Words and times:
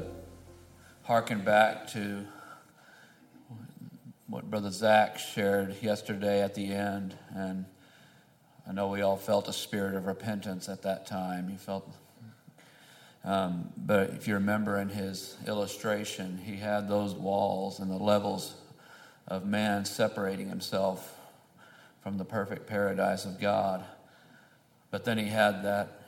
to 0.00 0.06
harken 1.02 1.40
back 1.40 1.88
to 1.88 2.24
what 4.26 4.48
Brother 4.48 4.70
Zach 4.70 5.18
shared 5.18 5.76
yesterday 5.82 6.42
at 6.42 6.54
the 6.54 6.72
end. 6.72 7.14
And 7.34 7.66
I 8.66 8.72
know 8.72 8.88
we 8.88 9.02
all 9.02 9.16
felt 9.16 9.48
a 9.48 9.52
spirit 9.52 9.94
of 9.94 10.06
repentance 10.06 10.68
at 10.68 10.82
that 10.82 11.06
time. 11.06 11.48
He 11.48 11.56
felt, 11.56 11.90
um, 13.24 13.70
but 13.76 14.10
if 14.10 14.26
you 14.26 14.34
remember 14.34 14.78
in 14.78 14.88
his 14.88 15.36
illustration, 15.46 16.40
he 16.44 16.56
had 16.56 16.88
those 16.88 17.14
walls 17.14 17.80
and 17.80 17.90
the 17.90 17.96
levels 17.96 18.54
of 19.28 19.44
man 19.44 19.84
separating 19.84 20.48
himself 20.48 21.18
from 22.00 22.16
the 22.16 22.24
perfect 22.24 22.66
paradise 22.66 23.24
of 23.24 23.40
God. 23.40 23.84
But 24.90 25.04
then 25.04 25.18
he 25.18 25.26
had 25.26 25.62
that 25.64 26.01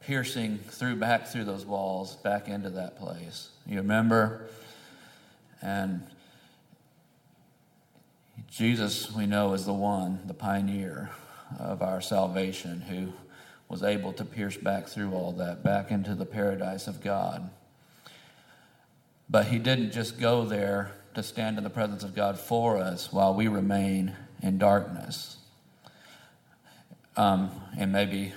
piercing 0.00 0.58
through 0.58 0.96
back 0.96 1.28
through 1.28 1.44
those 1.44 1.64
walls 1.64 2.16
back 2.16 2.48
into 2.48 2.70
that 2.70 2.98
place. 2.98 3.50
You 3.66 3.76
remember? 3.78 4.46
And 5.62 6.06
Jesus, 8.50 9.12
we 9.12 9.26
know, 9.26 9.52
is 9.52 9.66
the 9.66 9.72
one, 9.72 10.20
the 10.26 10.34
pioneer 10.34 11.10
of 11.58 11.82
our 11.82 12.00
salvation, 12.00 12.80
who 12.80 13.12
was 13.68 13.82
able 13.82 14.12
to 14.14 14.24
pierce 14.24 14.56
back 14.56 14.88
through 14.88 15.12
all 15.12 15.32
that, 15.32 15.62
back 15.62 15.90
into 15.90 16.14
the 16.14 16.26
paradise 16.26 16.88
of 16.88 17.00
God. 17.02 17.50
But 19.28 19.46
he 19.46 19.58
didn't 19.58 19.92
just 19.92 20.18
go 20.18 20.44
there 20.44 20.92
to 21.14 21.22
stand 21.22 21.58
in 21.58 21.64
the 21.64 21.70
presence 21.70 22.02
of 22.02 22.14
God 22.14 22.38
for 22.38 22.78
us 22.78 23.12
while 23.12 23.34
we 23.34 23.46
remain 23.46 24.16
in 24.42 24.58
darkness. 24.58 25.36
Um, 27.16 27.50
and 27.78 27.92
maybe 27.92 28.32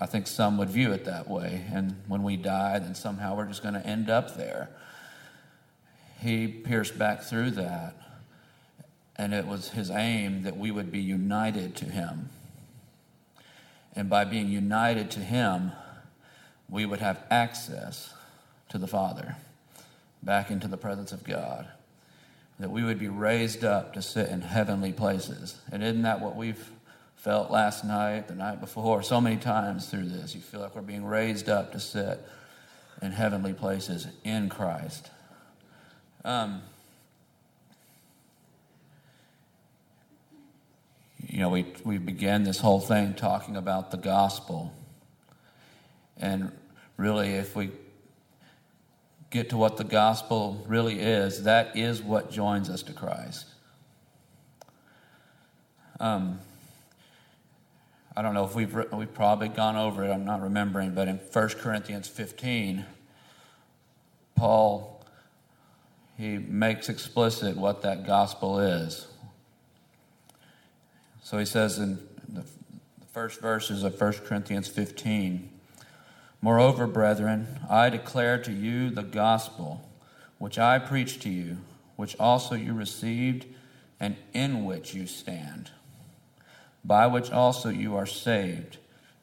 I 0.00 0.06
think 0.06 0.26
some 0.26 0.56
would 0.56 0.70
view 0.70 0.92
it 0.92 1.04
that 1.04 1.28
way. 1.28 1.66
And 1.72 1.94
when 2.08 2.22
we 2.22 2.36
die, 2.36 2.78
then 2.78 2.94
somehow 2.94 3.36
we're 3.36 3.46
just 3.46 3.62
going 3.62 3.74
to 3.74 3.86
end 3.86 4.08
up 4.08 4.36
there. 4.36 4.70
He 6.20 6.48
pierced 6.48 6.98
back 6.98 7.22
through 7.22 7.52
that. 7.52 7.94
And 9.16 9.34
it 9.34 9.46
was 9.46 9.70
his 9.70 9.90
aim 9.90 10.44
that 10.44 10.56
we 10.56 10.70
would 10.70 10.90
be 10.90 11.00
united 11.00 11.76
to 11.76 11.84
him. 11.84 12.30
And 13.94 14.08
by 14.08 14.24
being 14.24 14.48
united 14.48 15.10
to 15.12 15.20
him, 15.20 15.72
we 16.70 16.86
would 16.86 17.00
have 17.00 17.22
access 17.30 18.14
to 18.70 18.78
the 18.78 18.86
Father, 18.86 19.36
back 20.22 20.50
into 20.50 20.68
the 20.68 20.78
presence 20.78 21.12
of 21.12 21.24
God. 21.24 21.68
That 22.58 22.70
we 22.70 22.82
would 22.82 22.98
be 22.98 23.08
raised 23.08 23.64
up 23.64 23.92
to 23.94 24.02
sit 24.02 24.28
in 24.30 24.40
heavenly 24.40 24.92
places. 24.92 25.60
And 25.70 25.82
isn't 25.82 26.02
that 26.02 26.20
what 26.20 26.36
we've 26.36 26.70
felt 27.20 27.50
last 27.50 27.84
night, 27.84 28.28
the 28.28 28.34
night 28.34 28.60
before, 28.60 29.02
so 29.02 29.20
many 29.20 29.36
times 29.36 29.90
through 29.90 30.08
this. 30.08 30.34
You 30.34 30.40
feel 30.40 30.60
like 30.60 30.74
we're 30.74 30.80
being 30.80 31.04
raised 31.04 31.50
up 31.50 31.70
to 31.72 31.80
sit 31.80 32.18
in 33.02 33.12
heavenly 33.12 33.52
places 33.52 34.06
in 34.24 34.48
Christ. 34.48 35.10
Um, 36.24 36.62
you 41.28 41.40
know, 41.40 41.50
we, 41.50 41.66
we 41.84 41.98
began 41.98 42.42
this 42.42 42.60
whole 42.60 42.80
thing 42.80 43.12
talking 43.12 43.54
about 43.54 43.90
the 43.90 43.98
gospel. 43.98 44.72
And 46.16 46.50
really, 46.96 47.34
if 47.34 47.54
we 47.54 47.70
get 49.28 49.50
to 49.50 49.58
what 49.58 49.76
the 49.76 49.84
gospel 49.84 50.64
really 50.66 50.98
is, 51.00 51.42
that 51.42 51.76
is 51.76 52.00
what 52.00 52.30
joins 52.30 52.70
us 52.70 52.82
to 52.84 52.94
Christ. 52.94 53.44
Um, 56.00 56.38
I 58.20 58.22
don't 58.22 58.34
know 58.34 58.44
if 58.44 58.54
we've, 58.54 58.74
we've 58.92 59.14
probably 59.14 59.48
gone 59.48 59.76
over 59.76 60.04
it, 60.04 60.10
I'm 60.10 60.26
not 60.26 60.42
remembering, 60.42 60.90
but 60.90 61.08
in 61.08 61.16
1 61.16 61.48
Corinthians 61.58 62.06
15, 62.06 62.84
Paul, 64.34 65.02
he 66.18 66.36
makes 66.36 66.90
explicit 66.90 67.56
what 67.56 67.80
that 67.80 68.06
gospel 68.06 68.60
is. 68.60 69.06
So 71.22 71.38
he 71.38 71.46
says 71.46 71.78
in 71.78 71.98
the 72.28 72.44
first 73.10 73.40
verses 73.40 73.84
of 73.84 73.98
1 73.98 74.12
Corinthians 74.26 74.68
15, 74.68 75.48
Moreover, 76.42 76.86
brethren, 76.86 77.46
I 77.70 77.88
declare 77.88 78.36
to 78.42 78.52
you 78.52 78.90
the 78.90 79.02
gospel 79.02 79.88
which 80.36 80.58
I 80.58 80.78
preached 80.78 81.22
to 81.22 81.30
you, 81.30 81.56
which 81.96 82.16
also 82.20 82.54
you 82.54 82.74
received, 82.74 83.46
and 83.98 84.16
in 84.34 84.66
which 84.66 84.92
you 84.92 85.06
stand 85.06 85.70
by 86.84 87.06
which 87.06 87.30
also 87.30 87.68
you 87.68 87.96
are 87.96 88.06
saved, 88.06 88.78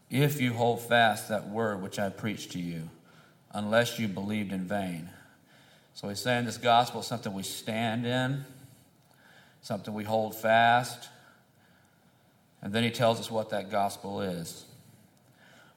if 0.09 0.39
you 0.39 0.53
hold 0.53 0.81
fast 0.81 1.29
that 1.29 1.49
word 1.49 1.81
which 1.81 1.99
I 1.99 2.09
preached 2.09 2.51
to 2.53 2.59
you, 2.59 2.89
unless 3.51 3.99
you 3.99 4.07
believed 4.07 4.53
in 4.53 4.65
vain. 4.65 5.09
So 5.93 6.09
he's 6.09 6.19
saying 6.19 6.45
this 6.45 6.57
gospel 6.57 7.01
is 7.01 7.07
something 7.07 7.33
we 7.33 7.43
stand 7.43 8.05
in, 8.05 8.45
something 9.61 9.93
we 9.93 10.03
hold 10.03 10.35
fast. 10.35 11.09
And 12.61 12.71
then 12.71 12.83
he 12.83 12.91
tells 12.91 13.19
us 13.19 13.31
what 13.31 13.49
that 13.49 13.71
gospel 13.71 14.21
is. 14.21 14.65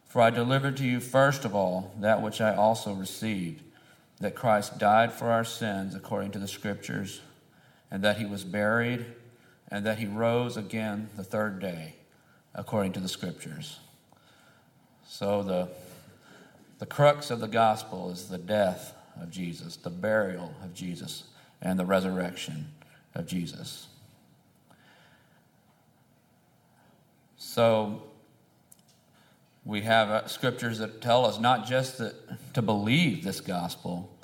For 0.07 0.21
I 0.21 0.31
delivered 0.31 0.77
to 0.79 0.85
you 0.85 1.01
first 1.01 1.45
of 1.45 1.55
all 1.55 1.95
that 2.01 2.21
which 2.21 2.41
I 2.41 2.55
also 2.55 2.93
received 2.93 3.63
that 4.21 4.35
Christ 4.35 4.79
died 4.79 5.13
for 5.13 5.31
our 5.31 5.45
sins 5.45 5.95
according 5.95 6.33
to 6.33 6.39
the 6.39 6.49
Scriptures, 6.49 7.21
and 7.91 8.05
that 8.05 8.19
he 8.19 8.27
was 8.27 8.45
buried 8.45 9.07
and 9.71 9.87
that 9.87 9.99
he 9.99 10.07
rose 10.07 10.57
again 10.57 11.09
the 11.17 11.23
third 11.23 11.61
day, 11.61 11.95
according 12.55 12.93
to 12.93 13.01
the 13.01 13.09
scriptures. 13.09 13.79
So 15.07 15.43
the, 15.43 15.69
the 16.79 16.87
crux 16.87 17.31
of 17.31 17.41
the 17.41 17.49
gospel 17.49 18.11
is 18.11 18.29
the 18.29 18.39
death 18.39 18.95
of 19.21 19.31
Jesus, 19.31 19.77
the 19.77 19.91
burial 19.91 20.55
of 20.63 20.75
Jesus, 20.75 21.25
and 21.61 21.79
the 21.79 21.85
resurrection 21.85 22.69
of 23.15 23.27
Jesus. 23.27 23.89
So 27.37 28.03
we 29.65 29.83
have 29.83 30.09
uh, 30.09 30.27
scriptures 30.27 30.79
that 30.79 31.01
tell 31.01 31.27
us 31.27 31.39
not 31.39 31.67
just 31.67 31.99
that 31.99 32.15
to 32.55 32.63
believe 32.63 33.25
this 33.25 33.41
gospel. 33.41 34.17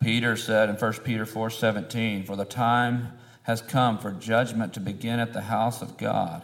Peter 0.00 0.36
said 0.36 0.68
in 0.68 0.76
1 0.76 1.04
Peter 1.04 1.24
4:17, 1.24 2.24
"For 2.24 2.36
the 2.36 2.44
time 2.44 3.12
has 3.44 3.62
come 3.62 3.98
for 3.98 4.10
judgment 4.10 4.74
to 4.74 4.80
begin 4.80 5.20
at 5.20 5.32
the 5.32 5.42
house 5.42 5.80
of 5.80 5.96
God. 5.96 6.42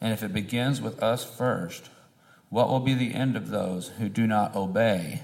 And 0.00 0.12
if 0.12 0.22
it 0.22 0.32
begins 0.32 0.80
with 0.80 1.02
us 1.02 1.24
first, 1.24 1.90
what 2.48 2.68
will 2.68 2.80
be 2.80 2.94
the 2.94 3.14
end 3.14 3.36
of 3.36 3.48
those 3.48 3.88
who 3.98 4.08
do 4.08 4.26
not 4.26 4.56
obey 4.56 5.22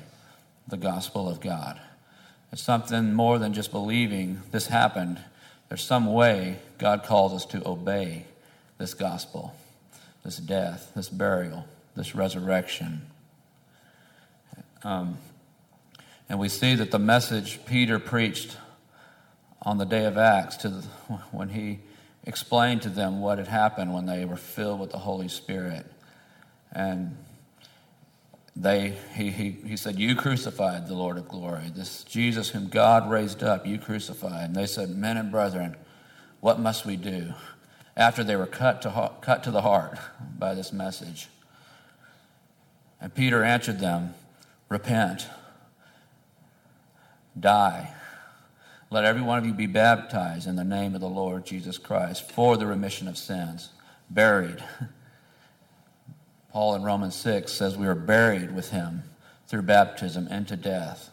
the 0.69 0.77
gospel 0.77 1.29
of 1.29 1.41
God? 1.41 1.81
It's 2.53 2.63
something 2.63 3.13
more 3.13 3.39
than 3.39 3.55
just 3.55 3.71
believing 3.71 4.43
this 4.51 4.67
happened. 4.67 5.21
There's 5.69 5.83
some 5.83 6.13
way 6.13 6.59
God 6.79 7.05
calls 7.05 7.33
us 7.33 7.47
to 7.47 7.67
obey 7.67 8.27
this 8.79 8.95
gospel, 8.95 9.55
this 10.25 10.37
death, 10.37 10.93
this 10.95 11.09
burial, 11.09 11.65
this 11.97 12.15
resurrection. 12.15 13.03
Um, 14.83 15.19
and 16.29 16.39
we 16.39 16.49
see 16.49 16.75
that 16.75 16.91
the 16.91 16.99
message 16.99 17.65
Peter 17.67 17.99
preached 17.99 18.57
on 19.65 19.79
the 19.79 19.87
day 19.87 20.05
of 20.05 20.19
Acts 20.19 20.57
2 20.59 20.69
when 21.33 21.49
he 21.49 21.81
explained 22.25 22.83
to 22.83 22.89
them 22.89 23.21
what 23.21 23.39
had 23.39 23.49
happened 23.49 23.95
when 23.95 24.07
they 24.07 24.25
were 24.25 24.37
filled 24.37 24.81
with 24.81 24.91
the 24.91 24.99
Holy 24.99 25.29
Spirit. 25.29 25.87
And 26.73 27.17
they, 28.57 28.97
he, 29.15 29.31
he, 29.31 29.51
he 29.51 29.77
said, 29.77 29.99
You 29.99 30.15
crucified 30.15 30.87
the 30.87 30.95
Lord 30.95 31.17
of 31.17 31.29
glory. 31.29 31.73
This 31.75 32.05
Jesus 32.05 32.51
whom 32.51 32.69
God 32.69 33.11
raised 33.11 33.43
up, 33.43 33.67
you 33.67 33.79
crucified. 33.79 34.47
And 34.47 34.55
they 34.55 34.67
said, 34.67 34.91
Men 34.91 35.17
and 35.17 35.31
brethren, 35.31 35.77
what 36.41 36.59
must 36.61 36.85
we 36.85 36.97
do? 36.97 37.35
After 37.97 38.25
they 38.25 38.37
were 38.37 38.47
cut 38.47 38.83
to, 38.83 39.13
cut 39.21 39.45
to 39.45 39.51
the 39.51 39.63
heart 39.63 39.99
by 40.39 40.55
this 40.55 40.73
message. 40.73 41.29
And 43.01 43.15
Peter 43.15 43.43
answered 43.43 43.81
them, 43.81 44.15
Repent, 44.69 45.27
die 47.39 47.93
let 48.95 49.05
every 49.05 49.23
one 49.23 49.39
of 49.39 49.45
you 49.45 49.53
be 49.53 49.67
baptized 49.67 50.47
in 50.47 50.55
the 50.55 50.63
name 50.63 50.95
of 50.95 51.01
the 51.01 51.09
Lord 51.09 51.45
Jesus 51.45 51.79
Christ 51.79 52.31
for 52.31 52.57
the 52.57 52.65
remission 52.65 53.09
of 53.09 53.19
sins. 53.19 53.71
Buried. 54.09 54.63
Paul 56.53 56.77
in 56.77 56.85
Romans 56.85 57.17
6 57.17 57.53
says 57.53 57.77
we 57.77 57.89
are 57.89 57.97
buried 57.97 58.55
with 58.55 58.71
him 58.71 59.03
through 59.49 59.63
baptism 59.63 60.29
into 60.29 60.55
death. 60.55 61.11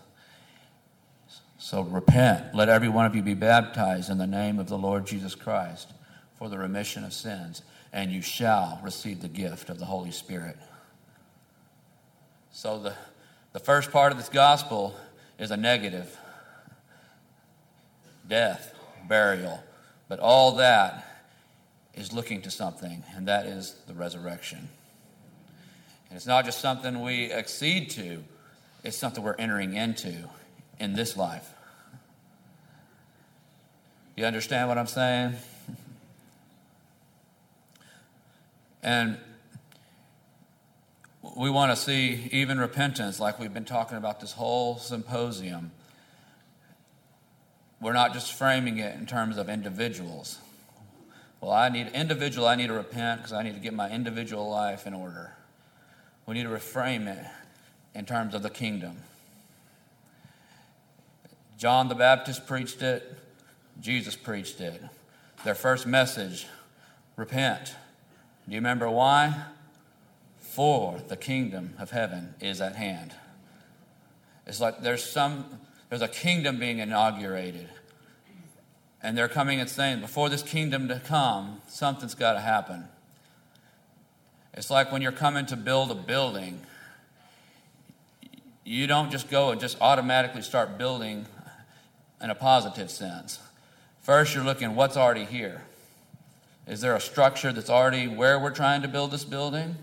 So 1.57 1.81
repent. 1.81 2.53
Let 2.53 2.69
every 2.69 2.87
one 2.87 3.07
of 3.07 3.15
you 3.15 3.23
be 3.23 3.33
baptized 3.33 4.11
in 4.11 4.19
the 4.19 4.27
name 4.27 4.59
of 4.59 4.69
the 4.69 4.77
Lord 4.77 5.07
Jesus 5.07 5.33
Christ 5.33 5.91
for 6.37 6.49
the 6.49 6.59
remission 6.59 7.03
of 7.03 7.13
sins, 7.13 7.63
and 7.91 8.11
you 8.11 8.21
shall 8.21 8.79
receive 8.83 9.23
the 9.23 9.27
gift 9.27 9.71
of 9.71 9.79
the 9.79 9.85
Holy 9.85 10.11
Spirit. 10.11 10.57
So 12.51 12.77
the, 12.77 12.93
the 13.53 13.59
first 13.59 13.91
part 13.91 14.11
of 14.11 14.19
this 14.19 14.29
gospel 14.29 14.95
is 15.39 15.49
a 15.49 15.57
negative 15.57 16.15
death, 18.31 18.73
burial. 19.09 19.61
But 20.07 20.19
all 20.19 20.53
that 20.53 21.05
is 21.93 22.13
looking 22.13 22.41
to 22.43 22.49
something, 22.49 23.03
and 23.15 23.27
that 23.27 23.45
is 23.45 23.75
the 23.87 23.93
resurrection. 23.93 24.69
And 26.09 26.15
it's 26.15 26.25
not 26.25 26.45
just 26.45 26.61
something 26.61 27.01
we 27.01 27.29
accede 27.29 27.89
to, 27.91 28.23
it's 28.83 28.97
something 28.97 29.21
we're 29.21 29.35
entering 29.35 29.75
into 29.75 30.29
in 30.79 30.93
this 30.93 31.17
life. 31.17 31.53
You 34.15 34.25
understand 34.25 34.69
what 34.69 34.77
I'm 34.77 34.87
saying? 34.87 35.35
And 38.81 39.17
we 41.35 41.49
want 41.49 41.71
to 41.71 41.75
see 41.75 42.29
even 42.31 42.59
repentance, 42.59 43.19
like 43.19 43.39
we've 43.39 43.53
been 43.53 43.65
talking 43.65 43.97
about 43.97 44.21
this 44.21 44.31
whole 44.31 44.77
symposium. 44.77 45.71
We're 47.81 47.93
not 47.93 48.13
just 48.13 48.33
framing 48.33 48.77
it 48.77 48.95
in 48.95 49.07
terms 49.07 49.37
of 49.37 49.49
individuals. 49.49 50.37
Well, 51.41 51.51
I 51.51 51.69
need 51.69 51.87
individual, 51.87 52.47
I 52.47 52.55
need 52.55 52.67
to 52.67 52.73
repent 52.73 53.21
because 53.21 53.33
I 53.33 53.41
need 53.41 53.55
to 53.55 53.59
get 53.59 53.73
my 53.73 53.89
individual 53.89 54.47
life 54.49 54.85
in 54.85 54.93
order. 54.93 55.31
We 56.27 56.35
need 56.35 56.43
to 56.43 56.49
reframe 56.49 57.07
it 57.07 57.25
in 57.95 58.05
terms 58.05 58.35
of 58.35 58.43
the 58.43 58.51
kingdom. 58.51 58.97
John 61.57 61.89
the 61.89 61.95
Baptist 61.95 62.45
preached 62.45 62.83
it, 62.83 63.17
Jesus 63.79 64.15
preached 64.15 64.61
it. 64.61 64.81
Their 65.43 65.55
first 65.55 65.87
message 65.87 66.45
repent. 67.15 67.73
Do 68.45 68.51
you 68.53 68.57
remember 68.57 68.89
why? 68.89 69.45
For 70.39 71.01
the 71.07 71.17
kingdom 71.17 71.73
of 71.79 71.89
heaven 71.89 72.35
is 72.39 72.61
at 72.61 72.75
hand. 72.75 73.15
It's 74.45 74.59
like 74.59 74.81
there's 74.81 75.03
some 75.03 75.59
there's 75.91 76.01
a 76.01 76.07
kingdom 76.07 76.57
being 76.57 76.79
inaugurated. 76.79 77.67
And 79.03 79.17
they're 79.17 79.27
coming 79.27 79.59
and 79.59 79.69
saying, 79.69 79.99
before 79.99 80.29
this 80.29 80.41
kingdom 80.41 80.87
to 80.87 81.01
come, 81.01 81.61
something's 81.67 82.15
got 82.15 82.33
to 82.33 82.39
happen. 82.39 82.85
It's 84.53 84.69
like 84.69 84.89
when 84.89 85.01
you're 85.01 85.11
coming 85.11 85.45
to 85.47 85.57
build 85.57 85.91
a 85.91 85.95
building, 85.95 86.61
you 88.63 88.87
don't 88.87 89.11
just 89.11 89.29
go 89.29 89.51
and 89.51 89.59
just 89.59 89.81
automatically 89.81 90.41
start 90.41 90.77
building 90.77 91.25
in 92.21 92.29
a 92.29 92.35
positive 92.35 92.89
sense. 92.89 93.39
First, 93.99 94.33
you're 94.33 94.45
looking 94.45 94.75
what's 94.75 94.95
already 94.95 95.25
here. 95.25 95.63
Is 96.67 96.79
there 96.79 96.95
a 96.95 97.01
structure 97.01 97.51
that's 97.51 97.69
already 97.69 98.07
where 98.07 98.39
we're 98.39 98.51
trying 98.51 98.81
to 98.83 98.87
build 98.87 99.11
this 99.11 99.25
building? 99.25 99.75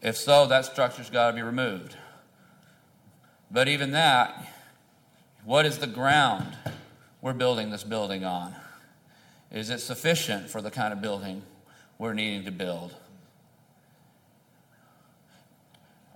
If 0.00 0.16
so, 0.16 0.46
that 0.46 0.64
structure's 0.64 1.10
got 1.10 1.32
to 1.32 1.36
be 1.36 1.42
removed. 1.42 1.96
But 3.50 3.68
even 3.68 3.92
that, 3.92 4.52
what 5.44 5.66
is 5.66 5.78
the 5.78 5.86
ground 5.86 6.56
we're 7.20 7.32
building 7.32 7.70
this 7.70 7.84
building 7.84 8.24
on? 8.24 8.54
Is 9.52 9.70
it 9.70 9.78
sufficient 9.78 10.50
for 10.50 10.60
the 10.60 10.70
kind 10.70 10.92
of 10.92 11.00
building 11.00 11.42
we're 11.98 12.14
needing 12.14 12.44
to 12.44 12.50
build? 12.50 12.94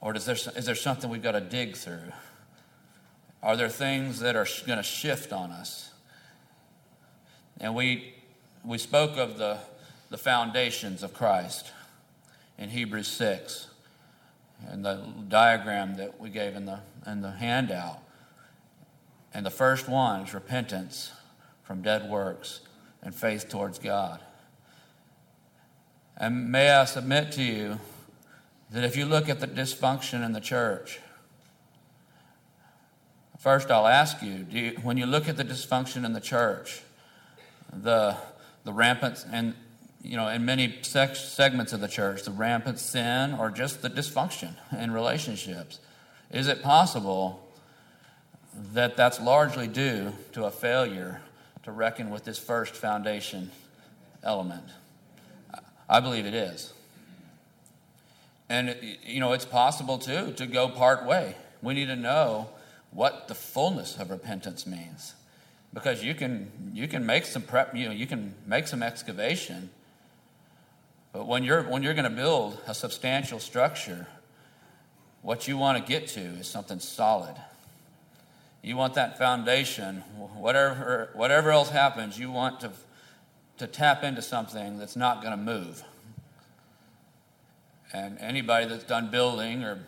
Or 0.01 0.15
is 0.15 0.25
there, 0.25 0.35
is 0.35 0.67
there 0.67 0.75
something 0.75 1.11
we've 1.11 1.23
got 1.23 1.33
to 1.33 1.41
dig 1.41 1.77
through? 1.77 2.13
Are 3.43 3.57
there 3.57 3.69
things 3.69 4.21
that 4.21 4.37
are 4.37 4.47
going 4.67 4.79
to 4.79 4.83
shift 4.83 5.33
on 5.33 5.51
us? 5.51 5.91
And 7.61 7.75
we, 7.75 8.15
we 8.65 8.79
spoke 8.79 9.17
of 9.17 9.39
the, 9.39 9.59
the 10.11 10.19
foundations 10.19 11.03
of 11.03 11.15
Christ 11.15 11.71
in 12.59 12.71
Hebrews 12.71 13.09
6 13.09 13.69
and 14.69 14.85
the 14.85 15.03
diagram 15.29 15.97
that 15.97 16.21
we 16.21 16.31
gave 16.31 16.57
in 16.57 16.67
the, 16.67 16.81
in 17.07 17.23
the 17.23 17.33
handout. 17.33 18.01
And 19.33 19.47
the 19.47 19.51
first 19.51 19.89
one 19.89 20.23
is 20.23 20.35
repentance 20.35 21.13
from 21.63 21.83
dead 21.83 22.11
works 22.11 22.61
and 23.03 23.15
faith 23.15 23.49
towards 23.49 23.79
God. 23.79 24.21
And 26.17 26.51
may 26.51 26.71
I 26.71 26.85
submit 26.85 27.33
to 27.33 27.43
you 27.43 27.81
that 28.71 28.85
if 28.85 28.97
you 28.97 29.07
look 29.07 29.29
at 29.29 29.41
the 29.41 29.47
dysfunction 29.47 30.25
in 30.25 30.33
the 30.33 30.41
church, 30.41 31.01
first 33.39 33.71
I'll 33.71 33.87
ask 33.87 34.23
you, 34.23 34.47
you 34.51 34.73
when 34.83 34.97
you 34.97 35.07
look 35.07 35.29
at 35.29 35.37
the 35.37 35.45
dysfunction 35.45 36.05
in 36.05 36.13
the 36.13 36.21
church, 36.21 36.83
the, 37.73 38.17
the 38.65 38.73
rampant, 38.73 39.25
and 39.33 39.55
you 40.03 40.17
know, 40.17 40.29
in 40.29 40.45
many 40.45 40.79
segments 40.83 41.73
of 41.73 41.81
the 41.81 41.89
church, 41.89 42.23
the 42.23 42.31
rampant 42.31 42.79
sin 42.79 43.35
or 43.35 43.51
just 43.51 43.83
the 43.83 43.91
dysfunction 43.91 44.55
in 44.79 44.91
relationships, 44.91 45.79
is 46.31 46.49
it 46.49 46.63
possible 46.63 47.47
that 48.73 48.97
that's 48.97 49.21
largely 49.21 49.67
due 49.67 50.13
to 50.33 50.45
a 50.45 50.51
failure 50.51 51.21
to 51.63 51.73
reckon 51.73 52.11
with 52.11 52.25
this 52.25 52.39
first 52.39 52.75
foundation 52.75 53.51
element? 54.23 54.65
I 55.89 56.01
believe 56.01 56.27
it 56.27 56.35
is. 56.35 56.73
And, 58.49 58.77
you 59.05 59.21
know, 59.21 59.33
it's 59.33 59.45
possible 59.45 59.99
too 59.99 60.33
to 60.33 60.47
go 60.47 60.69
part 60.69 61.05
way. 61.05 61.37
We 61.63 61.75
need 61.75 61.87
to 61.87 61.97
know 61.97 62.49
what 62.91 63.29
the 63.29 63.35
fullness 63.35 63.97
of 63.99 64.11
repentance 64.11 64.67
means. 64.67 65.15
Because 65.73 66.03
you 66.03 66.15
can, 66.15 66.51
you 66.73 66.89
can 66.89 67.07
make 67.07 67.25
some 67.25 67.43
prep, 67.43 67.77
you 67.77 67.87
know, 67.87 67.93
you 67.93 68.07
can 68.07 68.35
make 68.47 68.67
some 68.67 68.83
excavation, 68.83 69.71
but 71.13 71.27
when 71.27 71.45
you're, 71.45 71.63
when 71.63 71.83
you're 71.83 71.95
going 71.95 72.11
to 72.11 72.17
build 72.17 72.61
a 72.67 72.75
substantial 72.75 73.39
structure, 73.39 74.07
what 75.23 75.47
you 75.47 75.57
want 75.57 75.79
to 75.79 75.85
get 75.89 76.09
to 76.09 76.21
is 76.21 76.49
something 76.49 76.81
solid. 76.81 77.37
You 78.63 78.77
want 78.77 78.95
that 78.95 79.19
foundation, 79.19 79.99
whatever, 80.37 81.11
whatever 81.15 81.51
else 81.51 81.71
happens, 81.71 82.19
you 82.19 82.31
want 82.31 82.61
to, 82.61 82.71
to 83.59 83.67
tap 83.67 84.05
into 84.05 84.23
something 84.23 84.79
that's 84.79 84.97
not 84.97 85.23
going 85.23 85.33
to 85.33 85.43
move. 85.43 85.83
And 87.93 88.19
anybody 88.19 88.67
that's 88.67 88.85
done 88.85 89.11
building 89.11 89.65
or 89.65 89.81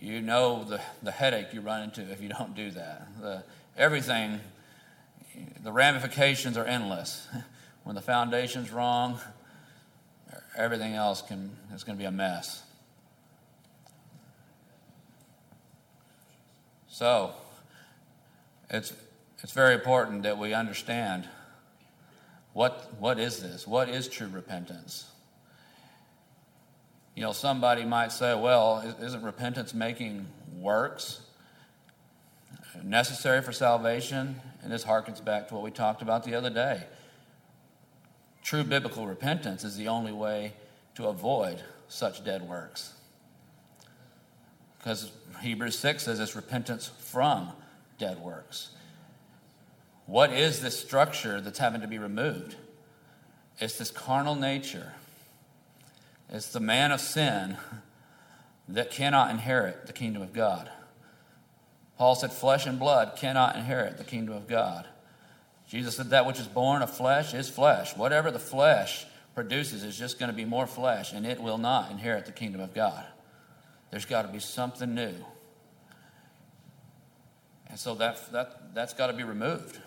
you 0.00 0.20
know 0.20 0.64
the, 0.64 0.80
the 1.02 1.10
headache 1.10 1.52
you 1.52 1.60
run 1.60 1.82
into 1.82 2.02
if 2.02 2.22
you 2.22 2.28
don't 2.28 2.54
do 2.54 2.70
that. 2.70 3.08
The, 3.20 3.42
everything, 3.76 4.40
the 5.62 5.72
ramifications 5.72 6.56
are 6.56 6.64
endless. 6.64 7.26
When 7.84 7.94
the 7.94 8.02
foundation's 8.02 8.70
wrong, 8.70 9.18
everything 10.56 10.94
else 10.94 11.22
can, 11.22 11.50
is 11.74 11.84
going 11.84 11.96
to 11.96 12.00
be 12.00 12.06
a 12.06 12.10
mess. 12.10 12.62
So, 16.98 17.30
it's, 18.68 18.92
it's 19.40 19.52
very 19.52 19.74
important 19.74 20.24
that 20.24 20.36
we 20.36 20.52
understand 20.52 21.28
what, 22.54 22.92
what 22.98 23.20
is 23.20 23.40
this? 23.40 23.68
What 23.68 23.88
is 23.88 24.08
true 24.08 24.26
repentance? 24.26 25.06
You 27.14 27.22
know, 27.22 27.30
somebody 27.30 27.84
might 27.84 28.10
say, 28.10 28.34
well, 28.34 28.96
isn't 29.00 29.22
repentance 29.22 29.74
making 29.74 30.26
works 30.56 31.20
necessary 32.82 33.42
for 33.42 33.52
salvation? 33.52 34.34
And 34.64 34.72
this 34.72 34.82
harkens 34.82 35.24
back 35.24 35.46
to 35.46 35.54
what 35.54 35.62
we 35.62 35.70
talked 35.70 36.02
about 36.02 36.24
the 36.24 36.34
other 36.34 36.50
day. 36.50 36.82
True 38.42 38.64
biblical 38.64 39.06
repentance 39.06 39.62
is 39.62 39.76
the 39.76 39.86
only 39.86 40.10
way 40.10 40.52
to 40.96 41.06
avoid 41.06 41.62
such 41.86 42.24
dead 42.24 42.42
works. 42.42 42.92
Because 44.78 45.12
Hebrews 45.40 45.78
6 45.78 46.04
says 46.04 46.20
it's 46.20 46.36
repentance 46.36 46.90
from 46.98 47.50
dead 47.98 48.18
works. 48.18 48.70
What 50.06 50.32
is 50.32 50.60
this 50.60 50.78
structure 50.78 51.40
that's 51.40 51.58
having 51.58 51.80
to 51.82 51.88
be 51.88 51.98
removed? 51.98 52.56
It's 53.60 53.78
this 53.78 53.90
carnal 53.90 54.34
nature 54.34 54.92
it's 56.30 56.52
the 56.52 56.60
man 56.60 56.92
of 56.92 57.00
sin 57.00 57.56
that 58.68 58.90
cannot 58.90 59.30
inherit 59.30 59.86
the 59.86 59.92
kingdom 59.92 60.22
of 60.22 60.32
God. 60.32 60.70
Paul 61.96 62.14
said, 62.14 62.32
Flesh 62.32 62.66
and 62.66 62.78
blood 62.78 63.16
cannot 63.16 63.56
inherit 63.56 63.96
the 63.96 64.04
kingdom 64.04 64.36
of 64.36 64.46
God. 64.46 64.86
Jesus 65.66 65.96
said, 65.96 66.10
That 66.10 66.26
which 66.26 66.38
is 66.38 66.46
born 66.46 66.82
of 66.82 66.94
flesh 66.94 67.32
is 67.32 67.48
flesh. 67.48 67.96
Whatever 67.96 68.30
the 68.30 68.38
flesh 68.38 69.06
produces 69.34 69.84
is 69.84 69.98
just 69.98 70.18
going 70.18 70.30
to 70.30 70.36
be 70.36 70.44
more 70.44 70.66
flesh, 70.66 71.12
and 71.12 71.26
it 71.26 71.40
will 71.40 71.58
not 71.58 71.90
inherit 71.90 72.26
the 72.26 72.32
kingdom 72.32 72.60
of 72.60 72.74
God. 72.74 73.06
There's 73.90 74.04
got 74.04 74.22
to 74.22 74.28
be 74.28 74.38
something 74.38 74.94
new. 74.94 75.14
And 77.70 77.78
so 77.78 77.94
that, 77.96 78.32
that, 78.32 78.74
that's 78.74 78.94
got 78.94 79.08
to 79.08 79.12
be 79.12 79.24
removed. 79.24 79.78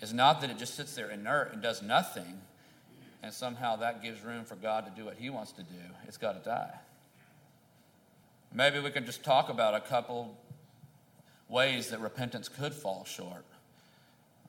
It's 0.00 0.12
not 0.12 0.40
that 0.40 0.50
it 0.50 0.58
just 0.58 0.74
sits 0.74 0.94
there 0.94 1.10
inert 1.10 1.52
and 1.52 1.62
does 1.62 1.82
nothing 1.82 2.40
and 3.22 3.32
somehow 3.32 3.76
that 3.76 4.02
gives 4.02 4.22
room 4.22 4.44
for 4.44 4.56
God 4.56 4.86
to 4.86 4.92
do 4.98 5.04
what 5.04 5.16
He 5.18 5.30
wants 5.30 5.52
to 5.52 5.62
do, 5.62 5.80
it's 6.06 6.16
got 6.16 6.42
to 6.42 6.48
die. 6.48 6.74
Maybe 8.52 8.80
we 8.80 8.90
can 8.90 9.06
just 9.06 9.22
talk 9.22 9.48
about 9.48 9.74
a 9.74 9.80
couple 9.80 10.36
ways 11.48 11.90
that 11.90 12.00
repentance 12.00 12.48
could 12.48 12.74
fall 12.74 13.04
short. 13.04 13.44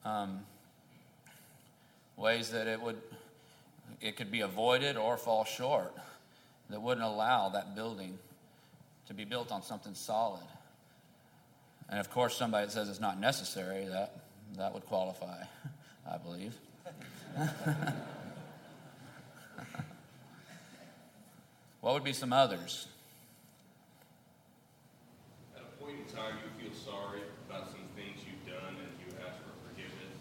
Um, 0.04 0.40
ways 2.18 2.50
that 2.52 2.68
it 2.68 2.82
would 2.82 3.00
it 4.00 4.16
could 4.16 4.32
be 4.32 4.42
avoided 4.42 4.98
or 4.98 5.16
fall 5.18 5.44
short 5.46 5.94
that 6.72 6.82
wouldn't 6.82 7.06
allow 7.06 7.50
that 7.50 7.76
building 7.76 8.18
to 9.12 9.18
be 9.18 9.26
built 9.26 9.52
on 9.52 9.62
something 9.62 9.94
solid. 9.94 10.48
And 11.90 12.00
of 12.00 12.10
course, 12.10 12.38
somebody 12.38 12.66
that 12.66 12.72
says 12.72 12.88
it's 12.88 13.02
not 13.02 13.20
necessary, 13.20 13.86
that, 13.86 14.22
that 14.58 14.74
would 14.74 14.86
qualify, 14.86 15.44
I 16.10 16.18
believe. 16.18 16.56
What 21.82 21.96
would 21.96 22.04
be 22.04 22.14
some 22.14 22.32
others? 22.32 22.88
At 25.56 25.64
a 25.64 25.84
point 25.84 25.98
in 25.98 26.16
time 26.16 26.36
you 26.38 26.64
feel 26.64 26.80
sorry 26.80 27.22
about 27.50 27.72
some 27.72 27.82
things 27.96 28.20
you've 28.24 28.46
done 28.46 28.76
and 28.76 28.92
you 29.00 29.18
ask 29.28 29.38
for 29.40 29.68
forgiveness? 29.68 30.20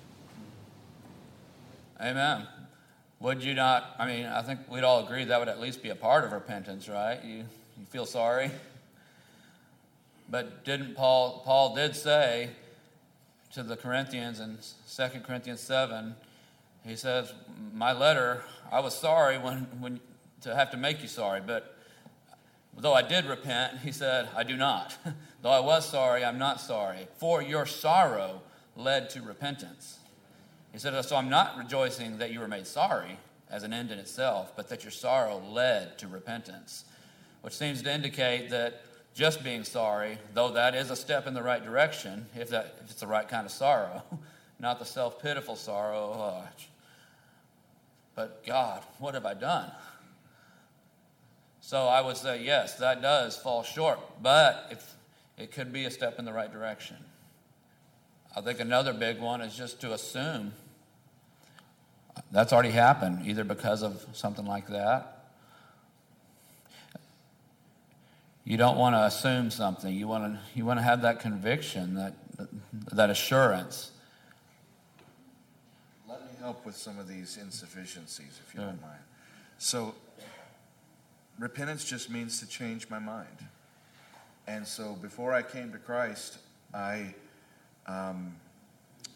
Amen. 2.01 2.49
Would 3.21 3.45
you 3.45 3.53
not? 3.53 3.95
I 3.99 4.07
mean, 4.07 4.25
I 4.25 4.41
think 4.41 4.61
we'd 4.71 4.85
all 4.85 5.05
agree 5.05 5.25
that 5.25 5.39
would 5.39 5.49
at 5.49 5.61
least 5.61 5.83
be 5.83 5.91
a 5.91 5.95
part 5.95 6.25
of 6.25 6.33
repentance, 6.33 6.89
right? 6.89 7.23
You, 7.23 7.45
you 7.79 7.85
feel 7.91 8.07
sorry. 8.07 8.51
But 10.31 10.65
didn't 10.65 10.95
Paul, 10.95 11.43
Paul 11.45 11.75
did 11.75 11.97
say 11.97 12.51
to 13.53 13.65
the 13.65 13.77
Corinthians 13.77 14.39
in 14.39 14.59
2 15.11 15.21
Corinthians 15.21 15.61
7, 15.61 16.15
he 16.87 16.95
says, 16.95 17.33
My 17.75 17.93
letter, 17.93 18.45
I 18.71 18.81
was 18.81 18.97
sorry 18.97 19.39
when, 19.39 19.67
when 19.81 20.01
to 20.43 20.55
have 20.55 20.71
to 20.71 20.77
make 20.77 21.03
you 21.03 21.09
sorry, 21.09 21.41
but 21.45 21.77
though 22.79 22.95
I 22.95 23.03
did 23.03 23.27
repent, 23.27 23.79
he 23.81 23.93
said, 23.93 24.29
I 24.37 24.45
do 24.45 24.57
not. 24.57 24.97
though 25.43 25.51
I 25.51 25.61
was 25.61 25.89
sorry, 25.89 26.25
I'm 26.25 26.39
not 26.39 26.61
sorry. 26.61 27.09
For 27.19 27.43
your 27.43 27.67
sorrow 27.67 28.43
led 28.77 29.11
to 29.11 29.23
repentance. 29.23 29.99
He 30.73 30.79
said, 30.79 31.05
So 31.05 31.17
I'm 31.17 31.29
not 31.29 31.59
rejoicing 31.59 32.19
that 32.19 32.33
you 32.33 32.39
were 32.39 32.49
made 32.49 32.67
sorry 32.67 33.19
as 33.51 33.65
an 33.65 33.73
end 33.73 33.91
in 33.91 33.99
itself, 33.99 34.53
but 34.55 34.69
that 34.69 34.85
your 34.85 34.93
sorrow 34.93 35.43
led 35.51 35.99
to 35.99 36.07
repentance, 36.07 36.85
which 37.43 37.57
seems 37.57 37.83
to 37.83 37.93
indicate 37.93 38.49
that 38.51 38.81
just 39.15 39.43
being 39.43 39.65
sorry, 39.65 40.19
though 40.35 40.53
that 40.53 40.75
is 40.75 40.91
a 40.91 40.97
step 40.97 41.27
in 41.27 41.35
the 41.35 41.43
right 41.43 41.63
direction, 41.63 42.27
if, 42.35 42.51
that, 42.51 42.77
if 42.85 42.91
it's 42.91 43.01
the 43.01 43.07
right 43.07 43.29
kind 43.29 43.45
of 43.45 43.53
sorrow, 43.53 44.03
not 44.59 44.79
the 44.79 44.85
self 44.85 45.21
pitiful 45.21 45.57
sorrow, 45.57 46.13
oh, 46.15 46.45
but 48.15 48.45
God, 48.45 48.83
what 48.99 49.15
have 49.15 49.27
I 49.27 49.35
done? 49.35 49.71
So 51.61 51.87
I 51.87 52.01
would 52.01 52.17
say, 52.17 52.43
yes, 52.43 52.77
that 52.79 53.03
does 53.03 53.37
fall 53.37 53.63
short, 53.63 53.99
but 54.23 54.67
if, 54.71 54.95
it 55.39 55.53
could 55.53 55.73
be 55.73 55.87
a 55.87 55.91
step 55.91 56.19
in 56.19 56.25
the 56.25 56.33
right 56.33 56.53
direction. 56.53 56.97
I 58.37 58.43
think 58.43 58.61
another 58.61 58.93
big 58.93 59.21
one 59.21 59.41
is 59.41 59.57
just 59.57 59.81
to 59.81 59.95
assume 59.95 60.53
that's 62.31 62.53
already 62.53 62.71
happened, 62.71 63.27
either 63.27 63.45
because 63.45 63.83
of 63.83 64.05
something 64.13 64.45
like 64.45 64.69
that. 64.69 65.20
You 68.51 68.57
don't 68.57 68.77
want 68.77 68.97
to 68.97 69.05
assume 69.05 69.53
something. 69.53 69.95
You 69.95 70.09
want 70.09 70.25
to, 70.25 70.41
you 70.57 70.65
want 70.65 70.81
to 70.81 70.83
have 70.83 71.03
that 71.03 71.21
conviction, 71.21 71.95
that, 71.95 72.15
that 72.91 73.09
assurance. 73.09 73.93
Let 76.09 76.21
me 76.23 76.33
help 76.41 76.67
with 76.67 76.77
some 76.77 76.99
of 76.99 77.07
these 77.07 77.39
insufficiencies, 77.41 78.41
if 78.45 78.53
you 78.53 78.59
don't 78.59 78.83
mind. 78.83 78.99
So, 79.59 79.95
repentance 81.39 81.85
just 81.85 82.11
means 82.11 82.41
to 82.41 82.49
change 82.49 82.91
my 82.91 82.99
mind. 82.99 83.47
And 84.49 84.67
so, 84.67 84.99
before 85.01 85.33
I 85.33 85.43
came 85.43 85.71
to 85.71 85.79
Christ, 85.79 86.39
I 86.75 87.15
um, 87.87 88.35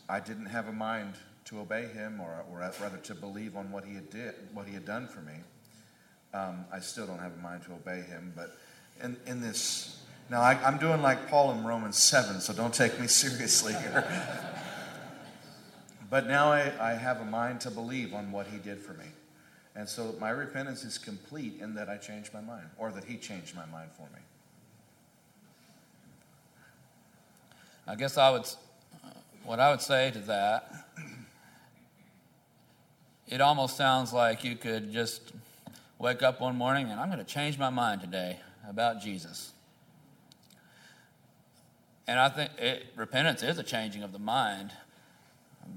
I 0.08 0.20
didn't 0.20 0.46
have 0.46 0.68
a 0.68 0.72
mind 0.72 1.14
to 1.46 1.58
obey 1.58 1.86
him, 1.86 2.20
or, 2.20 2.44
or 2.52 2.58
rather 2.80 2.98
to 2.98 3.14
believe 3.16 3.56
on 3.56 3.72
what 3.72 3.84
he 3.84 3.96
had 3.96 4.10
did, 4.10 4.34
what 4.52 4.68
he 4.68 4.74
had 4.74 4.84
done 4.84 5.08
for 5.08 5.22
me. 5.22 5.34
Um, 6.32 6.66
I 6.72 6.78
still 6.78 7.06
don't 7.06 7.18
have 7.18 7.32
a 7.32 7.42
mind 7.42 7.64
to 7.64 7.72
obey 7.72 8.02
him, 8.02 8.32
but 8.36 8.56
in, 9.02 9.16
in 9.26 9.40
this 9.40 9.94
now 10.30 10.40
I, 10.40 10.54
I'm 10.64 10.78
doing 10.78 11.02
like 11.02 11.28
Paul 11.28 11.52
in 11.52 11.64
Romans 11.64 11.96
seven, 11.96 12.40
so 12.40 12.52
don't 12.52 12.72
take 12.72 12.98
me 12.98 13.06
seriously 13.06 13.74
here. 13.74 14.04
but 16.10 16.26
now 16.26 16.52
I, 16.52 16.72
I 16.80 16.94
have 16.94 17.20
a 17.20 17.24
mind 17.24 17.60
to 17.62 17.70
believe 17.70 18.14
on 18.14 18.32
what 18.32 18.46
he 18.46 18.58
did 18.58 18.78
for 18.78 18.94
me. 18.94 19.06
And 19.76 19.88
so 19.88 20.14
my 20.20 20.30
repentance 20.30 20.84
is 20.84 20.98
complete 20.98 21.60
in 21.60 21.74
that 21.74 21.88
I 21.88 21.96
changed 21.96 22.32
my 22.32 22.40
mind, 22.40 22.66
or 22.78 22.92
that 22.92 23.04
he 23.04 23.16
changed 23.16 23.56
my 23.56 23.66
mind 23.66 23.90
for 23.96 24.02
me. 24.14 24.20
I 27.86 27.96
guess 27.96 28.16
I 28.16 28.30
would, 28.30 28.48
what 29.44 29.60
I 29.60 29.70
would 29.70 29.82
say 29.82 30.10
to 30.12 30.20
that, 30.20 30.72
it 33.28 33.40
almost 33.40 33.76
sounds 33.76 34.12
like 34.12 34.42
you 34.42 34.56
could 34.56 34.92
just 34.92 35.32
wake 35.98 36.22
up 36.22 36.40
one 36.40 36.56
morning 36.56 36.88
and 36.88 36.98
I'm 36.98 37.08
going 37.08 37.18
to 37.18 37.24
change 37.24 37.58
my 37.58 37.70
mind 37.70 38.00
today 38.00 38.38
about 38.68 39.00
Jesus. 39.02 39.52
And 42.06 42.18
I 42.18 42.28
think 42.28 42.50
it, 42.58 42.86
repentance 42.96 43.42
is 43.42 43.58
a 43.58 43.62
changing 43.62 44.02
of 44.02 44.12
the 44.12 44.18
mind, 44.18 44.72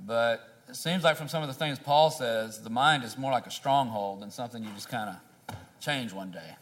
but 0.06 0.58
it 0.68 0.76
seems 0.76 1.04
like 1.04 1.16
from 1.16 1.30
some 1.30 1.42
of 1.42 1.48
the 1.48 1.54
things 1.54 1.80
Paul 1.80 2.10
says, 2.12 2.62
the 2.62 2.70
mind 2.70 3.04
is 3.04 3.18
more 3.18 3.32
like 3.32 3.48
a 3.48 3.52
stronghold 3.52 4.22
than 4.22 4.32
something 4.32 4.64
you 4.64 4.70
just 4.72 4.90
kind 4.90 5.10
of 5.10 5.56
change 5.80 6.12
one 6.12 6.32
day. 6.32 6.56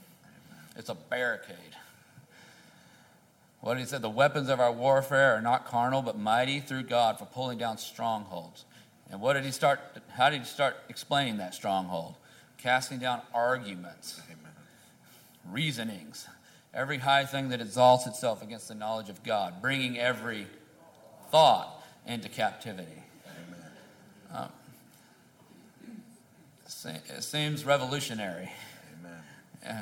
It's 0.76 0.90
a 0.90 0.96
barricade. 0.96 1.56
What 3.62 3.80
he 3.80 3.86
said, 3.86 4.04
the 4.04 4.10
weapons 4.10 4.50
of 4.50 4.60
our 4.60 4.72
warfare 4.72 5.36
are 5.36 5.42
not 5.42 5.66
carnal, 5.66 6.04
but 6.04 6.20
mighty 6.20 6.60
through 6.60 6.84
God 6.84 7.18
for 7.18 7.26
pulling 7.26 7.58
down 7.58 7.80
strongholds. 7.80 8.66
And 9.10 9.20
what 9.20 9.34
did 9.34 9.44
he 9.44 9.52
start? 9.52 9.80
How 10.10 10.30
did 10.30 10.42
he 10.42 10.46
start 10.46 10.76
explaining 10.88 11.38
that 11.38 11.56
stronghold? 11.56 12.16
Casting 12.60 13.00
down 13.00 13.22
arguments, 13.34 14.22
Amen. 14.26 14.35
Reasonings, 15.52 16.28
every 16.74 16.98
high 16.98 17.26
thing 17.26 17.50
that 17.50 17.62
exalts 17.62 18.08
itself 18.08 18.42
against 18.42 18.68
the 18.68 18.76
knowledge 18.76 19.10
of 19.10 19.24
God, 19.24 19.62
bringing 19.62 19.98
every 19.98 20.48
thought 21.32 21.84
into 22.06 22.30
captivity. 22.30 23.04
Um, 24.34 24.50
it 26.86 27.24
seems 27.24 27.66
revolutionary. 27.66 28.52
Amen. 29.00 29.24
Yeah. 29.64 29.82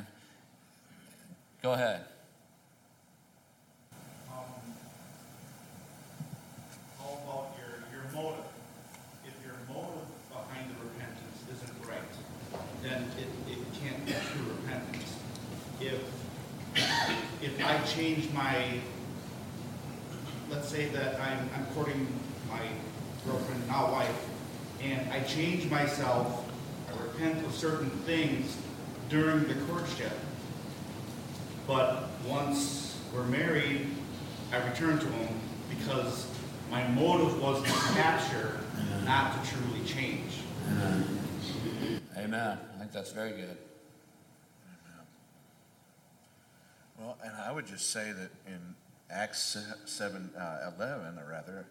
Go 1.62 1.72
ahead. 1.72 2.04
Change 17.94 18.30
my, 18.32 18.80
let's 20.50 20.68
say 20.68 20.86
that 20.88 21.20
I'm, 21.20 21.48
I'm 21.54 21.66
courting 21.74 22.06
my 22.50 22.60
girlfriend, 23.24 23.66
now 23.68 23.92
wife, 23.92 24.28
and 24.82 25.10
I 25.12 25.20
change 25.20 25.70
myself, 25.70 26.50
I 26.88 27.02
repent 27.02 27.44
of 27.46 27.54
certain 27.54 27.90
things 27.90 28.56
during 29.08 29.46
the 29.46 29.54
courtship. 29.66 30.12
But 31.66 32.08
once 32.26 32.98
we're 33.14 33.24
married, 33.24 33.86
I 34.52 34.56
return 34.68 34.98
to 34.98 35.06
him 35.06 35.40
because 35.70 36.26
my 36.70 36.86
motive 36.88 37.40
was 37.40 37.62
to 37.62 37.70
capture, 37.94 38.58
not 39.04 39.42
to 39.44 39.50
truly 39.50 39.84
change. 39.86 40.40
Amen. 42.16 42.58
I 42.74 42.78
think 42.78 42.92
that's 42.92 43.12
very 43.12 43.32
good. 43.32 43.56
Well, 46.98 47.16
and 47.24 47.32
I 47.36 47.50
would 47.50 47.66
just 47.66 47.90
say 47.90 48.12
that 48.12 48.30
in 48.46 48.60
Acts 49.10 49.56
7 49.84 50.30
uh, 50.38 50.70
11, 50.76 51.18
or 51.18 51.30
rather, 51.30 51.66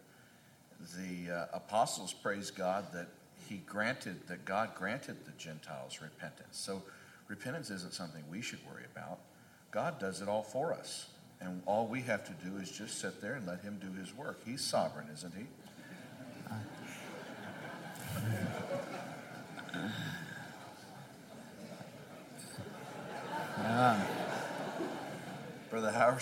the 0.98 1.34
uh, 1.34 1.46
apostles 1.54 2.14
praise 2.14 2.52
God 2.52 2.86
that 2.94 3.08
he 3.48 3.58
granted, 3.66 4.28
that 4.28 4.46
God 4.46 4.76
granted 4.76 5.26
the 5.26 5.32
Gentiles 5.38 6.00
repentance. 6.02 6.58
So 6.58 6.84
repentance 7.28 7.70
isn't 7.70 7.94
something 7.94 8.24
we 8.30 8.42
should 8.42 8.60
worry 8.70 8.84
about. 8.94 9.20
God 9.72 10.00
does 10.00 10.22
it 10.22 10.28
all 10.28 10.44
for 10.44 10.74
us. 10.74 11.08
And 11.40 11.62
all 11.66 11.88
we 11.88 12.02
have 12.02 12.26
to 12.26 12.34
do 12.46 12.58
is 12.58 12.70
just 12.72 13.00
sit 13.00 13.22
there 13.22 13.36
and 13.36 13.48
let 13.48 13.62
him 13.62 13.80
do 13.82 13.92
his 14.00 14.16
work. 14.16 14.42
He's 14.46 14.62
sovereign, 14.62 15.08
isn't 15.12 15.34
he? 15.34 15.46
Yeah. 23.64 24.24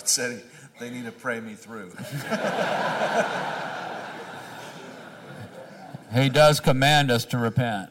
Said 0.04 0.32
he, 0.32 0.40
they 0.80 0.90
need 0.90 1.04
to 1.04 1.12
pray 1.12 1.40
me 1.40 1.54
through. 1.54 1.90
he 6.14 6.28
does 6.28 6.60
command 6.60 7.10
us 7.10 7.24
to 7.26 7.38
repent, 7.38 7.90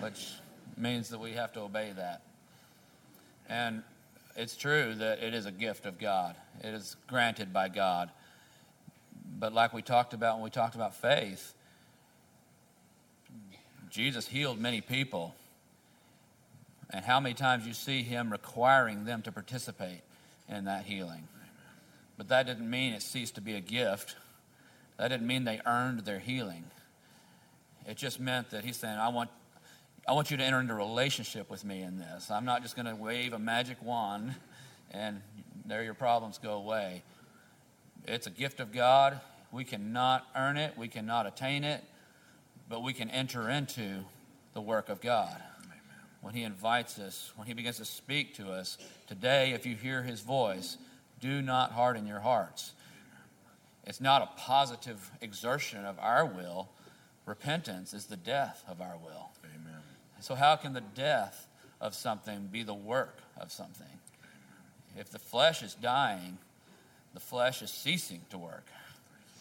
which 0.00 0.32
means 0.76 1.10
that 1.10 1.20
we 1.20 1.32
have 1.32 1.52
to 1.54 1.60
obey 1.60 1.92
that. 1.96 2.22
And 3.48 3.82
it's 4.36 4.56
true 4.56 4.94
that 4.96 5.22
it 5.22 5.34
is 5.34 5.46
a 5.46 5.52
gift 5.52 5.86
of 5.86 5.98
God, 5.98 6.36
it 6.62 6.74
is 6.74 6.96
granted 7.06 7.52
by 7.52 7.68
God. 7.68 8.10
But 9.38 9.52
like 9.52 9.72
we 9.72 9.82
talked 9.82 10.12
about 10.12 10.36
when 10.36 10.44
we 10.44 10.50
talked 10.50 10.74
about 10.74 10.94
faith, 10.94 11.54
Jesus 13.90 14.28
healed 14.28 14.58
many 14.58 14.80
people. 14.80 15.34
And 16.92 17.04
how 17.04 17.20
many 17.20 17.34
times 17.34 17.66
you 17.66 17.72
see 17.72 18.02
him 18.02 18.30
requiring 18.30 19.04
them 19.04 19.22
to 19.22 19.32
participate 19.32 20.00
in 20.50 20.64
that 20.64 20.84
healing. 20.84 21.28
But 22.18 22.28
that 22.28 22.46
didn't 22.46 22.68
mean 22.68 22.92
it 22.92 23.02
ceased 23.02 23.36
to 23.36 23.40
be 23.40 23.54
a 23.54 23.60
gift. 23.60 24.16
That 24.98 25.08
didn't 25.08 25.26
mean 25.26 25.44
they 25.44 25.60
earned 25.64 26.00
their 26.00 26.18
healing. 26.18 26.64
It 27.86 27.96
just 27.96 28.20
meant 28.20 28.50
that 28.50 28.64
he's 28.64 28.76
saying, 28.76 28.98
I 28.98 29.08
want, 29.08 29.30
I 30.06 30.12
want 30.12 30.30
you 30.30 30.36
to 30.36 30.44
enter 30.44 30.60
into 30.60 30.74
a 30.74 30.76
relationship 30.76 31.50
with 31.50 31.64
me 31.64 31.82
in 31.82 31.98
this. 31.98 32.30
I'm 32.30 32.44
not 32.44 32.62
just 32.62 32.76
going 32.76 32.86
to 32.86 32.94
wave 32.94 33.32
a 33.32 33.38
magic 33.38 33.82
wand 33.82 34.34
and 34.90 35.22
there 35.64 35.82
your 35.82 35.94
problems 35.94 36.38
go 36.38 36.52
away. 36.54 37.02
It's 38.06 38.26
a 38.26 38.30
gift 38.30 38.60
of 38.60 38.72
God. 38.72 39.20
We 39.52 39.64
cannot 39.64 40.26
earn 40.36 40.56
it, 40.56 40.76
we 40.76 40.88
cannot 40.88 41.26
attain 41.26 41.64
it, 41.64 41.82
but 42.68 42.82
we 42.82 42.92
can 42.92 43.10
enter 43.10 43.48
into 43.48 44.04
the 44.54 44.60
work 44.60 44.88
of 44.88 45.00
God. 45.00 45.42
When 46.20 46.34
He 46.34 46.42
invites 46.42 46.98
us, 46.98 47.32
when 47.36 47.46
He 47.46 47.54
begins 47.54 47.78
to 47.78 47.84
speak 47.84 48.34
to 48.36 48.50
us, 48.50 48.78
today, 49.06 49.52
if 49.52 49.64
you 49.66 49.74
hear 49.74 50.02
His 50.02 50.20
voice, 50.20 50.76
do 51.20 51.42
not 51.42 51.72
harden 51.72 52.06
your 52.06 52.20
hearts. 52.20 52.72
It's 53.84 54.00
not 54.00 54.22
a 54.22 54.40
positive 54.40 55.10
exertion 55.20 55.84
of 55.84 55.98
our 55.98 56.26
will. 56.26 56.68
Repentance 57.26 57.94
is 57.94 58.06
the 58.06 58.16
death 58.16 58.62
of 58.68 58.80
our 58.80 58.96
will. 59.02 59.30
Amen. 59.44 59.80
So, 60.20 60.34
how 60.34 60.56
can 60.56 60.74
the 60.74 60.82
death 60.94 61.46
of 61.80 61.94
something 61.94 62.48
be 62.52 62.62
the 62.62 62.74
work 62.74 63.18
of 63.40 63.50
something? 63.50 63.86
If 64.96 65.10
the 65.10 65.18
flesh 65.18 65.62
is 65.62 65.74
dying, 65.74 66.38
the 67.14 67.20
flesh 67.20 67.62
is 67.62 67.70
ceasing 67.70 68.20
to 68.30 68.38
work. 68.38 68.66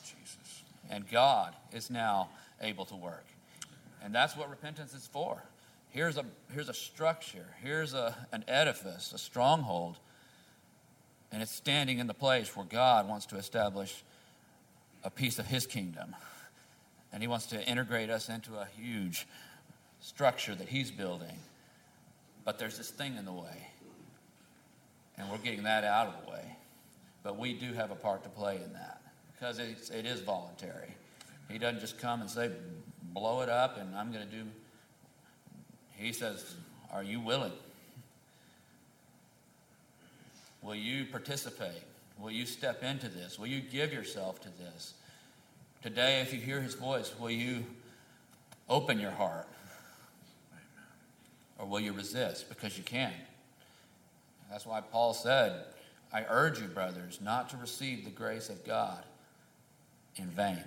Jesus. 0.04 0.64
And 0.90 1.10
God 1.10 1.54
is 1.74 1.90
now 1.90 2.30
able 2.62 2.86
to 2.86 2.96
work. 2.96 3.26
And 4.04 4.16
that's 4.16 4.38
what 4.38 4.50
repentance 4.50 4.94
is 4.94 5.08
for. 5.08 5.44
Here's 5.90 6.18
a, 6.18 6.26
here's 6.54 6.70
a 6.70 6.74
structure, 6.74 7.48
here's 7.64 7.94
a, 7.94 8.16
an 8.32 8.44
edifice, 8.48 9.12
a 9.12 9.18
stronghold, 9.18 9.98
and 11.32 11.42
it's 11.42 11.52
standing 11.52 12.00
in 12.00 12.08
the 12.08 12.14
place 12.14 12.56
where 12.56 12.66
God 12.66 13.08
wants 13.08 13.26
to 13.28 13.38
establish 13.38 14.04
a 15.04 15.10
piece 15.10 15.40
of 15.40 15.48
His 15.48 15.66
kingdom. 15.66 16.16
And 17.12 17.24
He 17.24 17.28
wants 17.28 17.48
to 17.48 17.64
integrate 17.68 18.12
us 18.12 18.30
into 18.30 18.56
a 18.56 18.68
huge 18.78 19.28
structure 20.00 20.54
that 20.54 20.70
He's 20.70 20.92
building. 20.92 21.38
But 22.46 22.60
there's 22.60 22.78
this 22.78 22.90
thing 22.90 23.18
in 23.18 23.26
the 23.26 23.34
way, 23.34 23.68
and 25.18 25.30
we're 25.30 25.38
getting 25.38 25.64
that 25.64 25.84
out 25.84 26.08
of 26.08 26.26
the 26.26 26.32
way. 26.32 26.56
But 27.24 27.38
we 27.38 27.54
do 27.54 27.74
have 27.74 27.92
a 27.92 27.96
part 27.96 28.24
to 28.24 28.30
play 28.30 28.56
in 28.56 28.74
that 28.74 29.02
because 29.34 29.60
it's, 29.60 29.90
it 29.90 30.06
is 30.06 30.22
voluntary. 30.22 30.96
He 31.50 31.58
doesn't 31.58 31.80
just 31.80 31.98
come 31.98 32.22
and 32.22 32.30
say, 32.30 32.52
blow 33.14 33.42
it 33.42 33.50
up, 33.50 33.78
and 33.78 33.96
I'm 33.96 34.12
going 34.12 34.28
to 34.28 34.36
do. 34.36 34.44
He 36.00 36.14
says, 36.14 36.56
Are 36.92 37.04
you 37.04 37.20
willing? 37.20 37.52
Will 40.62 40.76
you 40.76 41.06
participate? 41.06 41.84
Will 42.18 42.32
you 42.32 42.46
step 42.46 42.84
into 42.84 43.10
this? 43.10 43.38
Will 43.38 43.48
you 43.48 43.60
give 43.60 43.94
yourself 43.94 44.42
to 44.42 44.50
this? 44.58 44.94
Today, 45.84 46.22
if 46.22 46.34
you 46.34 46.40
hear 46.40 46.62
his 46.62 46.74
voice, 46.74 47.14
will 47.20 47.30
you 47.30 47.66
open 48.70 49.00
your 49.00 49.12
heart? 49.12 49.48
Or 51.58 51.66
will 51.66 51.80
you 51.80 51.92
resist? 51.92 52.50
Because 52.50 52.78
you 52.78 52.84
can. 52.84 53.14
That's 54.50 54.66
why 54.66 54.82
Paul 54.82 55.14
said, 55.14 55.64
I 56.14 56.26
urge 56.30 56.60
you, 56.60 56.68
brothers, 56.68 57.20
not 57.22 57.50
to 57.50 57.58
receive 57.58 58.04
the 58.04 58.12
grace 58.12 58.50
of 58.50 58.66
God 58.66 59.04
in 60.16 60.26
vain. 60.26 60.54
Amen. 60.54 60.64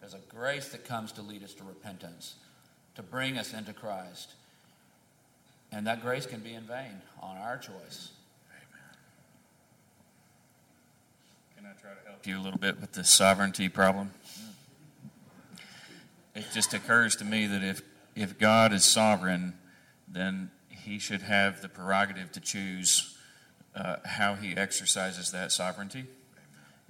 There's 0.00 0.14
a 0.14 0.20
grace 0.28 0.68
that 0.68 0.84
comes 0.84 1.12
to 1.12 1.22
lead 1.22 1.42
us 1.42 1.54
to 1.54 1.64
repentance, 1.64 2.36
to 2.94 3.02
bring 3.02 3.38
us 3.38 3.54
into 3.54 3.72
Christ. 3.72 4.34
And 5.72 5.86
that 5.86 6.02
grace 6.02 6.26
can 6.26 6.40
be 6.40 6.52
in 6.52 6.64
vain 6.64 7.00
on 7.20 7.38
our 7.38 7.56
choice. 7.56 8.10
Can 11.56 11.64
I 11.64 11.72
try 11.80 11.90
to 11.90 12.08
help 12.08 12.26
you 12.26 12.38
a 12.38 12.42
little 12.42 12.58
bit 12.58 12.78
with 12.78 12.92
the 12.92 13.04
sovereignty 13.04 13.70
problem? 13.70 14.10
It 16.34 16.44
just 16.52 16.74
occurs 16.74 17.16
to 17.16 17.24
me 17.24 17.46
that 17.46 17.62
if, 17.62 17.80
if 18.14 18.38
God 18.38 18.72
is 18.72 18.84
sovereign, 18.84 19.54
then 20.06 20.50
he 20.68 20.98
should 20.98 21.22
have 21.22 21.62
the 21.62 21.68
prerogative 21.68 22.32
to 22.32 22.40
choose 22.40 23.16
uh, 23.74 23.96
how 24.04 24.34
he 24.34 24.54
exercises 24.54 25.30
that 25.30 25.52
sovereignty. 25.52 26.04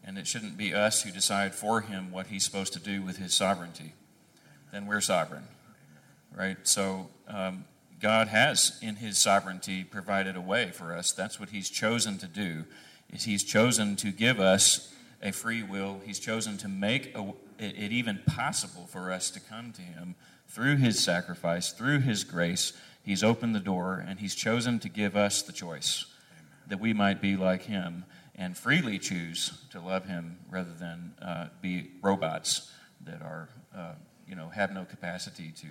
And 0.05 0.19
it 0.19 0.27
shouldn't 0.27 0.57
be 0.57 0.75
us 0.75 1.03
who 1.03 1.13
decide 1.13 1.55
for 1.55 1.83
him 1.83 2.11
what 2.11 2.27
he's 2.27 2.45
supposed 2.45 2.73
to 2.73 2.81
do 2.81 3.03
with 3.03 3.19
his 3.19 3.33
sovereignty. 3.33 3.93
Then 4.73 4.87
we're 4.87 5.01
sovereign, 5.01 5.45
right? 6.37 6.57
So 6.65 7.09
um, 7.29 7.65
God 8.03 8.29
has, 8.29 8.79
in 8.83 8.97
his 8.97 9.17
sovereignty, 9.17 9.85
provided 9.85 10.35
a 10.35 10.41
way 10.41 10.73
for 10.73 10.93
us. 10.93 11.13
That's 11.13 11.39
what 11.39 11.51
he's 11.51 11.71
chosen 11.71 12.19
to 12.19 12.27
do. 12.27 12.65
Is 13.13 13.25
he's 13.25 13.45
chosen 13.45 13.95
to 13.97 14.11
give 14.11 14.41
us 14.41 14.93
a 15.23 15.31
free 15.31 15.63
will. 15.63 16.01
He's 16.05 16.19
chosen 16.19 16.59
to 16.59 16.69
make 16.69 17.17
a, 17.17 17.33
it, 17.61 17.79
it 17.79 17.93
even 17.93 18.21
possible 18.27 18.87
for 18.87 19.13
us 19.13 19.31
to 19.31 19.41
come 19.41 19.73
to 19.73 19.83
him 19.83 20.17
through 20.49 20.79
his 20.79 20.99
sacrifice, 20.99 21.71
through 21.71 22.01
his 22.01 22.25
grace. 22.25 22.73
He's 23.05 23.23
opened 23.23 23.55
the 23.55 23.61
door, 23.61 24.05
and 24.05 24.19
he's 24.19 24.35
chosen 24.35 24.81
to 24.81 24.89
give 24.89 25.17
us 25.17 25.43
the 25.43 25.53
choice 25.53 26.07
that 26.67 26.81
we 26.81 26.93
might 26.93 27.21
be 27.21 27.37
like 27.37 27.63
him 27.63 28.05
and 28.35 28.57
freely 28.57 28.99
choose 28.99 29.63
to 29.71 29.81
love 29.81 30.07
him 30.07 30.39
rather 30.51 30.73
than 30.73 31.15
uh, 31.23 31.47
be 31.61 31.91
robots 32.03 32.73
that 33.05 33.23
are, 33.23 33.49
uh, 33.77 33.93
you 34.27 34.35
know, 34.35 34.49
have 34.49 34.73
no 34.73 34.85
capacity 34.85 35.53
to 35.53 35.69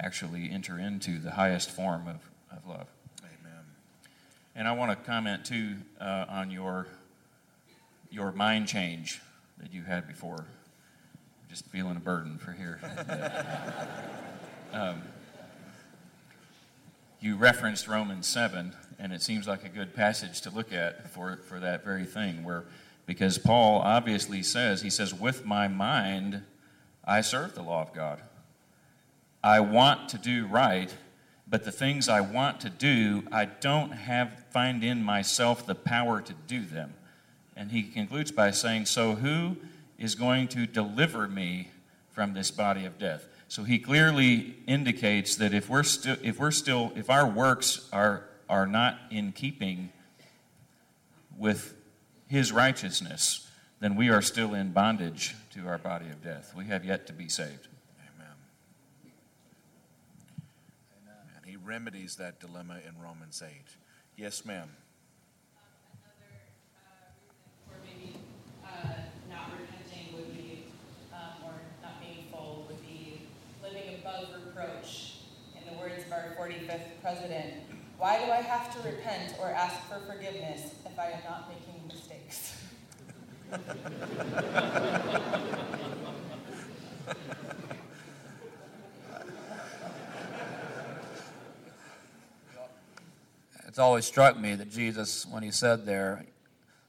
actually 0.00 0.50
enter 0.50 0.78
into 0.78 1.18
the 1.18 1.32
highest 1.32 1.70
form 1.70 2.08
of, 2.08 2.16
of 2.56 2.66
love. 2.66 2.88
Amen. 3.20 3.64
And 4.56 4.66
I 4.66 4.72
want 4.72 4.90
to 4.90 4.96
comment 4.96 5.44
too 5.44 5.76
uh, 6.00 6.26
on 6.28 6.50
your 6.50 6.86
your 8.10 8.32
mind 8.32 8.66
change 8.66 9.20
that 9.58 9.72
you 9.72 9.82
had 9.82 10.08
before. 10.08 10.44
Just 11.48 11.66
feeling 11.66 11.96
a 11.96 12.00
burden 12.00 12.38
for 12.38 12.52
here. 12.52 12.80
um, 14.72 15.02
you 17.20 17.36
referenced 17.36 17.86
Romans 17.86 18.26
7, 18.26 18.72
and 18.98 19.12
it 19.12 19.22
seems 19.22 19.46
like 19.46 19.64
a 19.64 19.68
good 19.68 19.94
passage 19.94 20.40
to 20.42 20.50
look 20.50 20.72
at 20.72 21.10
for, 21.10 21.36
for 21.48 21.60
that 21.60 21.84
very 21.84 22.04
thing, 22.04 22.44
where 22.44 22.64
because 23.06 23.38
Paul 23.38 23.80
obviously 23.80 24.42
says, 24.42 24.82
he 24.82 24.90
says, 24.90 25.12
with 25.12 25.44
my 25.44 25.68
mind, 25.68 26.42
I 27.04 27.20
serve 27.20 27.54
the 27.54 27.62
law 27.62 27.82
of 27.82 27.92
God. 27.92 28.22
I 29.42 29.60
want 29.60 30.10
to 30.10 30.18
do 30.18 30.46
right, 30.46 30.92
but 31.48 31.64
the 31.64 31.72
things 31.72 32.08
I 32.08 32.20
want 32.20 32.60
to 32.60 32.70
do, 32.70 33.24
I 33.32 33.46
don't 33.46 33.92
have 33.92 34.44
find 34.50 34.82
in 34.82 35.02
myself 35.02 35.66
the 35.66 35.74
power 35.74 36.20
to 36.20 36.32
do 36.46 36.64
them. 36.64 36.94
And 37.56 37.70
he 37.70 37.82
concludes 37.82 38.32
by 38.32 38.50
saying, 38.50 38.86
So 38.86 39.14
who 39.14 39.56
is 39.98 40.14
going 40.14 40.48
to 40.48 40.66
deliver 40.66 41.28
me 41.28 41.68
from 42.10 42.34
this 42.34 42.50
body 42.50 42.84
of 42.84 42.98
death? 42.98 43.26
So 43.48 43.64
he 43.64 43.78
clearly 43.78 44.56
indicates 44.66 45.36
that 45.36 45.52
if 45.52 45.68
we're 45.68 45.82
still 45.82 46.16
if 46.22 46.38
we're 46.38 46.52
still 46.52 46.92
if 46.94 47.10
our 47.10 47.26
works 47.28 47.88
are 47.92 48.24
are 48.48 48.66
not 48.66 48.98
in 49.10 49.32
keeping 49.32 49.90
with 51.36 51.76
his 52.28 52.52
righteousness, 52.52 53.48
then 53.80 53.96
we 53.96 54.08
are 54.08 54.22
still 54.22 54.54
in 54.54 54.70
bondage 54.70 55.34
to 55.52 55.66
our 55.66 55.78
body 55.78 56.06
of 56.06 56.22
death. 56.22 56.54
We 56.56 56.66
have 56.66 56.84
yet 56.84 57.06
to 57.08 57.12
be 57.12 57.28
saved. 57.28 57.66
Amen. 58.14 58.36
And 61.36 61.44
he 61.44 61.56
remedies 61.70 62.16
that 62.16 62.40
dilemma 62.40 62.78
in 62.84 63.00
Romans 63.00 63.40
8. 63.46 63.52
Yes, 64.16 64.44
ma'am. 64.44 64.70
Another 65.94 66.34
uh, 67.70 67.74
maybe 67.86 68.16
uh, 68.64 68.88
not 69.30 69.52
repenting 69.52 70.12
would 70.16 70.36
be, 70.36 70.64
um, 71.12 71.44
or 71.44 71.52
not 71.80 72.00
being 72.00 72.24
full, 72.32 72.66
would 72.66 72.82
be 72.84 73.20
living 73.62 74.00
above 74.02 74.30
reproach. 74.44 75.18
In 75.54 75.72
the 75.72 75.78
words 75.78 76.04
of 76.04 76.10
our 76.12 76.34
45th 76.36 77.00
president, 77.00 77.54
why 77.98 78.18
do 78.18 78.32
I 78.32 78.42
have 78.42 78.74
to 78.74 78.88
repent 78.88 79.36
or 79.40 79.50
ask 79.50 79.76
for 79.88 80.00
forgiveness 80.12 80.74
if 80.84 80.98
I 80.98 81.10
am 81.12 81.22
not 81.22 81.48
making 81.48 81.86
mistakes? 81.86 82.56
It's 93.70 93.78
always 93.78 94.04
struck 94.04 94.36
me 94.36 94.56
that 94.56 94.68
Jesus, 94.68 95.24
when 95.24 95.44
he 95.44 95.52
said 95.52 95.86
there, 95.86 96.26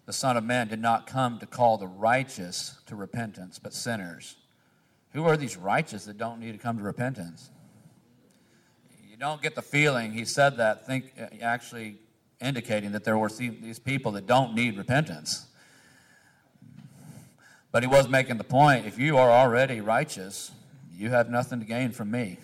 the 0.08 0.13
Son 0.13 0.36
of 0.36 0.44
Man 0.44 0.67
did 0.67 0.82
not 0.82 1.06
come 1.06 1.38
to 1.38 1.46
call 1.46 1.78
the 1.78 1.86
righteous 1.86 2.74
to 2.88 2.96
repentance, 2.96 3.60
but 3.60 3.72
sinners. 3.72 4.36
Who 5.13 5.26
are 5.26 5.38
these 5.38 5.58
righteous 5.58 6.06
that 6.06 6.17
don't 6.17 6.39
need 6.39 6.54
to 6.54 6.58
come 6.58 6.80
to 6.80 6.84
repentance? 6.84 7.52
You 9.08 9.15
don't 9.15 9.44
get 9.44 9.54
the 9.54 9.62
feeling 9.62 10.12
he 10.12 10.26
said 10.26 10.58
that, 10.58 10.88
think, 10.88 11.13
actually 11.39 11.98
indicating 12.41 12.94
that 12.94 13.04
there 13.04 13.15
were 13.15 13.30
these 13.30 13.78
people 13.78 14.13
that 14.13 14.26
don't 14.26 14.56
need 14.56 14.76
repentance. 14.76 15.46
But 17.72 17.84
he 17.84 17.88
was 17.88 18.10
making 18.10 18.38
the 18.39 18.44
point 18.44 18.88
if 18.88 18.98
you 18.98 19.20
are 19.20 19.30
already 19.30 19.82
righteous, 19.82 20.50
you 20.91 21.12
have 21.12 21.30
nothing 21.30 21.60
to 21.60 21.65
gain 21.67 21.91
from 21.91 22.10
me, 22.10 22.39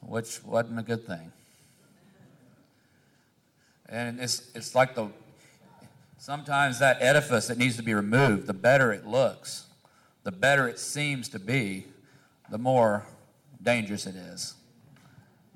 which 0.00 0.42
wasn't 0.42 0.78
a 0.78 0.82
good 0.82 1.06
thing. 1.06 1.32
And 3.90 4.20
it's, 4.20 4.50
it's 4.54 4.74
like 4.74 4.94
the, 4.94 5.08
sometimes 6.16 6.78
that 6.78 7.02
edifice 7.02 7.48
that 7.48 7.58
needs 7.58 7.76
to 7.76 7.82
be 7.82 7.92
removed, 7.92 8.46
the 8.46 8.54
better 8.54 8.92
it 8.92 9.04
looks, 9.04 9.66
the 10.22 10.30
better 10.30 10.68
it 10.68 10.78
seems 10.78 11.28
to 11.30 11.40
be, 11.40 11.86
the 12.50 12.58
more 12.58 13.04
dangerous 13.60 14.06
it 14.06 14.14
is. 14.14 14.54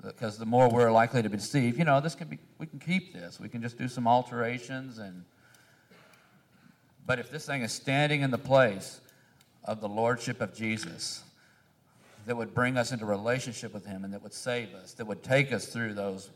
Because 0.03 0.37
the 0.37 0.45
more 0.45 0.69
we're 0.69 0.91
likely 0.91 1.23
to 1.23 1.29
be 1.29 1.37
deceived, 1.37 1.79
you 1.79 1.85
know, 1.85 1.99
this 1.99 2.13
can 2.13 2.27
be, 2.27 2.37
we 2.59 2.67
can 2.67 2.77
keep 2.77 3.13
this. 3.13 3.39
We 3.39 3.49
can 3.49 3.61
just 3.61 3.77
do 3.77 3.87
some 3.87 4.05
alterations 4.05 4.99
and, 4.99 5.23
But 7.07 7.19
if 7.19 7.31
this 7.31 7.45
thing 7.45 7.61
is 7.61 7.71
standing 7.71 8.21
in 8.21 8.31
the 8.31 8.37
place 8.37 8.99
of 9.63 9.81
the 9.81 9.89
Lordship 9.89 10.41
of 10.41 10.53
Jesus, 10.53 11.23
that 12.25 12.35
would 12.35 12.53
bring 12.53 12.77
us 12.77 12.91
into 12.91 13.05
relationship 13.05 13.73
with 13.73 13.85
Him 13.85 14.03
and 14.03 14.13
that 14.13 14.21
would 14.21 14.33
save 14.33 14.73
us, 14.73 14.93
that 14.93 15.05
would 15.05 15.23
take 15.23 15.53
us 15.53 15.67
through 15.67 15.93
those 15.93 16.29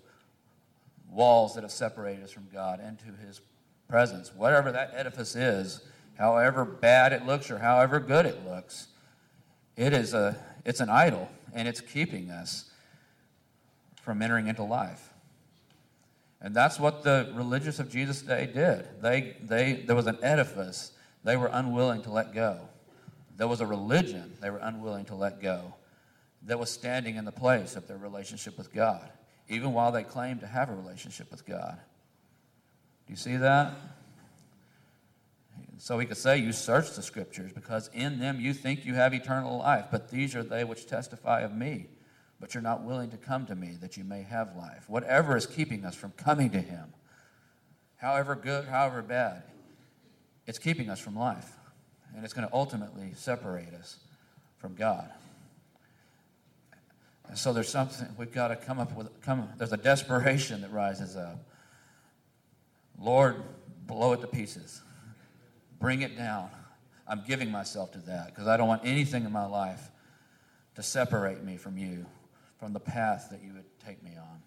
walls 1.12 1.56
that 1.56 1.64
have 1.64 1.72
separated 1.72 2.24
us 2.24 2.32
from 2.32 2.48
God 2.54 2.80
into 2.80 3.06
His 3.26 3.42
presence, 3.88 4.34
whatever 4.34 4.72
that 4.72 4.92
edifice 4.94 5.36
is, 5.36 5.82
however 6.18 6.66
bad 6.66 7.14
it 7.14 7.26
looks 7.26 7.50
or 7.50 7.60
however 7.60 8.00
good 8.00 8.26
it 8.26 8.46
looks, 8.46 8.88
it 9.76 9.94
is 9.94 10.14
a, 10.14 10.38
it's 10.66 10.80
an 10.80 10.90
idol 10.90 11.30
and 11.54 11.68
it's 11.68 11.82
keeping 11.82 12.30
us 12.30 12.70
from 14.02 14.22
entering 14.22 14.48
into 14.48 14.64
life. 14.64 15.14
And 16.42 16.56
that's 16.56 16.80
what 16.80 17.04
the 17.04 17.32
religious 17.34 17.80
of 17.80 17.92
Jesus' 17.92 18.22
day 18.22 18.50
did. 18.54 19.02
They, 19.02 19.36
they, 19.42 19.84
there 19.86 19.96
was 19.96 20.08
an 20.08 20.18
edifice 20.22 20.92
they 21.24 21.36
were 21.36 21.50
unwilling 21.52 22.02
to 22.04 22.12
let 22.12 22.34
go. 22.34 22.60
There 23.36 23.48
was 23.48 23.62
a 23.62 23.66
religion 23.66 24.34
they 24.42 24.50
were 24.50 24.60
unwilling 24.60 25.06
to 25.06 25.16
let 25.16 25.42
go 25.42 25.76
that 26.44 26.58
was 26.58 26.70
standing 26.70 27.16
in 27.16 27.26
the 27.26 27.32
place 27.32 27.76
of 27.76 27.88
their 27.88 27.98
relationship 27.98 28.58
with 28.58 28.74
God, 28.74 29.10
even 29.50 29.74
while 29.74 29.92
they 29.92 30.04
claim 30.04 30.40
to 30.40 30.48
have 30.48 30.70
a 30.70 30.76
relationship 30.76 31.30
with 31.32 31.46
God. 31.46 31.78
Do 33.08 33.14
you 33.14 33.18
see 33.18 33.36
that? 33.38 33.74
So 35.80 35.98
he 35.98 36.06
could 36.06 36.18
say, 36.18 36.38
You 36.38 36.52
search 36.52 36.92
the 36.92 37.02
scriptures 37.02 37.52
because 37.52 37.90
in 37.94 38.20
them 38.20 38.40
you 38.40 38.54
think 38.54 38.86
you 38.86 38.94
have 38.94 39.14
eternal 39.14 39.58
life, 39.58 39.86
but 39.92 40.12
these 40.12 40.36
are 40.36 40.44
they 40.44 40.64
which 40.64 40.86
testify 40.86 41.42
of 41.42 41.56
me. 41.56 41.88
But 42.40 42.54
you're 42.54 42.64
not 42.64 42.84
willing 42.84 43.10
to 43.10 43.18
come 43.18 43.46
to 43.48 43.56
me 43.56 43.78
that 43.82 43.98
you 43.98 44.04
may 44.04 44.24
have 44.24 44.56
life. 44.56 44.86
Whatever 44.88 45.36
is 45.36 45.46
keeping 45.46 45.84
us 45.84 45.96
from 45.96 46.12
coming 46.12 46.52
to 46.52 46.62
him, 46.62 46.94
however 47.98 48.36
good, 48.36 48.66
however 48.66 49.02
bad, 49.02 49.44
it's 50.46 50.60
keeping 50.60 50.90
us 50.90 51.00
from 51.00 51.16
life. 51.16 51.52
And 52.16 52.24
it's 52.24 52.34
going 52.34 52.48
to 52.48 52.54
ultimately 52.54 53.12
separate 53.16 53.74
us 53.74 53.98
from 54.58 54.76
God. 54.76 55.10
And 57.30 57.38
so 57.38 57.54
there's 57.54 57.70
something 57.70 58.08
we've 58.18 58.34
got 58.34 58.48
to 58.50 58.56
come 58.56 58.80
up 58.80 58.96
with. 58.96 59.22
Come, 59.22 59.48
there's 59.58 59.72
a 59.72 59.78
desperation 59.78 60.62
that 60.62 60.72
rises 60.72 61.16
up. 61.16 61.40
Lord, 63.00 63.44
blow 63.86 64.14
it 64.14 64.22
to 64.22 64.28
pieces. 64.28 64.82
Bring 65.80 66.02
it 66.02 66.18
down. 66.18 66.50
I'm 67.08 67.24
giving 67.26 67.52
myself 67.52 67.92
to 67.94 68.00
that 68.00 68.28
because 68.28 68.48
I 68.48 68.58
don't 68.58 68.68
want 68.68 68.82
anything 68.84 69.26
in 69.26 69.32
my 69.32 69.46
life 69.46 69.90
to 70.76 70.84
separate 70.84 71.44
me 71.44 71.58
from 71.58 71.78
you, 71.78 72.06
from 72.60 72.74
the 72.74 72.80
path 72.80 73.28
that 73.32 73.44
you 73.44 73.54
would 73.54 73.80
take 73.80 74.04
me 74.04 74.12
on. 74.18 74.42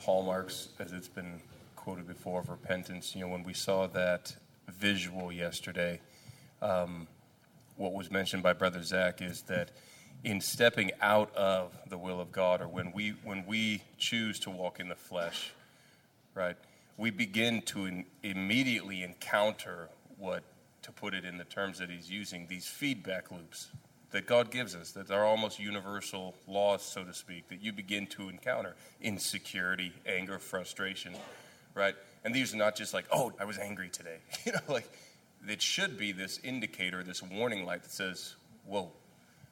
Hallmarks, 0.00 0.68
as 0.78 0.92
it's 0.92 1.08
been 1.08 1.40
quoted 1.76 2.06
before, 2.06 2.40
of 2.40 2.48
repentance? 2.48 3.14
You 3.14 3.22
know, 3.22 3.28
when 3.28 3.42
we 3.42 3.52
saw 3.52 3.86
that 3.88 4.34
visual 4.68 5.30
yesterday, 5.30 6.00
um, 6.62 7.06
what 7.76 7.92
was 7.92 8.10
mentioned 8.10 8.42
by 8.42 8.52
Brother 8.52 8.82
Zach 8.82 9.22
is 9.22 9.42
that 9.42 9.70
in 10.22 10.40
stepping 10.40 10.90
out 11.00 11.34
of 11.34 11.76
the 11.88 11.96
will 11.96 12.20
of 12.20 12.30
God, 12.30 12.60
or 12.60 12.68
when 12.68 12.92
we 12.92 13.14
when 13.24 13.46
we 13.46 13.82
choose 13.98 14.38
to 14.40 14.50
walk 14.50 14.78
in 14.78 14.88
the 14.88 14.94
flesh, 14.94 15.52
right, 16.34 16.56
we 16.96 17.10
begin 17.10 17.62
to 17.62 17.86
in, 17.86 18.04
immediately 18.22 19.02
encounter 19.02 19.88
what, 20.18 20.42
to 20.82 20.92
put 20.92 21.14
it 21.14 21.24
in 21.24 21.38
the 21.38 21.44
terms 21.44 21.78
that 21.78 21.88
he's 21.88 22.10
using, 22.10 22.46
these 22.46 22.66
feedback 22.66 23.30
loops 23.30 23.68
that 24.10 24.26
God 24.26 24.50
gives 24.50 24.74
us, 24.74 24.92
that 24.92 25.10
are 25.10 25.24
almost 25.24 25.58
universal 25.58 26.34
laws, 26.46 26.82
so 26.82 27.04
to 27.04 27.14
speak, 27.14 27.48
that 27.48 27.62
you 27.62 27.72
begin 27.72 28.06
to 28.08 28.28
encounter 28.28 28.74
insecurity, 29.00 29.92
anger, 30.04 30.38
frustration, 30.38 31.14
right? 31.74 31.94
And 32.24 32.34
these 32.34 32.52
are 32.52 32.58
not 32.58 32.76
just 32.76 32.92
like, 32.92 33.06
oh, 33.10 33.32
I 33.40 33.44
was 33.44 33.56
angry 33.56 33.88
today, 33.88 34.18
you 34.44 34.52
know, 34.52 34.58
like 34.68 34.90
it 35.48 35.62
should 35.62 35.96
be 35.96 36.12
this 36.12 36.38
indicator, 36.42 37.02
this 37.02 37.22
warning 37.22 37.64
light 37.64 37.82
that 37.82 37.92
says, 37.92 38.34
Whoa, 38.66 38.90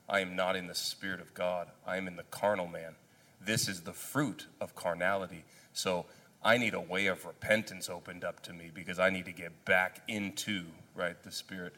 I 0.08 0.20
am 0.20 0.36
not 0.36 0.56
in 0.56 0.66
the 0.66 0.74
Spirit 0.74 1.20
of 1.20 1.34
God. 1.34 1.68
I 1.86 1.96
am 1.96 2.06
in 2.06 2.16
the 2.16 2.24
carnal 2.24 2.66
man. 2.66 2.94
This 3.40 3.68
is 3.68 3.82
the 3.82 3.92
fruit 3.92 4.46
of 4.60 4.74
carnality. 4.74 5.44
So 5.72 6.06
I 6.42 6.58
need 6.58 6.74
a 6.74 6.80
way 6.80 7.06
of 7.06 7.24
repentance 7.24 7.88
opened 7.88 8.24
up 8.24 8.42
to 8.44 8.52
me 8.52 8.70
because 8.72 8.98
I 8.98 9.10
need 9.10 9.24
to 9.26 9.32
get 9.32 9.64
back 9.64 10.02
into, 10.08 10.64
right, 10.94 11.20
the 11.22 11.32
Spirit. 11.32 11.74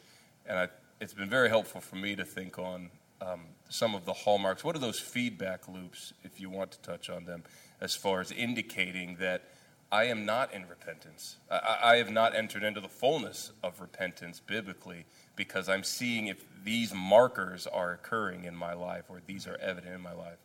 And 0.46 0.58
I, 0.58 0.68
it's 1.00 1.14
been 1.14 1.30
very 1.30 1.48
helpful 1.48 1.80
for 1.80 1.96
me 1.96 2.16
to 2.16 2.24
think 2.24 2.58
on 2.58 2.90
um, 3.20 3.40
some 3.68 3.94
of 3.94 4.04
the 4.04 4.12
hallmarks. 4.12 4.64
What 4.64 4.76
are 4.76 4.80
those 4.80 4.98
feedback 4.98 5.68
loops, 5.68 6.12
if 6.24 6.40
you 6.40 6.50
want 6.50 6.72
to 6.72 6.78
touch 6.80 7.10
on 7.10 7.24
them, 7.24 7.44
as 7.80 7.94
far 7.94 8.20
as 8.20 8.32
indicating 8.32 9.16
that 9.20 9.44
I 9.92 10.04
am 10.04 10.24
not 10.24 10.54
in 10.54 10.68
repentance. 10.68 11.36
I, 11.50 11.78
I, 11.82 11.96
have 11.96 12.10
not 12.10 12.34
entered 12.34 12.62
into 12.62 12.80
the 12.80 12.88
fullness 12.88 13.50
of 13.62 13.80
repentance 13.80 14.40
biblically 14.40 15.04
because 15.34 15.68
I'm 15.68 15.82
seeing 15.82 16.28
if 16.28 16.44
these 16.64 16.94
markers 16.94 17.66
are 17.66 17.92
occurring 17.92 18.44
in 18.44 18.54
my 18.54 18.72
life 18.72 19.04
or 19.08 19.20
these 19.26 19.48
are 19.48 19.56
evident 19.56 19.94
in 19.94 20.00
my 20.00 20.12
life. 20.12 20.38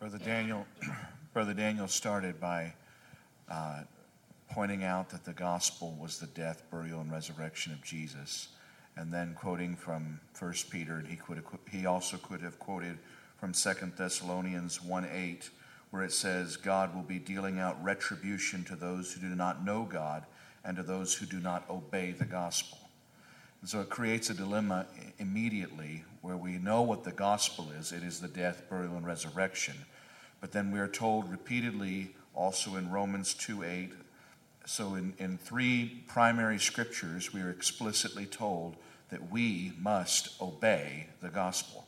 Brother 0.00 0.18
Daniel, 0.18 0.66
Brother 1.32 1.54
Daniel 1.54 1.86
started 1.86 2.40
by 2.40 2.72
uh, 3.48 3.82
pointing 4.50 4.82
out 4.82 5.10
that 5.10 5.24
the 5.24 5.32
gospel 5.32 5.96
was 6.00 6.18
the 6.18 6.26
death, 6.26 6.62
burial, 6.70 7.00
and 7.00 7.12
resurrection 7.12 7.72
of 7.72 7.82
Jesus, 7.84 8.48
and 8.96 9.12
then 9.12 9.34
quoting 9.34 9.76
from 9.76 10.18
1 10.38 10.54
Peter, 10.70 10.96
and 10.96 11.06
he, 11.06 11.16
could, 11.16 11.42
he 11.70 11.86
also 11.86 12.16
could 12.16 12.40
have 12.40 12.58
quoted 12.58 12.98
from 13.38 13.52
2 13.52 13.70
Thessalonians 13.96 14.82
1 14.82 15.08
8 15.12 15.50
where 15.90 16.02
it 16.02 16.12
says, 16.12 16.56
God 16.56 16.94
will 16.94 17.02
be 17.02 17.18
dealing 17.18 17.58
out 17.58 17.82
retribution 17.82 18.64
to 18.64 18.76
those 18.76 19.12
who 19.12 19.20
do 19.20 19.34
not 19.34 19.64
know 19.64 19.84
God 19.84 20.24
and 20.64 20.76
to 20.76 20.82
those 20.82 21.14
who 21.14 21.26
do 21.26 21.40
not 21.40 21.68
obey 21.70 22.12
the 22.12 22.24
gospel. 22.24 22.78
And 23.60 23.68
so 23.68 23.80
it 23.80 23.88
creates 23.88 24.30
a 24.30 24.34
dilemma 24.34 24.86
immediately 25.18 26.04
where 26.20 26.36
we 26.36 26.58
know 26.58 26.82
what 26.82 27.04
the 27.04 27.12
gospel 27.12 27.70
is 27.78 27.92
it 27.92 28.02
is 28.02 28.20
the 28.20 28.28
death, 28.28 28.68
burial, 28.68 28.96
and 28.96 29.06
resurrection. 29.06 29.74
But 30.40 30.52
then 30.52 30.70
we 30.70 30.78
are 30.78 30.88
told 30.88 31.30
repeatedly, 31.30 32.14
also 32.34 32.76
in 32.76 32.90
Romans 32.90 33.34
2 33.34 33.64
8, 33.64 33.92
so 34.66 34.94
in, 34.94 35.14
in 35.18 35.38
three 35.38 36.04
primary 36.06 36.58
scriptures, 36.58 37.32
we 37.32 37.40
are 37.40 37.50
explicitly 37.50 38.26
told 38.26 38.76
that 39.08 39.30
we 39.30 39.72
must 39.78 40.40
obey 40.40 41.06
the 41.22 41.30
gospel. 41.30 41.87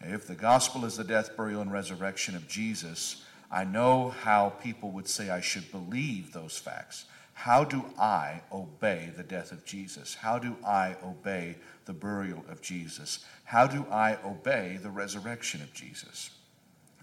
If 0.00 0.26
the 0.26 0.34
gospel 0.34 0.84
is 0.84 0.96
the 0.96 1.04
death, 1.04 1.36
burial, 1.36 1.62
and 1.62 1.72
resurrection 1.72 2.36
of 2.36 2.48
Jesus, 2.48 3.24
I 3.50 3.64
know 3.64 4.10
how 4.10 4.50
people 4.50 4.90
would 4.90 5.08
say 5.08 5.30
I 5.30 5.40
should 5.40 5.70
believe 5.70 6.32
those 6.32 6.58
facts. 6.58 7.04
How 7.34 7.64
do 7.64 7.84
I 7.98 8.42
obey 8.52 9.10
the 9.16 9.22
death 9.22 9.52
of 9.52 9.64
Jesus? 9.64 10.14
How 10.14 10.38
do 10.38 10.56
I 10.64 10.96
obey 11.04 11.56
the 11.84 11.92
burial 11.92 12.44
of 12.48 12.62
Jesus? 12.62 13.24
How 13.44 13.66
do 13.66 13.86
I 13.90 14.18
obey 14.24 14.78
the 14.82 14.90
resurrection 14.90 15.60
of 15.62 15.74
Jesus? 15.74 16.30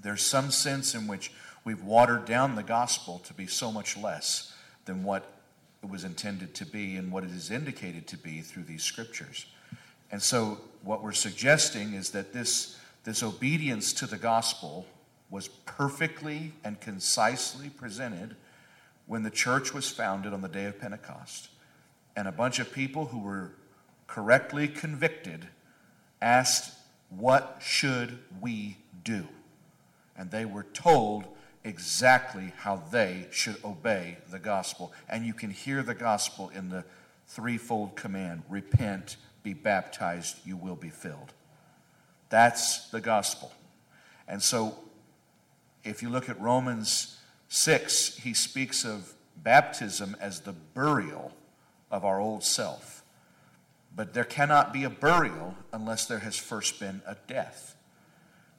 There's 0.01 0.25
some 0.25 0.49
sense 0.51 0.95
in 0.95 1.07
which 1.07 1.31
we've 1.63 1.83
watered 1.83 2.25
down 2.25 2.55
the 2.55 2.63
gospel 2.63 3.19
to 3.19 3.33
be 3.33 3.45
so 3.45 3.71
much 3.71 3.97
less 3.97 4.53
than 4.85 5.03
what 5.03 5.31
it 5.83 5.89
was 5.89 6.03
intended 6.03 6.53
to 6.55 6.65
be 6.65 6.95
and 6.95 7.11
what 7.11 7.23
it 7.23 7.31
is 7.31 7.51
indicated 7.51 8.07
to 8.07 8.17
be 8.17 8.41
through 8.41 8.63
these 8.63 8.83
scriptures. 8.83 9.45
And 10.11 10.21
so, 10.21 10.59
what 10.83 11.03
we're 11.03 11.11
suggesting 11.11 11.93
is 11.93 12.11
that 12.11 12.33
this 12.33 12.77
this 13.03 13.23
obedience 13.23 13.93
to 13.93 14.05
the 14.05 14.17
gospel 14.17 14.85
was 15.29 15.47
perfectly 15.47 16.53
and 16.63 16.79
concisely 16.79 17.69
presented 17.69 18.35
when 19.07 19.23
the 19.23 19.29
church 19.29 19.73
was 19.73 19.89
founded 19.89 20.33
on 20.33 20.41
the 20.41 20.47
day 20.47 20.65
of 20.65 20.79
Pentecost. 20.79 21.49
And 22.15 22.27
a 22.27 22.31
bunch 22.31 22.59
of 22.59 22.71
people 22.71 23.07
who 23.07 23.19
were 23.19 23.51
correctly 24.07 24.67
convicted 24.67 25.47
asked, 26.21 26.73
What 27.09 27.57
should 27.61 28.19
we 28.41 28.77
do? 29.03 29.27
And 30.17 30.29
they 30.29 30.45
were 30.45 30.65
told 30.73 31.25
exactly 31.63 32.53
how 32.57 32.83
they 32.91 33.27
should 33.31 33.57
obey 33.63 34.17
the 34.29 34.39
gospel. 34.39 34.91
And 35.09 35.25
you 35.25 35.33
can 35.33 35.49
hear 35.49 35.81
the 35.81 35.95
gospel 35.95 36.49
in 36.49 36.69
the 36.69 36.83
threefold 37.27 37.95
command 37.95 38.43
repent, 38.49 39.15
be 39.43 39.53
baptized, 39.53 40.37
you 40.45 40.57
will 40.57 40.75
be 40.75 40.89
filled. 40.89 41.33
That's 42.31 42.87
the 42.87 43.01
gospel. 43.01 43.51
And 44.25 44.41
so, 44.41 44.75
if 45.83 46.01
you 46.01 46.09
look 46.09 46.29
at 46.29 46.39
Romans 46.39 47.19
6, 47.49 48.17
he 48.19 48.33
speaks 48.33 48.85
of 48.85 49.13
baptism 49.35 50.15
as 50.21 50.39
the 50.39 50.53
burial 50.53 51.33
of 51.91 52.05
our 52.05 52.21
old 52.21 52.43
self. 52.43 53.03
But 53.93 54.13
there 54.13 54.23
cannot 54.23 54.71
be 54.71 54.85
a 54.85 54.89
burial 54.89 55.55
unless 55.73 56.05
there 56.05 56.19
has 56.19 56.37
first 56.37 56.79
been 56.79 57.01
a 57.05 57.17
death. 57.27 57.75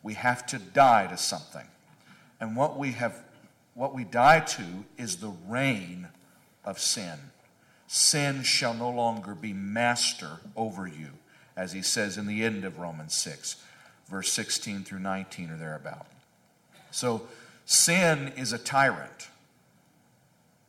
We 0.03 0.15
have 0.15 0.45
to 0.49 0.59
die 0.59 1.07
to 1.07 1.17
something. 1.17 1.67
And 2.41 2.55
what 2.55 2.79
we 2.79 2.93
have 2.93 3.17
what 3.75 3.95
we 3.95 4.05
die 4.05 4.41
to 4.41 4.85
is 4.99 5.17
the 5.17 5.33
reign 5.49 6.09
of 6.63 6.79
sin. 6.79 7.19
Sin 7.87 8.43
shall 8.43 8.75
no 8.75 8.91
longer 8.91 9.35
be 9.35 9.55
master 9.55 10.41
over 10.55 10.87
you 10.87 11.09
as 11.57 11.73
he 11.73 11.83
says 11.83 12.19
in 12.19 12.27
the 12.27 12.43
end 12.43 12.65
of 12.65 12.79
Romans 12.79 13.15
6, 13.15 13.57
verse 14.09 14.33
16 14.33 14.85
through 14.85 15.01
19 15.01 15.51
or 15.51 15.57
thereabout. 15.57 16.07
So 16.91 17.23
Sin 17.65 18.33
is 18.37 18.53
a 18.53 18.59
tyrant. 18.59 19.29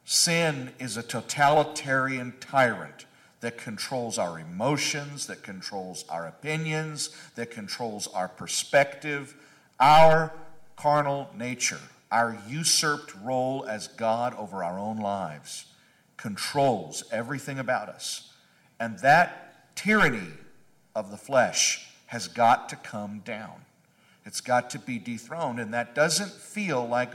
Sin 0.06 0.72
is 0.80 0.98
a 0.98 1.04
totalitarian 1.04 2.34
tyrant 2.40 3.06
that 3.40 3.58
controls 3.58 4.18
our 4.18 4.40
emotions, 4.40 5.28
that 5.28 5.44
controls 5.44 6.06
our 6.08 6.28
opinions, 6.28 7.10
that 7.36 7.52
controls 7.52 8.08
our 8.08 8.28
perspective, 8.28 9.36
our 9.80 10.32
carnal 10.76 11.30
nature, 11.36 11.80
our 12.12 12.38
usurped 12.48 13.14
role 13.24 13.66
as 13.68 13.88
God 13.88 14.34
over 14.36 14.64
our 14.64 14.78
own 14.78 14.98
lives 14.98 15.66
controls 16.16 17.04
everything 17.12 17.60
about 17.60 17.90
us. 17.90 18.32
And 18.80 19.00
that 19.00 19.76
tyranny 19.76 20.32
of 20.96 21.12
the 21.12 21.18
flesh 21.18 21.88
has 22.08 22.28
got 22.28 22.70
to 22.70 22.76
come 22.76 23.22
down. 23.26 23.62
It's 24.26 24.42
got 24.42 24.70
to 24.72 24.80
be 24.80 25.00
dethroned. 25.00 25.60
And 25.60 25.74
that 25.74 25.96
doesn't 25.96 26.32
feel 26.32 26.88
like, 26.88 27.12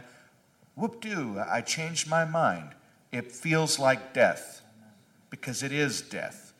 whoop 0.74 1.00
doo, 1.00 1.40
I 1.48 1.60
changed 1.60 2.08
my 2.08 2.24
mind. 2.24 2.70
It 3.12 3.32
feels 3.32 3.78
like 3.78 4.12
death 4.12 4.62
because 5.30 5.62
it 5.62 5.72
is 5.72 6.02
death. 6.02 6.52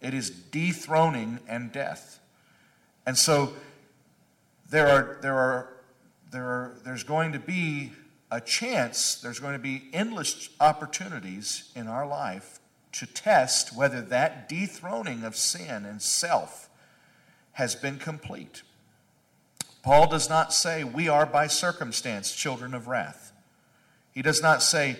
It 0.00 0.14
is 0.14 0.30
dethroning 0.30 1.40
and 1.48 1.72
death. 1.72 2.20
And 3.06 3.16
so 3.16 3.54
there 4.70 4.88
are, 4.88 5.18
there 5.22 5.36
are, 5.36 5.72
there 6.30 6.44
are, 6.44 6.76
there's 6.84 7.02
going 7.02 7.32
to 7.32 7.38
be 7.38 7.92
a 8.30 8.40
chance, 8.40 9.14
there's 9.16 9.38
going 9.38 9.52
to 9.52 9.58
be 9.58 9.84
endless 9.92 10.50
opportunities 10.60 11.70
in 11.74 11.86
our 11.86 12.06
life 12.06 12.60
to 12.92 13.06
test 13.06 13.76
whether 13.76 14.00
that 14.00 14.48
dethroning 14.48 15.22
of 15.22 15.36
sin 15.36 15.84
and 15.84 16.02
self 16.02 16.65
has 17.56 17.74
been 17.74 17.98
complete. 17.98 18.62
Paul 19.82 20.08
does 20.08 20.28
not 20.28 20.52
say, 20.52 20.84
We 20.84 21.08
are 21.08 21.24
by 21.24 21.46
circumstance 21.46 22.34
children 22.36 22.74
of 22.74 22.86
wrath. 22.86 23.32
He 24.12 24.20
does 24.20 24.42
not 24.42 24.62
say, 24.62 24.96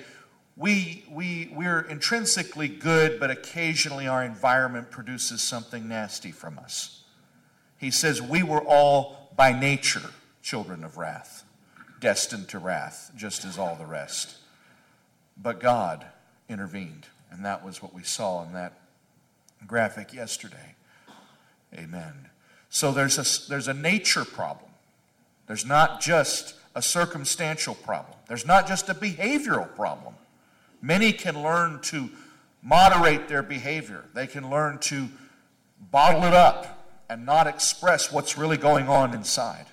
we, 0.56 1.04
we, 1.10 1.50
we're 1.52 1.80
intrinsically 1.80 2.68
good, 2.68 3.20
but 3.20 3.30
occasionally 3.30 4.08
our 4.08 4.24
environment 4.24 4.90
produces 4.90 5.42
something 5.42 5.86
nasty 5.86 6.32
from 6.32 6.58
us. 6.58 7.02
He 7.76 7.90
says, 7.90 8.22
We 8.22 8.42
were 8.42 8.62
all 8.62 9.30
by 9.36 9.52
nature 9.52 10.10
children 10.42 10.82
of 10.82 10.96
wrath, 10.96 11.44
destined 12.00 12.48
to 12.48 12.58
wrath, 12.58 13.10
just 13.14 13.44
as 13.44 13.58
all 13.58 13.76
the 13.76 13.84
rest. 13.84 14.36
But 15.36 15.60
God 15.60 16.06
intervened, 16.48 17.06
and 17.30 17.44
that 17.44 17.62
was 17.62 17.82
what 17.82 17.92
we 17.92 18.02
saw 18.02 18.42
in 18.44 18.54
that 18.54 18.80
graphic 19.66 20.14
yesterday. 20.14 20.74
Amen. 21.74 22.30
So 22.76 22.92
there's 22.92 23.16
a, 23.16 23.48
there's 23.48 23.68
a 23.68 23.72
nature 23.72 24.26
problem. 24.26 24.70
There's 25.46 25.64
not 25.64 26.02
just 26.02 26.54
a 26.74 26.82
circumstantial 26.82 27.74
problem. 27.74 28.18
There's 28.28 28.44
not 28.44 28.68
just 28.68 28.90
a 28.90 28.94
behavioral 28.94 29.74
problem. 29.74 30.12
Many 30.82 31.14
can 31.14 31.42
learn 31.42 31.80
to 31.84 32.10
moderate 32.62 33.28
their 33.28 33.42
behavior, 33.42 34.04
they 34.12 34.26
can 34.26 34.50
learn 34.50 34.76
to 34.80 35.08
bottle 35.90 36.24
it 36.24 36.34
up 36.34 36.86
and 37.08 37.24
not 37.24 37.46
express 37.46 38.12
what's 38.12 38.36
really 38.36 38.58
going 38.58 38.90
on 38.90 39.14
inside. 39.14 39.64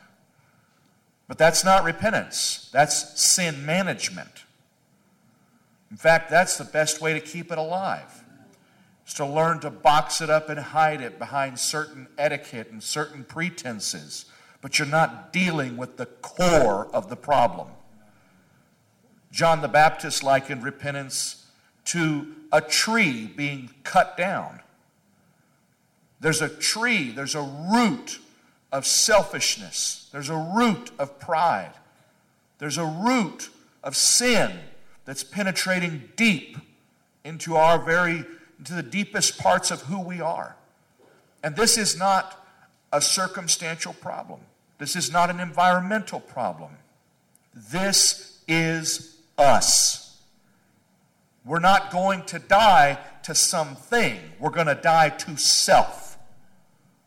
But 1.28 1.38
that's 1.38 1.66
not 1.66 1.84
repentance, 1.84 2.70
that's 2.72 3.22
sin 3.22 3.66
management. 3.66 4.46
In 5.92 5.98
fact, 5.98 6.30
that's 6.30 6.56
the 6.56 6.63
best 6.63 7.02
way 7.02 7.12
to 7.12 7.20
keep 7.20 7.52
it 7.52 7.58
alive. 7.58 8.23
Is 9.06 9.13
to 9.16 9.26
learn 9.26 9.60
to 9.62 9.70
box 9.70 10.22
it 10.22 10.30
up 10.30 10.50
and 10.50 10.60
hide 10.60 11.02
it 11.02 11.20
behind 11.20 11.60
certain 11.60 12.08
etiquette 12.18 12.70
and 12.72 12.82
certain 12.82 13.24
pretenses, 13.24 14.26
but 14.62 14.80
you're 14.80 14.88
not 14.88 15.34
dealing 15.34 15.76
with 15.76 15.98
the 15.98 16.06
core 16.06 16.88
of 16.94 17.10
the 17.10 17.18
problem. 17.18 17.68
John 19.32 19.62
the 19.62 19.68
Baptist 19.68 20.24
likened 20.24 20.63
repentance 20.63 21.48
to 21.86 22.28
a 22.52 22.62
tree 22.62 23.26
being 23.26 23.72
cut 23.84 24.16
down. 24.16 24.62
There's 26.20 26.42
a 26.42 26.48
tree, 26.48 27.12
there's 27.12 27.36
a 27.36 27.42
root 27.42 28.20
of 28.72 28.88
selfishness, 28.88 30.08
there's 30.12 30.30
a 30.30 30.38
root 30.56 30.92
of 30.98 31.20
pride, 31.20 31.74
there's 32.60 32.78
a 32.78 32.86
root 32.86 33.50
of 33.84 33.98
sin 33.98 34.52
that's 35.04 35.24
penetrating 35.24 36.10
deep 36.16 36.58
into 37.26 37.56
our 37.56 37.78
very 37.78 38.24
into 38.63 38.76
the 38.76 38.82
deepest 38.82 39.38
parts 39.39 39.71
of 39.71 39.82
who 39.82 39.99
we 39.99 40.21
are. 40.21 40.56
And 41.43 41.54
this 41.54 41.78
is 41.78 41.99
not 41.99 42.47
a 42.93 43.02
circumstantial 43.02 43.91
problem. 43.91 44.39
This 44.78 44.95
is 44.95 45.12
not 45.12 45.30
an 45.30 45.41
environmental 45.41 46.21
problem. 46.21 46.71
This 47.54 48.41
is 48.47 49.17
us. 49.38 50.17
We're 51.43 51.60
not 51.60 51.91
going 51.91 52.23
to 52.28 52.39
die 52.39 52.99
to 53.23 53.36
something, 53.36 54.17
we're 54.39 54.49
going 54.49 54.67
to 54.67 54.76
die 54.76 55.10
to 55.10 55.36
self. 55.36 56.17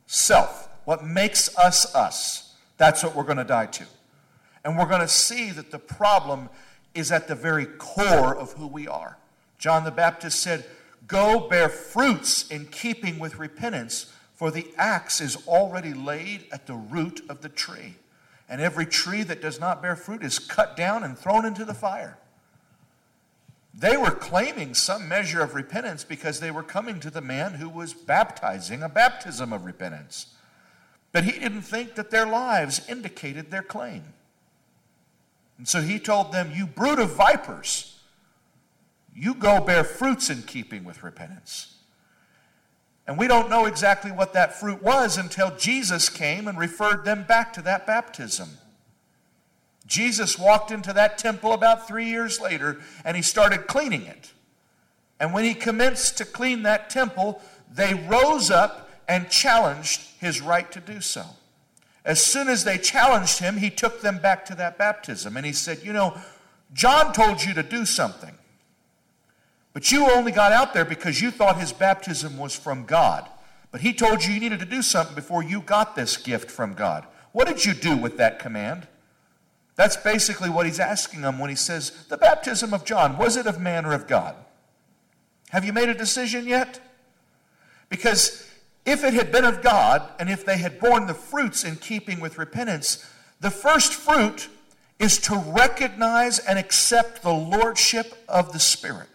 Self. 0.07 0.69
What 0.85 1.07
makes 1.07 1.57
us 1.57 1.95
us. 1.95 2.55
That's 2.77 3.03
what 3.03 3.17
we're 3.17 3.25
going 3.25 3.39
to 3.39 3.45
die 3.45 3.67
to. 3.67 3.85
And 4.63 4.77
we're 4.77 4.89
going 4.89 5.01
to 5.01 5.09
see 5.09 5.53
that 5.53 5.71
the 5.71 5.79
problem 5.79 6.51
is 6.95 7.11
at 7.11 7.29
the 7.29 7.35
very 7.35 7.65
core 7.65 8.37
of 8.37 8.53
who 8.53 8.67
we 8.67 8.87
are. 8.87 9.17
John 9.59 9.85
the 9.85 9.91
Baptist 9.91 10.41
said, 10.43 10.67
Go 11.07 11.49
bear 11.49 11.69
fruits 11.69 12.51
in 12.51 12.67
keeping 12.67 13.19
with 13.19 13.39
repentance, 13.39 14.13
for 14.35 14.51
the 14.51 14.67
axe 14.77 15.21
is 15.21 15.37
already 15.47 15.95
laid 15.95 16.47
at 16.53 16.67
the 16.67 16.75
root 16.75 17.23
of 17.29 17.41
the 17.43 17.49
tree 17.49 17.97
and 18.49 18.61
every 18.61 18.87
tree 18.87 19.23
that 19.25 19.43
does 19.43 19.59
not 19.59 19.83
bear 19.83 19.97
fruit 19.97 20.23
is 20.23 20.39
cut 20.39 20.77
down 20.77 21.03
and 21.03 21.19
thrown 21.19 21.45
into 21.45 21.65
the 21.65 21.75
fire. 21.75 22.19
They 23.75 23.97
were 23.97 24.13
claiming 24.13 24.75
some 24.75 25.09
measure 25.09 25.43
of 25.43 25.55
repentance 25.55 26.05
because 26.05 26.41
they 26.41 26.51
were 26.51 26.63
coming 26.63 27.01
to 27.01 27.11
the 27.11 27.21
man 27.21 27.55
who 27.55 27.69
was 27.69 27.93
baptizing 27.93 28.83
a 28.83 28.89
baptism 28.89 29.53
of 29.53 29.65
repentance. 29.65 30.35
But 31.13 31.25
he 31.25 31.33
didn't 31.33 31.63
think 31.63 31.95
that 31.97 32.11
their 32.11 32.27
lives 32.27 32.87
indicated 32.89 33.51
their 33.51 33.63
claim. 33.63 34.05
And 35.59 35.69
so 35.69 35.83
he 35.83 35.99
told 35.99 36.33
them, 36.33 36.53
You 36.55 36.67
brood 36.67 36.99
of 36.99 37.17
vipers, 37.17 37.96
you 39.17 39.35
go 39.35 39.61
bear 39.61 39.83
fruits 39.83 40.29
in 40.29 40.43
keeping 40.43 40.85
with 40.85 41.03
repentance. 41.03 41.75
And 43.07 43.17
we 43.17 43.29
don't 43.29 43.49
know 43.49 43.67
exactly 43.67 44.11
what 44.11 44.33
that 44.35 44.59
fruit 44.59 44.83
was 44.83 45.17
until 45.17 45.57
Jesus 45.57 46.09
came 46.09 46.49
and 46.49 46.59
referred 46.59 47.05
them 47.05 47.23
back 47.23 47.53
to 47.55 47.63
that 47.63 47.87
baptism. 47.87 48.49
Jesus 49.87 50.39
walked 50.39 50.73
into 50.73 50.93
that 50.93 51.17
temple 51.17 51.53
about 51.53 51.87
three 51.87 52.07
years 52.07 52.41
later 52.41 52.81
and 53.05 53.17
he 53.17 53.23
started 53.23 53.69
cleaning 53.69 54.03
it. 54.03 54.33
And 55.19 55.33
when 55.33 55.45
he 55.45 55.55
commenced 55.55 56.19
to 56.19 56.25
clean 56.25 56.65
that 56.65 56.91
temple, 56.91 57.41
they 57.73 57.95
rose 57.95 58.51
up 58.51 58.91
and 59.09 59.31
challenged 59.31 60.03
his 60.21 60.43
right 60.43 60.71
to 60.73 60.81
do 60.81 61.01
so. 61.01 61.25
As 62.05 62.21
soon 62.21 62.49
as 62.49 62.65
they 62.65 62.77
challenged 62.77 63.39
him, 63.39 63.57
he 63.57 63.71
took 63.71 64.01
them 64.01 64.19
back 64.19 64.45
to 64.47 64.55
that 64.57 64.77
baptism 64.77 65.37
and 65.37 65.47
he 65.47 65.53
said, 65.53 65.83
You 65.83 65.93
know, 65.93 66.19
John 66.73 67.13
told 67.13 67.43
you 67.43 67.55
to 67.55 67.63
do 67.63 67.87
something. 67.87 68.35
But 69.77 69.93
you 69.93 70.11
only 70.11 70.33
got 70.33 70.53
out 70.53 70.73
there 70.73 70.87
because 70.87 71.21
you 71.21 71.31
thought 71.31 71.61
his 71.61 71.71
baptism 71.71 72.39
was 72.39 72.55
from 72.55 72.87
God. 72.87 73.29
But 73.71 73.83
he 73.83 73.93
told 73.93 74.25
you 74.25 74.33
you 74.33 74.41
needed 74.41 74.61
to 74.61 74.65
do 74.65 74.81
something 74.81 75.15
before 75.15 75.43
you 75.43 75.61
got 75.61 75.95
this 75.95 76.17
gift 76.17 76.51
from 76.51 76.73
God. 76.73 77.07
What 77.33 77.47
did 77.47 77.63
you 77.67 77.75
do 77.75 77.95
with 77.95 78.17
that 78.17 78.39
command? 78.39 78.89
That's 79.75 79.99
basically 79.99 80.49
what 80.49 80.65
he's 80.65 80.81
asking 80.81 81.21
them 81.21 81.39
when 81.39 81.51
he 81.51 81.57
says, 81.57 81.91
The 82.09 82.17
baptism 82.17 82.73
of 82.73 82.87
John, 82.87 83.19
was 83.19 83.37
it 83.37 83.47
of 83.47 83.61
man 83.61 83.85
or 83.85 83.93
of 83.93 84.07
God? 84.07 84.35
Have 85.51 85.63
you 85.63 85.75
made 85.75 85.91
a 85.91 85.95
decision 85.95 86.49
yet? 86.49 86.81
Because 87.91 88.49
if 88.87 89.05
it 89.05 89.13
had 89.13 89.31
been 89.31 89.45
of 89.45 89.61
God, 89.61 90.09
and 90.19 90.31
if 90.31 90.43
they 90.43 90.57
had 90.57 90.81
borne 90.81 91.07
the 91.07 91.13
fruits 91.13 91.65
in 91.65 91.77
keeping 91.77 92.19
with 92.19 92.39
repentance, 92.39 93.05
the 93.41 93.51
first 93.51 93.93
fruit 93.93 94.49
is 94.99 95.19
to 95.19 95.37
recognize 95.37 96.39
and 96.39 96.59
accept 96.59 97.21
the 97.21 97.31
lordship 97.31 98.25
of 98.27 98.55
the 98.55 98.59
Spirit. 98.59 99.09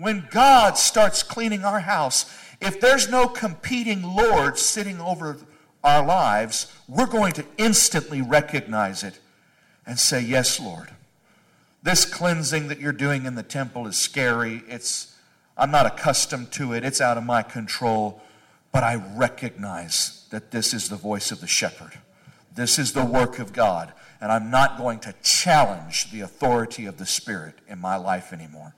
When 0.00 0.26
God 0.30 0.78
starts 0.78 1.22
cleaning 1.22 1.62
our 1.62 1.80
house, 1.80 2.24
if 2.58 2.80
there's 2.80 3.10
no 3.10 3.28
competing 3.28 4.02
Lord 4.02 4.56
sitting 4.56 4.98
over 4.98 5.36
our 5.84 6.06
lives, 6.06 6.74
we're 6.88 7.04
going 7.04 7.34
to 7.34 7.44
instantly 7.58 8.22
recognize 8.22 9.02
it 9.02 9.18
and 9.84 9.98
say, 9.98 10.22
Yes, 10.22 10.58
Lord. 10.58 10.88
This 11.82 12.06
cleansing 12.06 12.68
that 12.68 12.80
you're 12.80 12.92
doing 12.92 13.26
in 13.26 13.34
the 13.34 13.42
temple 13.42 13.86
is 13.86 13.98
scary. 13.98 14.62
It's, 14.68 15.14
I'm 15.54 15.70
not 15.70 15.84
accustomed 15.84 16.50
to 16.52 16.72
it. 16.72 16.82
It's 16.82 17.02
out 17.02 17.18
of 17.18 17.24
my 17.24 17.42
control. 17.42 18.22
But 18.72 18.84
I 18.84 18.94
recognize 18.94 20.26
that 20.30 20.50
this 20.50 20.72
is 20.72 20.88
the 20.88 20.96
voice 20.96 21.30
of 21.30 21.42
the 21.42 21.46
shepherd. 21.46 21.92
This 22.54 22.78
is 22.78 22.94
the 22.94 23.04
work 23.04 23.38
of 23.38 23.52
God. 23.52 23.92
And 24.18 24.32
I'm 24.32 24.50
not 24.50 24.78
going 24.78 25.00
to 25.00 25.14
challenge 25.22 26.10
the 26.10 26.22
authority 26.22 26.86
of 26.86 26.96
the 26.96 27.06
Spirit 27.06 27.56
in 27.68 27.78
my 27.78 27.96
life 27.96 28.32
anymore. 28.32 28.74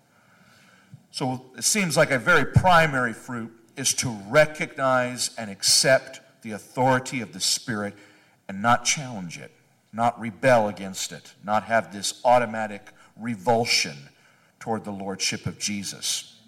So 1.12 1.42
it 1.56 1.64
seems 1.64 1.96
like 1.96 2.10
a 2.10 2.18
very 2.18 2.46
primary 2.46 3.12
fruit 3.12 3.52
is 3.76 3.92
to 3.94 4.10
recognize 4.28 5.30
and 5.36 5.50
accept 5.50 6.20
the 6.42 6.52
authority 6.52 7.20
of 7.20 7.32
the 7.32 7.40
Spirit 7.40 7.94
and 8.48 8.60
not 8.62 8.84
challenge 8.84 9.38
it. 9.38 9.52
not 9.92 10.18
rebel 10.18 10.68
against 10.68 11.12
it, 11.12 11.34
not 11.44 11.64
have 11.64 11.92
this 11.92 12.20
automatic 12.24 12.92
revulsion 13.16 14.08
toward 14.58 14.84
the 14.84 14.90
lordship 14.90 15.44
of 15.46 15.58
Jesus. 15.58 16.40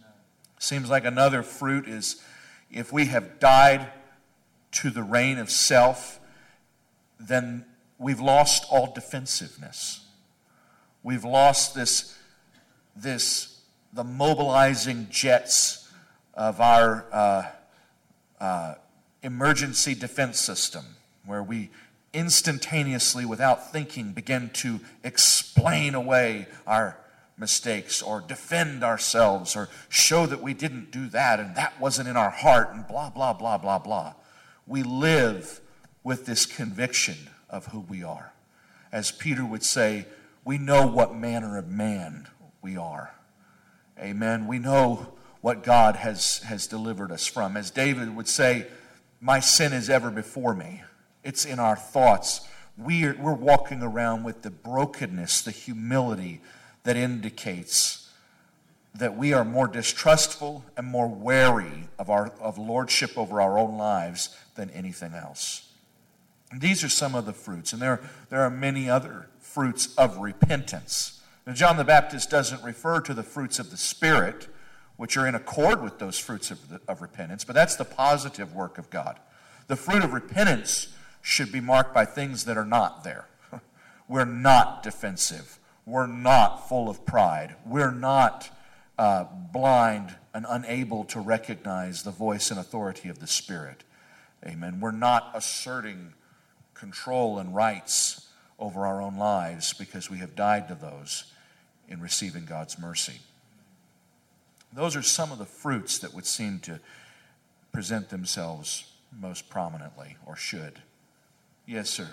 Seems 0.59 0.88
like 0.88 1.05
another 1.05 1.42
fruit 1.42 1.87
is 1.87 2.22
if 2.70 2.92
we 2.92 3.07
have 3.07 3.38
died 3.38 3.92
to 4.72 4.88
the 4.88 5.03
reign 5.03 5.38
of 5.38 5.50
self, 5.50 6.18
then 7.20 7.66
we've 7.98 8.20
lost 8.20 8.64
all 8.70 8.92
defensiveness. 8.92 10.00
We've 11.03 11.24
lost 11.24 11.74
this, 11.74 12.16
this 12.96 13.54
the 13.94 14.04
mobilizing 14.04 15.07
jets 15.09 15.88
of 16.35 16.61
our 16.61 17.07
uh, 17.12 17.42
uh, 18.40 18.74
emergency 19.22 19.94
defense 19.94 20.40
system, 20.40 20.85
where 21.24 21.42
we 21.42 21.70
instantaneously, 22.12 23.24
without 23.24 23.72
thinking, 23.72 24.12
begin 24.12 24.50
to 24.50 24.80
explain 25.04 25.94
away 25.94 26.46
our 26.66 26.96
mistakes 27.38 28.02
or 28.02 28.20
defend 28.20 28.83
ourselves 28.83 29.57
or 29.57 29.68
show 29.88 30.26
that 30.26 30.42
we 30.42 30.54
didn't 30.54 30.90
do 30.90 31.09
that 31.09 31.40
and 31.40 31.54
that 31.57 31.80
wasn't 31.80 32.09
in 32.09 32.16
our 32.16 32.30
heart 32.30 32.70
and 32.72 32.87
blah, 32.87 33.11
blah, 33.11 33.33
blah, 33.33 33.59
blah, 33.59 33.78
blah. 33.78 34.14
We 34.66 34.83
live 34.83 35.61
with 36.02 36.26
this 36.26 36.46
conviction 36.46 37.30
of 37.48 37.66
who 37.66 37.80
we 37.80 38.02
are. 38.02 38.33
As 38.90 39.12
Peter 39.12 39.44
would 39.44 39.62
say, 39.62 40.07
we 40.44 40.59
know 40.59 40.87
what 40.87 41.14
manner 41.14 41.59
of 41.59 41.68
man 41.68 42.28
we 42.61 42.76
are. 42.76 43.14
Amen. 43.98 44.46
We 44.46 44.59
know 44.59 45.14
what 45.40 45.62
God 45.62 45.96
has, 45.96 46.38
has 46.38 46.66
delivered 46.66 47.12
us 47.12 47.26
from. 47.26 47.57
As 47.57 47.70
David 47.70 48.16
would 48.16 48.28
say, 48.28 48.66
My 49.20 49.40
sin 49.40 49.72
is 49.72 49.90
ever 49.90 50.11
before 50.11 50.54
me, 50.54 50.83
it's 51.22 51.44
in 51.44 51.59
our 51.59 51.76
thoughts. 51.76 52.40
We're, 52.76 53.14
we're 53.14 53.35
walking 53.35 53.83
around 53.83 54.24
with 54.24 54.42
the 54.42 54.50
brokenness, 54.50 55.42
the 55.42 55.52
humility 55.52 56.40
that 56.83 56.96
indicates 56.96 58.11
that 58.94 59.16
we 59.16 59.33
are 59.33 59.44
more 59.44 59.66
distrustful 59.66 60.64
and 60.76 60.87
more 60.87 61.09
wary 61.09 61.88
of, 61.98 62.11
our, 62.11 62.33
of 62.40 62.59
lordship 62.59 63.16
over 63.18 63.40
our 63.40 63.59
own 63.59 63.76
lives 63.76 64.37
than 64.54 64.70
anything 64.70 65.14
else. 65.14 65.68
And 66.50 66.61
these 66.61 66.85
are 66.85 66.88
some 66.88 67.14
of 67.14 67.26
the 67.26 67.33
fruits, 67.33 67.72
and 67.72 67.83
there, 67.83 68.00
there 68.28 68.42
are 68.42 68.50
many 68.50 68.88
other 68.88 69.28
fruits 69.40 69.94
of 69.96 70.18
repentance. 70.18 71.13
Now, 71.46 71.52
John 71.52 71.76
the 71.76 71.85
Baptist 71.85 72.30
doesn't 72.30 72.62
refer 72.62 73.00
to 73.00 73.12
the 73.12 73.22
fruits 73.22 73.59
of 73.59 73.70
the 73.70 73.76
Spirit, 73.76 74.48
which 74.96 75.16
are 75.16 75.26
in 75.26 75.35
accord 75.35 75.83
with 75.83 75.98
those 75.98 76.18
fruits 76.18 76.50
of, 76.50 76.68
the, 76.68 76.80
of 76.88 77.02
repentance, 77.02 77.44
but 77.44 77.54
that's 77.54 77.76
the 77.76 77.85
positive 77.85 78.54
work 78.54 78.78
of 78.78 78.88
God. 78.88 79.18
The 79.66 79.76
fruit 79.76 80.04
of 80.04 80.12
repentance 80.12 80.88
should 81.20 81.52
be 81.52 81.61
marked 81.61 81.92
by 81.92 82.04
things 82.04 82.44
that 82.44 82.57
are 82.57 82.64
not 82.64 83.04
there. 83.04 83.26
We're 84.09 84.24
not 84.24 84.83
defensive. 84.83 85.59
We're 85.87 86.07
not 86.07 86.68
full 86.68 86.88
of 86.88 87.04
pride. 87.04 87.57
We're 87.66 87.90
not 87.90 88.50
uh, 88.98 89.24
blind 89.52 90.14
and 90.33 90.46
unable 90.48 91.04
to 91.04 91.20
recognize 91.20 92.02
the 92.02 92.11
voice 92.11 92.50
and 92.50 92.59
authority 92.59 93.09
of 93.09 93.18
the 93.18 93.26
Spirit. 93.26 93.85
Amen. 94.46 94.80
We're 94.80 94.92
not 94.92 95.30
asserting 95.35 96.14
control 96.72 97.38
and 97.38 97.54
rights 97.54 98.28
over 98.59 98.87
our 98.87 99.02
own 99.02 99.16
lives 99.16 99.72
because 99.72 100.11
we 100.11 100.18
have 100.18 100.35
died 100.35 100.68
to 100.68 100.74
those 100.74 101.34
in 101.88 102.01
receiving 102.01 102.44
God's 102.44 102.79
mercy. 102.79 103.20
Those 104.73 104.97
are 104.97 105.03
some 105.03 105.31
of 105.31 105.38
the 105.38 105.44
fruits 105.44 105.99
that 105.99 106.14
would 106.14 106.27
seem 106.27 106.59
to 106.61 106.81
present 107.73 108.09
themselves 108.09 108.90
most 109.20 109.49
prominently, 109.49 110.16
or 110.27 110.37
should. 110.37 110.81
Yes, 111.66 111.90
sir. 111.90 112.09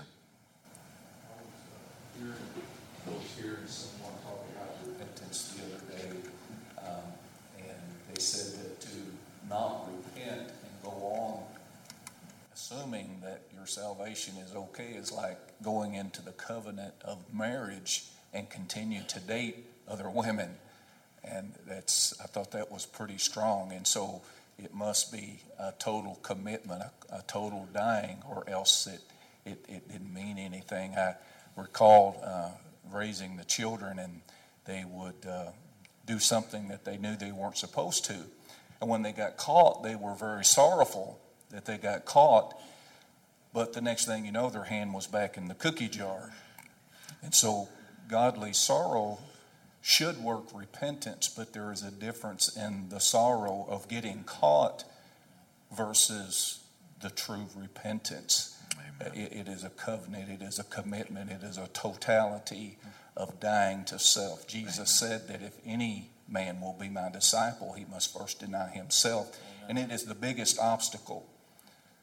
Hearing 3.37 3.57
someone 3.65 4.13
talk 4.23 4.45
about 4.55 4.75
repentance 4.85 5.57
the 5.57 5.75
other 5.75 5.83
day, 5.91 6.17
um, 6.79 7.03
and 7.57 7.77
they 8.13 8.21
said 8.21 8.59
that 8.61 8.81
to 8.81 8.89
not 9.49 9.87
repent 9.87 10.49
and 10.49 10.83
go 10.83 10.89
on 10.89 11.43
assuming 12.71 13.19
that 13.23 13.41
your 13.55 13.65
salvation 13.65 14.35
is 14.37 14.55
okay 14.55 14.93
is 14.95 15.11
like 15.11 15.37
going 15.61 15.95
into 15.95 16.21
the 16.21 16.31
covenant 16.31 16.93
of 17.03 17.17
marriage 17.33 18.05
and 18.33 18.49
continue 18.49 19.01
to 19.07 19.19
date 19.19 19.65
other 19.87 20.09
women. 20.09 20.49
And 21.23 21.53
that's, 21.67 22.19
I 22.19 22.25
thought 22.25 22.51
that 22.51 22.71
was 22.71 22.85
pretty 22.85 23.17
strong. 23.17 23.71
And 23.71 23.85
so 23.85 24.21
it 24.57 24.73
must 24.73 25.11
be 25.11 25.39
a 25.59 25.73
total 25.77 26.15
commitment, 26.23 26.81
a, 26.81 27.17
a 27.17 27.23
total 27.27 27.67
dying, 27.73 28.23
or 28.27 28.43
else 28.47 28.87
it, 28.87 29.01
it, 29.45 29.65
it, 29.67 29.91
didn't 29.91 30.13
mean 30.13 30.37
anything. 30.37 30.95
I 30.95 31.15
recall 31.55 32.21
uh, 32.23 32.49
raising 32.91 33.37
the 33.37 33.43
children, 33.43 33.99
and 33.99 34.21
they 34.65 34.83
would 34.87 35.25
uh, 35.27 35.51
do 36.05 36.19
something 36.19 36.67
that 36.69 36.85
they 36.85 36.97
knew 36.97 37.15
they 37.15 37.31
weren't 37.31 37.57
supposed 37.57 38.05
to. 38.05 38.17
And 38.79 38.89
when 38.89 39.03
they 39.03 39.11
got 39.11 39.37
caught, 39.37 39.83
they 39.83 39.95
were 39.95 40.15
very 40.15 40.45
sorrowful 40.45 41.19
that 41.51 41.65
they 41.65 41.77
got 41.77 42.05
caught. 42.05 42.59
But 43.53 43.73
the 43.73 43.81
next 43.81 44.05
thing 44.05 44.25
you 44.25 44.31
know, 44.31 44.49
their 44.49 44.63
hand 44.63 44.93
was 44.93 45.07
back 45.07 45.37
in 45.37 45.47
the 45.47 45.53
cookie 45.53 45.89
jar. 45.89 46.31
And 47.21 47.33
so 47.33 47.67
godly 48.07 48.53
sorrow 48.53 49.19
should 49.81 50.23
work 50.23 50.43
repentance, 50.53 51.27
but 51.27 51.53
there 51.53 51.71
is 51.71 51.81
a 51.83 51.91
difference 51.91 52.55
in 52.55 52.89
the 52.89 52.99
sorrow 52.99 53.65
of 53.67 53.87
getting 53.87 54.23
caught 54.23 54.83
versus 55.75 56.63
the 57.01 57.09
true 57.09 57.47
repentance. 57.55 58.57
It, 59.15 59.33
it 59.33 59.47
is 59.47 59.63
a 59.63 59.69
covenant, 59.69 60.29
it 60.29 60.43
is 60.43 60.59
a 60.59 60.63
commitment, 60.63 61.31
it 61.31 61.41
is 61.41 61.57
a 61.57 61.67
totality 61.69 62.77
of 63.17 63.39
dying 63.39 63.83
to 63.85 63.97
self. 63.97 64.47
Jesus 64.47 64.91
said 64.91 65.27
that 65.27 65.41
if 65.41 65.53
any 65.65 66.11
man 66.29 66.61
will 66.61 66.77
be 66.79 66.89
my 66.89 67.09
disciple, 67.09 67.73
he 67.73 67.85
must 67.85 68.15
first 68.15 68.39
deny 68.39 68.69
himself. 68.69 69.37
And 69.67 69.77
it 69.79 69.91
is 69.91 70.03
the 70.03 70.15
biggest 70.15 70.59
obstacle. 70.59 71.27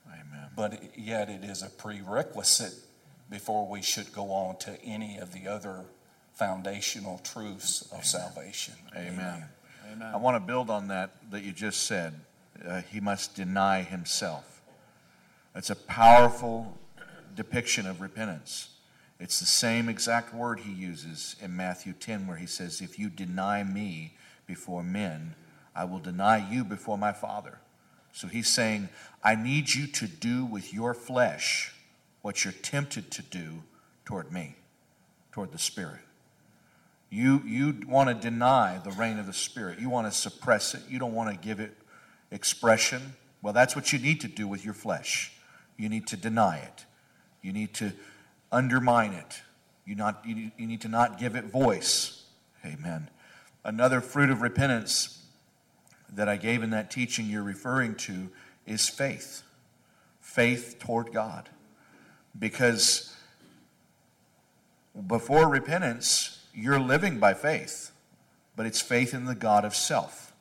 Amen. 0.07 0.49
But 0.57 0.99
yet 0.99 1.29
it 1.29 1.45
is 1.45 1.63
a 1.63 1.71
prerequisite 1.71 2.75
before 3.31 3.67
we 3.67 3.83
should 3.83 4.13
go 4.13 4.33
on 4.33 4.57
to 4.59 4.83
any 4.83 5.19
of 5.19 5.33
the 5.33 5.47
other 5.47 5.85
foundational 6.33 7.21
truths 7.25 7.83
of 7.93 8.05
salvation. 8.05 8.75
Amen. 8.97 9.45
Amen. 9.93 10.15
I 10.15 10.17
want 10.17 10.37
to 10.37 10.41
build 10.41 10.71
on 10.71 10.89
that 10.89 11.11
that 11.31 11.43
you 11.43 11.53
just 11.53 11.87
said. 11.87 12.15
Uh, 12.67 12.83
he 12.83 13.01
must 13.01 13.35
deny 13.35 13.83
himself. 13.83 14.63
It's 15.55 15.71
a 15.71 15.77
powerful 15.77 16.77
depiction 17.35 17.87
of 17.87 18.01
repentance. 18.01 18.69
It's 19.21 19.41
the 19.41 19.47
same 19.47 19.89
exact 19.89 20.35
word 20.35 20.61
he 20.61 20.73
uses 20.73 21.35
in 21.41 21.57
Matthew 21.57 21.93
10, 21.93 22.27
where 22.27 22.37
he 22.37 22.47
says, 22.47 22.81
If 22.81 22.99
you 22.99 23.11
deny 23.11 23.65
me 23.65 24.15
before 24.47 24.83
men, 24.83 25.35
I 25.75 25.85
will 25.85 25.99
deny 25.99 26.49
you 26.51 26.65
before 26.65 26.99
my 26.99 27.13
Father. 27.13 27.59
So 28.13 28.29
he's 28.29 28.49
saying, 28.49 28.89
I 29.23 29.35
need 29.35 29.75
you 29.75 29.87
to 29.87 30.07
do 30.07 30.45
with 30.45 30.73
your 30.73 30.95
flesh 30.95 31.73
what 32.23 32.45
you're 32.45 32.53
tempted 32.53 33.11
to 33.13 33.23
do 33.23 33.63
toward 34.05 34.33
me, 34.33 34.57
toward 35.33 35.53
the 35.53 35.59
Spirit. 35.59 36.01
You, 37.11 37.43
you 37.47 37.81
want 37.89 38.09
to 38.09 38.15
deny 38.15 38.81
the 38.83 38.91
reign 38.91 39.19
of 39.19 39.27
the 39.27 39.33
Spirit. 39.33 39.79
You 39.79 39.89
want 39.89 40.07
to 40.07 40.19
suppress 40.19 40.75
it. 40.75 40.83
You 40.89 40.99
don't 40.99 41.15
want 41.15 41.31
to 41.31 41.47
give 41.47 41.61
it 41.61 41.75
expression. 42.31 43.15
Well, 43.41 43.53
that's 43.53 43.75
what 43.75 43.93
you 43.93 43.99
need 43.99 44.21
to 44.23 44.29
do 44.29 44.47
with 44.47 44.65
your 44.65 44.75
flesh. 44.75 45.33
You 45.77 45.89
need 45.89 46.07
to 46.09 46.17
deny 46.17 46.59
it. 46.59 46.85
You 47.41 47.53
need 47.53 47.73
to 47.75 47.93
undermine 48.53 49.13
it. 49.13 49.43
You, 49.87 49.95
not, 49.95 50.23
you, 50.27 50.51
you 50.59 50.67
need 50.67 50.83
to 50.83 50.89
not 50.89 51.19
give 51.19 51.35
it 51.35 51.45
voice. 51.45 52.25
Amen. 52.65 53.09
Another 53.65 54.01
fruit 54.01 54.29
of 54.29 54.43
repentance 54.43 55.25
that 56.13 56.29
I 56.29 56.37
gave 56.37 56.63
in 56.63 56.71
that 56.71 56.91
teaching 56.91 57.27
you're 57.27 57.43
referring 57.43 57.95
to 57.95 58.29
is 58.67 58.89
faith. 58.89 59.43
Faith 60.21 60.77
toward 60.79 61.13
God. 61.13 61.49
Because 62.39 63.15
before 65.07 65.49
repentance, 65.49 66.47
you're 66.55 66.81
living 66.81 67.19
by 67.19 67.35
faith, 67.35 67.93
but 68.57 68.67
it's 68.67 68.81
faith 68.81 69.15
in 69.15 69.27
the 69.27 69.35
God 69.35 69.65
of 69.65 69.75
self. 69.75 70.33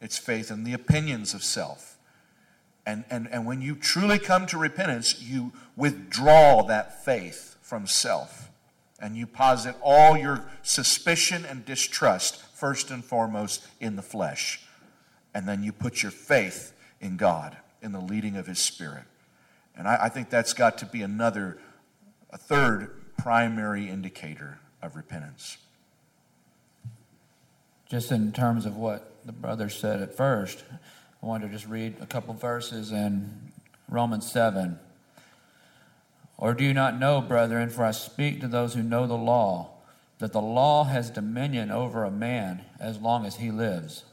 It's 0.00 0.18
faith 0.18 0.50
in 0.50 0.64
the 0.64 0.72
opinions 0.72 1.34
of 1.34 1.42
self. 1.42 1.98
And, 2.86 3.04
and, 3.10 3.28
and 3.30 3.46
when 3.46 3.60
you 3.60 3.74
truly 3.74 4.18
come 4.18 4.46
to 4.46 4.58
repentance, 4.58 5.20
you 5.20 5.52
withdraw 5.76 6.62
that 6.64 7.04
faith 7.04 7.56
from 7.60 7.86
self 7.86 8.50
and 9.00 9.16
you 9.16 9.26
posit 9.26 9.74
all 9.82 10.16
your 10.16 10.44
suspicion 10.62 11.44
and 11.44 11.64
distrust, 11.64 12.42
first 12.54 12.90
and 12.90 13.04
foremost, 13.04 13.66
in 13.80 13.96
the 13.96 14.02
flesh. 14.02 14.60
And 15.34 15.48
then 15.48 15.62
you 15.62 15.72
put 15.72 16.02
your 16.02 16.12
faith 16.12 16.74
in 17.00 17.16
God, 17.16 17.56
in 17.80 17.92
the 17.92 18.00
leading 18.00 18.36
of 18.36 18.46
His 18.46 18.58
Spirit. 18.58 19.04
And 19.80 19.88
I, 19.88 19.96
I 20.02 20.08
think 20.10 20.28
that's 20.28 20.52
got 20.52 20.76
to 20.78 20.84
be 20.84 21.00
another, 21.00 21.56
a 22.28 22.36
third 22.36 22.90
primary 23.16 23.88
indicator 23.88 24.58
of 24.82 24.94
repentance. 24.94 25.56
Just 27.88 28.12
in 28.12 28.30
terms 28.32 28.66
of 28.66 28.76
what 28.76 29.10
the 29.24 29.32
brother 29.32 29.70
said 29.70 30.02
at 30.02 30.14
first, 30.14 30.62
I 31.22 31.26
wanted 31.26 31.46
to 31.46 31.54
just 31.54 31.66
read 31.66 31.96
a 31.98 32.04
couple 32.04 32.34
verses 32.34 32.92
in 32.92 33.52
Romans 33.88 34.30
7. 34.30 34.78
Or 36.36 36.52
do 36.52 36.62
you 36.62 36.74
not 36.74 36.98
know, 36.98 37.22
brethren, 37.22 37.70
for 37.70 37.82
I 37.82 37.92
speak 37.92 38.42
to 38.42 38.48
those 38.48 38.74
who 38.74 38.82
know 38.82 39.06
the 39.06 39.14
law, 39.14 39.70
that 40.18 40.34
the 40.34 40.42
law 40.42 40.84
has 40.84 41.08
dominion 41.08 41.70
over 41.70 42.04
a 42.04 42.10
man 42.10 42.66
as 42.78 42.98
long 42.98 43.24
as 43.24 43.36
he 43.36 43.50
lives? 43.50 44.04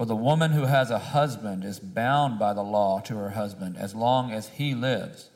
For 0.00 0.06
the 0.06 0.16
woman 0.16 0.52
who 0.52 0.64
has 0.64 0.90
a 0.90 0.98
husband 0.98 1.62
is 1.62 1.78
bound 1.78 2.38
by 2.38 2.54
the 2.54 2.62
law 2.62 3.00
to 3.00 3.16
her 3.16 3.32
husband 3.32 3.76
as 3.76 3.94
long 3.94 4.32
as 4.32 4.48
he 4.48 4.74
lives. 4.74 5.28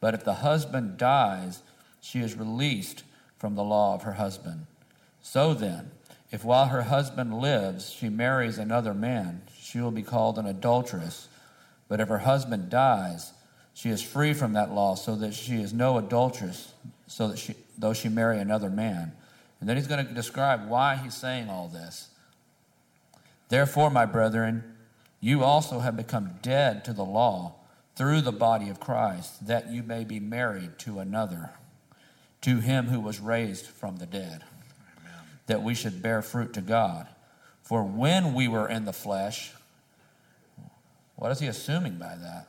But 0.00 0.12
if 0.12 0.22
the 0.22 0.34
husband 0.34 0.98
dies, 0.98 1.62
she 2.02 2.20
is 2.20 2.36
released 2.36 3.04
from 3.38 3.54
the 3.54 3.64
law 3.64 3.94
of 3.94 4.02
her 4.02 4.12
husband. 4.12 4.66
So 5.22 5.54
then, 5.54 5.92
if 6.30 6.44
while 6.44 6.66
her 6.66 6.82
husband 6.82 7.40
lives 7.40 7.90
she 7.90 8.10
marries 8.10 8.58
another 8.58 8.92
man, 8.92 9.40
she 9.58 9.80
will 9.80 9.90
be 9.90 10.02
called 10.02 10.36
an 10.38 10.44
adulteress. 10.44 11.28
But 11.88 11.98
if 11.98 12.08
her 12.08 12.18
husband 12.18 12.68
dies, 12.68 13.32
she 13.72 13.88
is 13.88 14.02
free 14.02 14.34
from 14.34 14.52
that 14.52 14.74
law, 14.74 14.94
so 14.94 15.16
that 15.16 15.32
she 15.32 15.54
is 15.54 15.72
no 15.72 15.96
adulteress, 15.96 16.74
so 17.06 17.28
that 17.28 17.38
she, 17.38 17.54
though 17.78 17.94
she 17.94 18.10
marry 18.10 18.38
another 18.40 18.68
man. 18.68 19.12
And 19.58 19.66
then 19.66 19.78
he's 19.78 19.86
going 19.86 20.06
to 20.06 20.12
describe 20.12 20.68
why 20.68 20.96
he's 20.96 21.14
saying 21.14 21.48
all 21.48 21.68
this. 21.68 22.10
Therefore, 23.52 23.90
my 23.90 24.06
brethren, 24.06 24.64
you 25.20 25.44
also 25.44 25.80
have 25.80 25.94
become 25.94 26.38
dead 26.40 26.86
to 26.86 26.94
the 26.94 27.04
law 27.04 27.56
through 27.96 28.22
the 28.22 28.32
body 28.32 28.70
of 28.70 28.80
Christ, 28.80 29.46
that 29.46 29.70
you 29.70 29.82
may 29.82 30.04
be 30.04 30.18
married 30.18 30.78
to 30.78 31.00
another, 31.00 31.50
to 32.40 32.60
him 32.60 32.86
who 32.86 32.98
was 32.98 33.20
raised 33.20 33.66
from 33.66 33.98
the 33.98 34.06
dead, 34.06 34.42
Amen. 34.96 35.20
that 35.48 35.62
we 35.62 35.74
should 35.74 36.00
bear 36.00 36.22
fruit 36.22 36.54
to 36.54 36.62
God. 36.62 37.08
For 37.60 37.82
when 37.82 38.32
we 38.32 38.48
were 38.48 38.66
in 38.66 38.86
the 38.86 38.92
flesh, 38.94 39.52
what 41.16 41.30
is 41.30 41.40
he 41.40 41.46
assuming 41.46 41.98
by 41.98 42.16
that? 42.16 42.48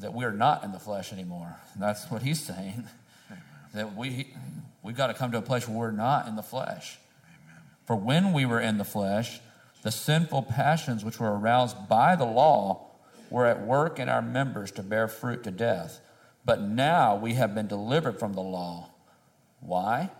that 0.00 0.14
we 0.14 0.24
are 0.24 0.32
not 0.32 0.64
in 0.64 0.72
the 0.72 0.78
flesh 0.78 1.12
anymore. 1.12 1.54
That's 1.78 2.10
what 2.10 2.22
he's 2.22 2.40
saying. 2.40 2.88
Amen. 3.30 3.42
That 3.74 3.94
we 3.94 4.34
we've 4.82 4.96
got 4.96 5.08
to 5.08 5.14
come 5.14 5.32
to 5.32 5.38
a 5.38 5.42
place 5.42 5.68
where 5.68 5.76
we're 5.76 5.90
not 5.90 6.26
in 6.28 6.34
the 6.34 6.42
flesh. 6.42 6.96
Amen. 7.26 7.62
For 7.84 7.94
when 7.94 8.32
we 8.32 8.46
were 8.46 8.58
in 8.58 8.78
the 8.78 8.84
flesh, 8.84 9.38
the 9.84 9.92
sinful 9.92 10.42
passions 10.42 11.04
which 11.04 11.20
were 11.20 11.38
aroused 11.38 11.88
by 11.88 12.16
the 12.16 12.24
law 12.24 12.86
were 13.30 13.46
at 13.46 13.60
work 13.60 13.98
in 13.98 14.08
our 14.08 14.22
members 14.22 14.70
to 14.72 14.82
bear 14.82 15.06
fruit 15.06 15.44
to 15.44 15.50
death. 15.50 16.00
But 16.44 16.62
now 16.62 17.14
we 17.16 17.34
have 17.34 17.54
been 17.54 17.68
delivered 17.68 18.18
from 18.18 18.32
the 18.32 18.40
law. 18.40 18.88
Why? 19.60 20.10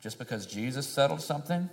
Just 0.00 0.18
because 0.18 0.44
Jesus 0.44 0.88
settled 0.88 1.20
something? 1.20 1.70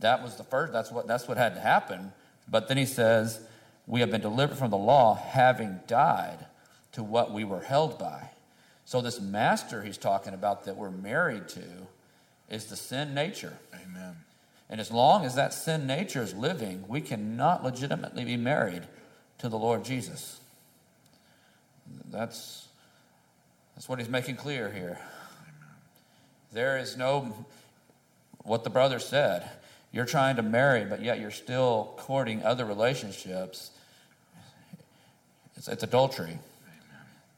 That 0.00 0.22
was 0.22 0.34
the 0.34 0.42
first 0.42 0.72
that's 0.72 0.90
what 0.90 1.06
that's 1.06 1.28
what 1.28 1.36
had 1.36 1.54
to 1.54 1.60
happen. 1.60 2.12
But 2.48 2.66
then 2.66 2.76
he 2.76 2.86
says, 2.86 3.40
we 3.86 4.00
have 4.00 4.10
been 4.10 4.20
delivered 4.20 4.58
from 4.58 4.70
the 4.70 4.78
law, 4.78 5.14
having 5.14 5.78
died 5.86 6.46
to 6.92 7.04
what 7.04 7.32
we 7.32 7.44
were 7.44 7.60
held 7.60 7.98
by. 7.98 8.30
So, 8.84 9.00
this 9.00 9.20
master 9.20 9.82
he's 9.82 9.98
talking 9.98 10.34
about 10.34 10.64
that 10.64 10.76
we're 10.76 10.90
married 10.90 11.48
to 11.50 11.62
is 12.48 12.64
the 12.66 12.76
sin 12.76 13.14
nature. 13.14 13.58
Amen. 13.72 14.16
And 14.70 14.80
as 14.80 14.92
long 14.92 15.24
as 15.24 15.34
that 15.34 15.52
sin 15.52 15.88
nature 15.88 16.22
is 16.22 16.32
living, 16.32 16.84
we 16.86 17.00
cannot 17.00 17.64
legitimately 17.64 18.24
be 18.24 18.36
married 18.36 18.84
to 19.38 19.48
the 19.48 19.58
Lord 19.58 19.84
Jesus. 19.84 20.38
That's, 22.08 22.68
that's 23.74 23.88
what 23.88 23.98
he's 23.98 24.08
making 24.08 24.36
clear 24.36 24.70
here. 24.70 25.00
There 26.52 26.78
is 26.78 26.96
no, 26.96 27.34
what 28.44 28.62
the 28.62 28.70
brother 28.70 29.00
said, 29.00 29.50
you're 29.90 30.06
trying 30.06 30.36
to 30.36 30.42
marry, 30.42 30.84
but 30.84 31.02
yet 31.02 31.18
you're 31.18 31.32
still 31.32 31.94
courting 31.96 32.44
other 32.44 32.64
relationships. 32.64 33.72
It's, 35.56 35.66
it's 35.66 35.82
adultery. 35.82 36.28
Amen. 36.28 36.40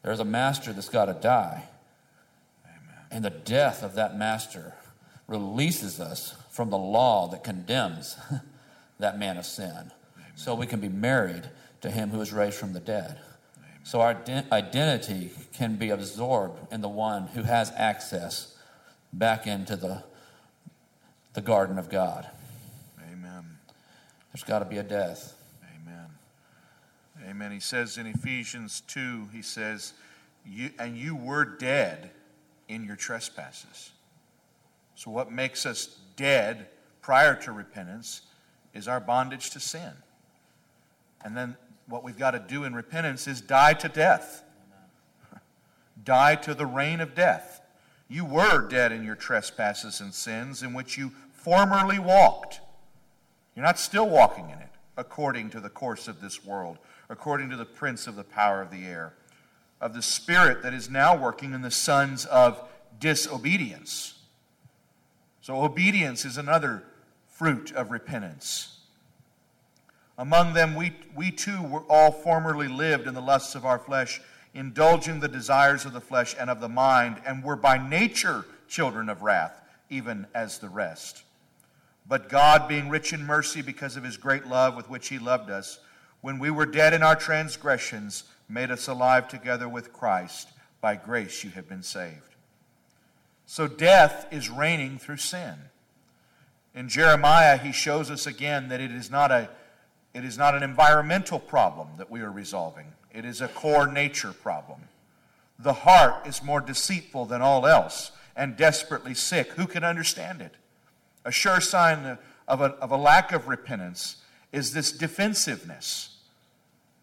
There's 0.03 0.19
a 0.19 0.25
master 0.25 0.71
that's 0.71 0.89
got 0.89 1.05
to 1.05 1.13
die. 1.13 1.63
Amen. 2.63 2.95
And 3.09 3.25
the 3.25 3.31
death 3.31 3.81
of 3.81 3.95
that 3.95 4.15
master 4.15 4.75
releases 5.27 5.99
us 5.99 6.35
from 6.53 6.69
the 6.69 6.77
law 6.77 7.27
that 7.29 7.43
condemns 7.43 8.15
that 8.99 9.17
man 9.17 9.37
of 9.37 9.45
sin. 9.45 9.71
Amen. 9.71 9.91
So 10.35 10.53
we 10.53 10.67
can 10.67 10.79
be 10.79 10.87
married 10.87 11.49
to 11.81 11.89
him 11.89 12.11
who 12.11 12.21
is 12.21 12.31
raised 12.31 12.57
from 12.57 12.73
the 12.73 12.79
dead. 12.79 13.19
So 13.83 14.01
our 14.01 14.15
identity 14.51 15.31
can 15.51 15.77
be 15.77 15.89
absorbed 15.89 16.71
in 16.71 16.81
the 16.81 16.87
one 16.87 17.27
who 17.27 17.41
has 17.41 17.71
access 17.75 18.55
back 19.11 19.47
into 19.47 19.75
the, 19.75 20.03
the 21.33 21.41
garden 21.41 21.79
of 21.79 21.89
God. 21.89 22.29
Amen. 23.11 23.57
There's 24.31 24.43
got 24.43 24.59
to 24.59 24.65
be 24.65 24.77
a 24.77 24.83
death. 24.83 25.33
Amen. 25.75 26.05
Amen. 27.27 27.51
He 27.51 27.59
says 27.59 27.97
in 27.97 28.05
Ephesians 28.05 28.83
2, 28.87 29.29
he 29.33 29.41
says, 29.41 29.93
you, 30.45 30.69
and 30.77 30.95
you 30.95 31.15
were 31.15 31.43
dead 31.43 32.11
in 32.69 32.85
your 32.85 32.95
trespasses. 32.95 33.91
So, 34.95 35.09
what 35.09 35.31
makes 35.31 35.65
us 35.65 35.99
dead 36.15 36.67
prior 37.01 37.35
to 37.35 37.51
repentance 37.51 38.21
is 38.73 38.87
our 38.87 38.99
bondage 38.99 39.51
to 39.51 39.59
sin. 39.59 39.91
And 41.23 41.35
then 41.35 41.55
what 41.87 42.03
we've 42.03 42.17
got 42.17 42.31
to 42.31 42.39
do 42.39 42.63
in 42.63 42.73
repentance 42.73 43.27
is 43.27 43.41
die 43.41 43.73
to 43.73 43.89
death, 43.89 44.43
die 46.03 46.35
to 46.35 46.53
the 46.53 46.65
reign 46.65 46.99
of 46.99 47.15
death. 47.15 47.61
You 48.07 48.25
were 48.25 48.67
dead 48.67 48.91
in 48.91 49.03
your 49.03 49.15
trespasses 49.15 50.01
and 50.01 50.13
sins 50.13 50.63
in 50.63 50.73
which 50.73 50.97
you 50.97 51.11
formerly 51.33 51.99
walked. 51.99 52.61
You're 53.55 53.65
not 53.65 53.79
still 53.79 54.09
walking 54.09 54.49
in 54.49 54.59
it 54.59 54.69
according 54.97 55.49
to 55.51 55.59
the 55.59 55.69
course 55.69 56.07
of 56.07 56.21
this 56.21 56.43
world 56.43 56.77
according 57.09 57.49
to 57.51 57.55
the 57.55 57.65
prince 57.65 58.07
of 58.07 58.15
the 58.15 58.23
power 58.23 58.61
of 58.61 58.71
the 58.71 58.85
air, 58.85 59.13
of 59.79 59.93
the 59.93 60.01
spirit 60.01 60.63
that 60.63 60.73
is 60.73 60.89
now 60.89 61.15
working 61.15 61.53
in 61.53 61.61
the 61.61 61.71
sons 61.71 62.25
of 62.25 62.61
disobedience. 62.99 64.15
So, 65.43 65.61
obedience 65.61 66.23
is 66.23 66.37
another 66.37 66.83
fruit 67.27 67.73
of 67.73 67.91
repentance. 67.91 68.77
Among 70.17 70.53
them, 70.53 70.73
we, 70.73 70.93
we 71.17 71.31
too 71.31 71.61
were 71.61 71.83
all 71.89 72.13
formerly 72.13 72.69
lived 72.69 73.07
in 73.07 73.13
the 73.13 73.21
lusts 73.21 73.53
of 73.53 73.65
our 73.65 73.77
flesh, 73.77 74.21
indulging 74.53 75.19
the 75.19 75.27
desires 75.27 75.83
of 75.83 75.91
the 75.91 75.99
flesh 75.99 76.33
and 76.39 76.49
of 76.49 76.61
the 76.61 76.69
mind, 76.69 77.17
and 77.25 77.43
were 77.43 77.57
by 77.57 77.77
nature 77.77 78.45
children 78.69 79.09
of 79.09 79.21
wrath, 79.21 79.61
even 79.89 80.27
as 80.33 80.59
the 80.59 80.69
rest. 80.69 81.23
But 82.07 82.29
God, 82.29 82.69
being 82.69 82.87
rich 82.87 83.11
in 83.11 83.25
mercy 83.25 83.61
because 83.61 83.97
of 83.97 84.05
his 84.05 84.15
great 84.15 84.47
love 84.47 84.77
with 84.77 84.89
which 84.89 85.09
he 85.09 85.19
loved 85.19 85.49
us, 85.49 85.79
when 86.21 86.39
we 86.39 86.51
were 86.51 86.65
dead 86.65 86.93
in 86.93 87.03
our 87.03 87.17
transgressions, 87.17 88.23
made 88.47 88.71
us 88.71 88.87
alive 88.87 89.27
together 89.27 89.67
with 89.67 89.91
Christ. 89.91 90.53
By 90.79 90.95
grace 90.95 91.43
you 91.43 91.49
have 91.49 91.67
been 91.67 91.83
saved. 91.83 92.32
So 93.45 93.67
death 93.67 94.27
is 94.31 94.49
reigning 94.49 94.97
through 94.97 95.17
sin. 95.17 95.55
In 96.75 96.89
Jeremiah, 96.89 97.57
he 97.57 97.71
shows 97.71 98.09
us 98.09 98.25
again 98.25 98.69
that 98.69 98.81
it 98.81 98.91
is 98.91 99.11
not, 99.11 99.31
a, 99.31 99.49
it 100.13 100.25
is 100.25 100.37
not 100.37 100.55
an 100.55 100.63
environmental 100.63 101.39
problem 101.39 101.89
that 101.97 102.09
we 102.09 102.21
are 102.21 102.31
resolving, 102.31 102.93
it 103.13 103.25
is 103.25 103.41
a 103.41 103.47
core 103.47 103.87
nature 103.87 104.33
problem. 104.33 104.79
The 105.59 105.73
heart 105.73 106.25
is 106.25 106.43
more 106.43 106.61
deceitful 106.61 107.25
than 107.25 107.41
all 107.41 107.67
else 107.67 108.11
and 108.35 108.57
desperately 108.57 109.13
sick. 109.13 109.51
Who 109.51 109.67
can 109.67 109.83
understand 109.83 110.41
it? 110.41 110.55
A 111.25 111.31
sure 111.31 111.61
sign 111.61 112.17
of 112.47 112.61
a, 112.61 112.71
of 112.75 112.91
a 112.91 112.97
lack 112.97 113.31
of 113.31 113.47
repentance 113.47 114.17
is 114.51 114.73
this 114.73 114.91
defensiveness 114.91 116.13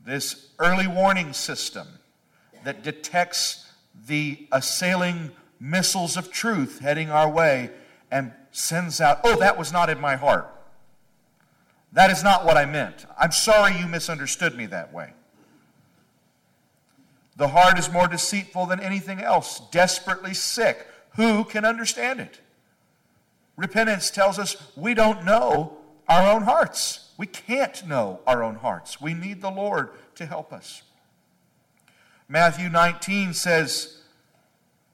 this 0.05 0.49
early 0.59 0.87
warning 0.87 1.33
system 1.33 1.87
that 2.65 2.83
detects 2.83 3.67
the 4.07 4.47
assailing 4.53 5.31
missiles 5.61 6.17
of 6.17 6.33
truth 6.33 6.81
heading 6.81 7.11
our 7.11 7.29
way 7.29 7.71
and 8.11 8.33
sends 8.51 9.01
out, 9.01 9.21
oh, 9.23 9.39
that 9.39 9.59
was 9.59 9.73
not 9.73 9.91
in 9.91 10.01
my 10.01 10.17
heart. 10.17 10.49
That 11.93 12.11
is 12.11 12.25
not 12.25 12.45
what 12.45 12.57
I 12.57 12.65
meant. 12.65 13.07
I'm 13.19 13.33
sorry 13.33 13.77
you 13.77 13.87
misunderstood 13.87 14.57
me 14.57 14.67
that 14.67 14.93
way. 14.93 15.13
The 17.37 17.49
heart 17.49 17.79
is 17.79 17.91
more 17.91 18.09
deceitful 18.09 18.67
than 18.67 18.81
anything 18.81 19.21
else, 19.21 19.61
desperately 19.71 20.35
sick. 20.35 20.87
Who 21.17 21.45
can 21.45 21.65
understand 21.65 22.21
it? 22.21 22.41
Repentance 23.57 24.11
tells 24.11 24.39
us 24.39 24.57
we 24.77 24.95
don't 24.95 25.25
know 25.25 25.77
our 26.09 26.31
own 26.33 26.43
hearts. 26.43 27.11
We 27.17 27.27
can't 27.27 27.87
know 27.87 28.21
our 28.27 28.43
own 28.43 28.57
hearts. 28.57 29.01
We 29.01 29.15
need 29.15 29.41
the 29.41 29.51
Lord 29.51 29.91
to 30.17 30.27
help 30.27 30.53
us. 30.53 30.83
Matthew 32.29 32.69
19 32.69 33.35
says, 33.35 34.00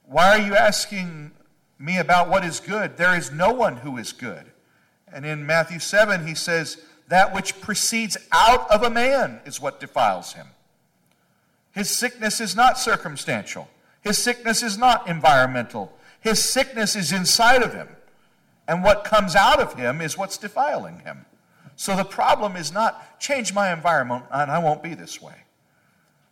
Why 0.06 0.38
are 0.38 0.42
you 0.42 0.54
asking 0.54 1.32
me 1.78 1.98
about 1.98 2.28
what 2.28 2.44
is 2.44 2.60
good? 2.60 2.96
There 2.96 3.16
is 3.16 3.32
no 3.32 3.52
one 3.52 3.76
who 3.76 3.98
is 3.98 4.12
good. 4.12 4.44
And 5.12 5.26
in 5.26 5.46
Matthew 5.46 5.78
7, 5.78 6.26
he 6.26 6.34
says, 6.34 6.82
That 7.08 7.34
which 7.34 7.60
proceeds 7.60 8.16
out 8.32 8.70
of 8.70 8.82
a 8.82 8.90
man 8.90 9.40
is 9.44 9.60
what 9.60 9.80
defiles 9.80 10.32
him. 10.34 10.46
His 11.72 11.90
sickness 11.90 12.40
is 12.40 12.56
not 12.56 12.78
circumstantial, 12.78 13.68
his 14.00 14.18
sickness 14.18 14.62
is 14.62 14.78
not 14.78 15.08
environmental. 15.08 15.92
His 16.20 16.42
sickness 16.42 16.96
is 16.96 17.12
inside 17.12 17.62
of 17.62 17.72
him. 17.72 17.88
And 18.66 18.82
what 18.82 19.04
comes 19.04 19.36
out 19.36 19.60
of 19.60 19.74
him 19.74 20.00
is 20.00 20.18
what's 20.18 20.38
defiling 20.38 20.98
him. 21.00 21.24
So 21.76 21.94
the 21.94 22.04
problem 22.04 22.56
is 22.56 22.72
not 22.72 23.20
change 23.20 23.54
my 23.54 23.72
environment 23.72 24.24
and 24.32 24.50
I 24.50 24.58
won't 24.58 24.82
be 24.82 24.94
this 24.94 25.22
way. 25.22 25.34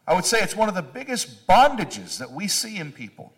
I 0.07 0.15
would 0.15 0.25
say 0.25 0.41
it's 0.41 0.57
one 0.57 0.69
of 0.69 0.75
the 0.75 0.83
biggest 0.83 1.47
bondages 1.47 2.19
that 2.19 2.33
we 2.33 2.49
see 2.49 2.79
in 2.79 2.91
people 2.91 3.33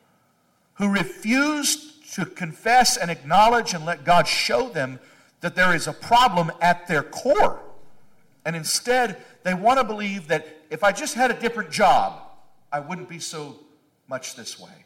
who 0.77 0.89
refuse 0.89 1.99
to 2.15 2.25
confess 2.25 2.97
and 2.97 3.11
acknowledge 3.11 3.75
and 3.75 3.85
let 3.85 4.05
God 4.05 4.27
show 4.27 4.69
them 4.69 4.99
that 5.41 5.55
there 5.55 5.75
is 5.75 5.87
a 5.87 5.93
problem 5.93 6.51
at 6.61 6.89
their 6.89 7.03
core. 7.03 7.61
And 8.45 8.57
instead, 8.57 9.23
they 9.43 9.55
want 9.55 9.79
to 9.79 9.85
believe 9.85 10.29
that 10.29 10.47
if 10.71 10.85
I 10.85 10.93
just 10.93 11.15
had 11.15 11.31
a 11.31 11.35
different 11.35 11.71
job, 11.71 12.23
I 12.73 12.81
wouldn't 12.81 13.09
be 13.09 13.19
so 13.19 13.59
much 14.09 14.37
this 14.37 14.59
way. 14.59 14.85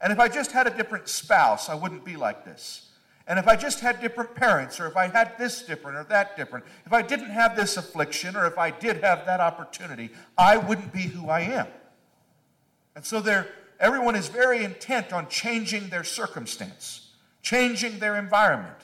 And 0.00 0.12
if 0.12 0.18
I 0.18 0.28
just 0.28 0.52
had 0.52 0.66
a 0.66 0.70
different 0.70 1.08
spouse, 1.08 1.68
I 1.68 1.74
wouldn't 1.74 2.04
be 2.04 2.16
like 2.16 2.44
this. 2.44 2.88
And 3.26 3.38
if 3.38 3.46
I 3.46 3.54
just 3.54 3.80
had 3.80 4.00
different 4.00 4.34
parents, 4.34 4.80
or 4.80 4.86
if 4.86 4.96
I 4.96 5.06
had 5.06 5.38
this 5.38 5.62
different 5.62 5.96
or 5.96 6.04
that 6.04 6.36
different, 6.36 6.64
if 6.84 6.92
I 6.92 7.02
didn't 7.02 7.30
have 7.30 7.54
this 7.54 7.76
affliction, 7.76 8.36
or 8.36 8.46
if 8.46 8.58
I 8.58 8.70
did 8.70 9.02
have 9.02 9.24
that 9.26 9.40
opportunity, 9.40 10.10
I 10.36 10.56
wouldn't 10.56 10.92
be 10.92 11.02
who 11.02 11.28
I 11.28 11.40
am. 11.40 11.68
And 12.96 13.04
so 13.04 13.20
there, 13.20 13.48
everyone 13.82 14.14
is 14.14 14.28
very 14.28 14.64
intent 14.64 15.12
on 15.12 15.28
changing 15.28 15.88
their 15.88 16.04
circumstance, 16.04 17.10
changing 17.42 17.98
their 17.98 18.16
environment. 18.16 18.78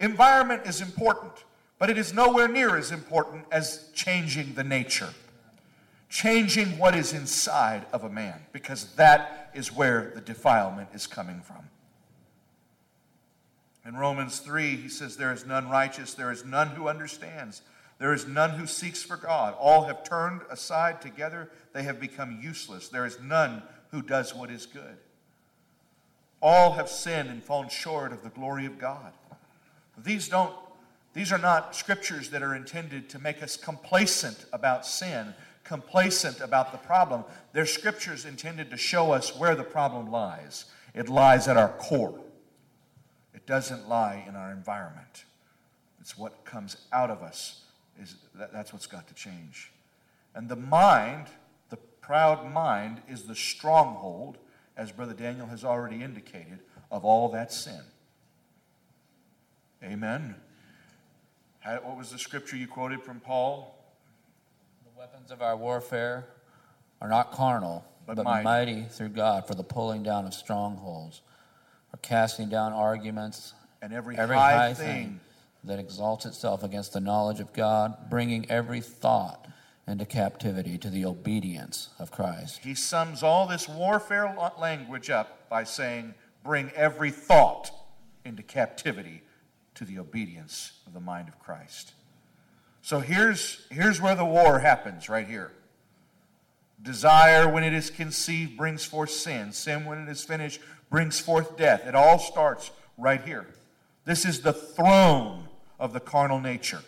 Environment 0.00 0.62
is 0.64 0.80
important, 0.80 1.32
but 1.78 1.90
it 1.90 1.98
is 1.98 2.14
nowhere 2.14 2.48
near 2.48 2.76
as 2.76 2.92
important 2.92 3.44
as 3.50 3.90
changing 3.94 4.54
the 4.54 4.64
nature, 4.64 5.10
changing 6.08 6.78
what 6.78 6.94
is 6.94 7.12
inside 7.12 7.84
of 7.92 8.04
a 8.04 8.08
man, 8.08 8.40
because 8.52 8.94
that 8.94 9.50
is 9.54 9.72
where 9.72 10.12
the 10.14 10.20
defilement 10.20 10.88
is 10.94 11.06
coming 11.06 11.40
from. 11.40 11.68
In 13.84 13.96
Romans 13.96 14.38
3, 14.38 14.76
he 14.76 14.88
says, 14.88 15.16
There 15.16 15.32
is 15.32 15.44
none 15.44 15.68
righteous, 15.68 16.14
there 16.14 16.32
is 16.32 16.44
none 16.44 16.68
who 16.68 16.88
understands, 16.88 17.60
there 17.98 18.12
is 18.12 18.26
none 18.26 18.50
who 18.50 18.66
seeks 18.66 19.02
for 19.02 19.16
God. 19.16 19.54
All 19.58 19.84
have 19.84 20.04
turned 20.04 20.42
aside 20.50 21.00
together, 21.00 21.50
they 21.72 21.82
have 21.82 22.00
become 22.00 22.40
useless. 22.42 22.88
There 22.88 23.06
is 23.06 23.20
none 23.20 23.62
who 23.94 24.02
does 24.02 24.34
what 24.34 24.50
is 24.50 24.66
good. 24.66 24.96
All 26.42 26.72
have 26.72 26.88
sinned 26.88 27.30
and 27.30 27.42
fallen 27.42 27.68
short 27.68 28.12
of 28.12 28.24
the 28.24 28.28
glory 28.28 28.66
of 28.66 28.76
God. 28.76 29.12
These 29.96 30.28
don't 30.28 30.52
these 31.12 31.30
are 31.30 31.38
not 31.38 31.76
scriptures 31.76 32.30
that 32.30 32.42
are 32.42 32.56
intended 32.56 33.08
to 33.10 33.20
make 33.20 33.40
us 33.40 33.56
complacent 33.56 34.46
about 34.52 34.84
sin, 34.84 35.32
complacent 35.62 36.40
about 36.40 36.72
the 36.72 36.78
problem. 36.78 37.24
They're 37.52 37.66
scriptures 37.66 38.24
intended 38.24 38.68
to 38.70 38.76
show 38.76 39.12
us 39.12 39.36
where 39.36 39.54
the 39.54 39.62
problem 39.62 40.10
lies. 40.10 40.64
It 40.92 41.08
lies 41.08 41.46
at 41.46 41.56
our 41.56 41.68
core. 41.68 42.18
It 43.32 43.46
doesn't 43.46 43.88
lie 43.88 44.24
in 44.26 44.34
our 44.34 44.50
environment. 44.50 45.24
It's 46.00 46.18
what 46.18 46.44
comes 46.44 46.78
out 46.92 47.10
of 47.10 47.22
us. 47.22 47.62
Is 48.02 48.16
that, 48.34 48.52
that's 48.52 48.72
what's 48.72 48.88
got 48.88 49.06
to 49.06 49.14
change. 49.14 49.70
And 50.34 50.48
the 50.48 50.56
mind, 50.56 51.28
proud 52.04 52.52
mind, 52.52 53.00
is 53.08 53.22
the 53.22 53.34
stronghold, 53.34 54.36
as 54.76 54.92
Brother 54.92 55.14
Daniel 55.14 55.46
has 55.46 55.64
already 55.64 56.02
indicated, 56.02 56.58
of 56.90 57.04
all 57.04 57.30
that 57.30 57.50
sin. 57.50 57.80
Amen. 59.82 60.34
What 61.64 61.96
was 61.96 62.10
the 62.10 62.18
scripture 62.18 62.56
you 62.56 62.66
quoted 62.66 63.02
from 63.02 63.20
Paul? 63.20 63.82
The 64.84 64.98
weapons 64.98 65.30
of 65.30 65.40
our 65.40 65.56
warfare 65.56 66.26
are 67.00 67.08
not 67.08 67.32
carnal, 67.32 67.84
but, 68.06 68.16
but 68.16 68.24
mighty. 68.24 68.44
mighty 68.44 68.82
through 68.82 69.10
God 69.10 69.46
for 69.46 69.54
the 69.54 69.64
pulling 69.64 70.02
down 70.02 70.26
of 70.26 70.34
strongholds 70.34 71.22
or 71.92 71.98
casting 72.02 72.50
down 72.50 72.74
arguments 72.74 73.54
and 73.80 73.94
every, 73.94 74.16
every 74.18 74.36
high, 74.36 74.56
high 74.56 74.74
thing, 74.74 74.86
thing 74.86 75.20
that 75.64 75.78
exalts 75.78 76.26
itself 76.26 76.62
against 76.62 76.92
the 76.92 77.00
knowledge 77.00 77.40
of 77.40 77.52
God, 77.54 78.10
bringing 78.10 78.50
every 78.50 78.82
thought 78.82 79.48
into 79.86 80.06
captivity 80.06 80.78
to 80.78 80.88
the 80.88 81.04
obedience 81.04 81.90
of 81.98 82.10
Christ. 82.10 82.60
He 82.62 82.74
sums 82.74 83.22
all 83.22 83.46
this 83.46 83.68
warfare 83.68 84.34
language 84.58 85.10
up 85.10 85.48
by 85.48 85.64
saying, 85.64 86.14
Bring 86.42 86.70
every 86.74 87.10
thought 87.10 87.70
into 88.24 88.42
captivity 88.42 89.22
to 89.74 89.84
the 89.84 89.98
obedience 89.98 90.72
of 90.86 90.94
the 90.94 91.00
mind 91.00 91.28
of 91.28 91.38
Christ. 91.38 91.92
So 92.82 93.00
here's, 93.00 93.66
here's 93.70 94.00
where 94.00 94.14
the 94.14 94.24
war 94.24 94.58
happens, 94.58 95.08
right 95.08 95.26
here. 95.26 95.52
Desire, 96.82 97.48
when 97.48 97.64
it 97.64 97.72
is 97.72 97.88
conceived, 97.88 98.58
brings 98.58 98.84
forth 98.84 99.10
sin. 99.10 99.52
Sin, 99.52 99.86
when 99.86 100.06
it 100.06 100.10
is 100.10 100.22
finished, 100.22 100.60
brings 100.90 101.18
forth 101.18 101.56
death. 101.56 101.86
It 101.86 101.94
all 101.94 102.18
starts 102.18 102.70
right 102.98 103.22
here. 103.22 103.46
This 104.04 104.26
is 104.26 104.42
the 104.42 104.52
throne 104.52 105.48
of 105.80 105.94
the 105.94 106.00
carnal 106.00 106.40
nature, 106.40 106.82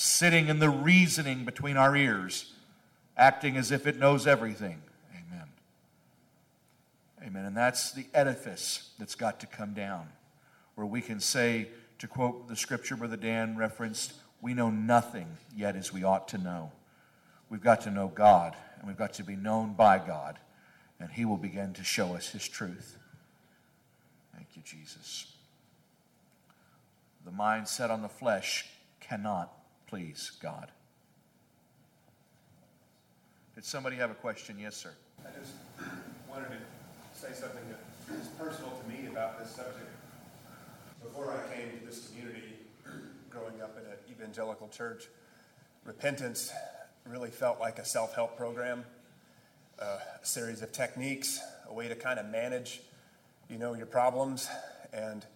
sitting 0.00 0.48
in 0.48 0.60
the 0.60 0.70
reasoning 0.70 1.44
between 1.44 1.76
our 1.76 1.94
ears, 1.94 2.54
acting 3.18 3.58
as 3.58 3.70
if 3.70 3.86
it 3.86 3.98
knows 3.98 4.26
everything. 4.26 4.80
Amen. 5.12 5.46
Amen. 7.22 7.44
And 7.44 7.54
that's 7.54 7.92
the 7.92 8.06
edifice 8.14 8.92
that's 8.98 9.14
got 9.14 9.40
to 9.40 9.46
come 9.46 9.74
down, 9.74 10.08
where 10.74 10.86
we 10.86 11.02
can 11.02 11.20
say, 11.20 11.68
to 11.98 12.08
quote 12.08 12.48
the 12.48 12.56
scripture 12.56 12.96
Brother 12.96 13.18
Dan 13.18 13.58
referenced, 13.58 14.14
we 14.40 14.54
know 14.54 14.70
nothing 14.70 15.26
yet 15.54 15.76
as 15.76 15.92
we 15.92 16.02
ought 16.02 16.28
to 16.28 16.38
know. 16.38 16.72
We've 17.50 17.60
got 17.60 17.82
to 17.82 17.90
know 17.90 18.08
God, 18.08 18.56
and 18.78 18.88
we've 18.88 18.96
got 18.96 19.12
to 19.14 19.22
be 19.22 19.36
known 19.36 19.74
by 19.74 19.98
God, 19.98 20.38
and 20.98 21.10
He 21.10 21.26
will 21.26 21.36
begin 21.36 21.74
to 21.74 21.84
show 21.84 22.14
us 22.14 22.30
His 22.30 22.48
truth. 22.48 22.96
Thank 24.34 24.46
you, 24.54 24.62
Jesus. 24.64 25.30
The 27.26 27.32
mind 27.32 27.68
set 27.68 27.90
on 27.90 28.00
the 28.00 28.08
flesh 28.08 28.64
cannot 29.00 29.59
please 29.90 30.30
God. 30.40 30.70
Did 33.56 33.64
somebody 33.64 33.96
have 33.96 34.12
a 34.12 34.14
question? 34.14 34.56
Yes, 34.60 34.76
sir. 34.76 34.92
I 35.26 35.30
just 35.36 35.52
wanted 36.30 36.46
to 36.50 36.56
say 37.12 37.34
something 37.34 37.64
that 37.68 38.16
is 38.16 38.28
personal 38.38 38.70
to 38.70 38.88
me 38.88 39.08
about 39.10 39.40
this 39.40 39.50
subject. 39.50 39.90
Before 41.02 41.32
I 41.32 41.54
came 41.54 41.76
to 41.80 41.84
this 41.84 42.08
community, 42.08 42.54
growing 43.30 43.60
up 43.60 43.76
in 43.76 43.84
an 43.84 43.98
evangelical 44.08 44.68
church, 44.68 45.08
repentance 45.84 46.52
really 47.04 47.30
felt 47.30 47.58
like 47.58 47.80
a 47.80 47.84
self 47.84 48.14
help 48.14 48.36
program, 48.36 48.84
uh, 49.82 49.98
a 50.22 50.24
series 50.24 50.62
of 50.62 50.70
techniques, 50.70 51.40
a 51.68 51.74
way 51.74 51.88
to 51.88 51.96
kind 51.96 52.20
of 52.20 52.26
manage 52.26 52.80
you 53.48 53.58
know 53.58 53.74
your 53.74 53.86
problems 53.86 54.48
and 54.92 55.26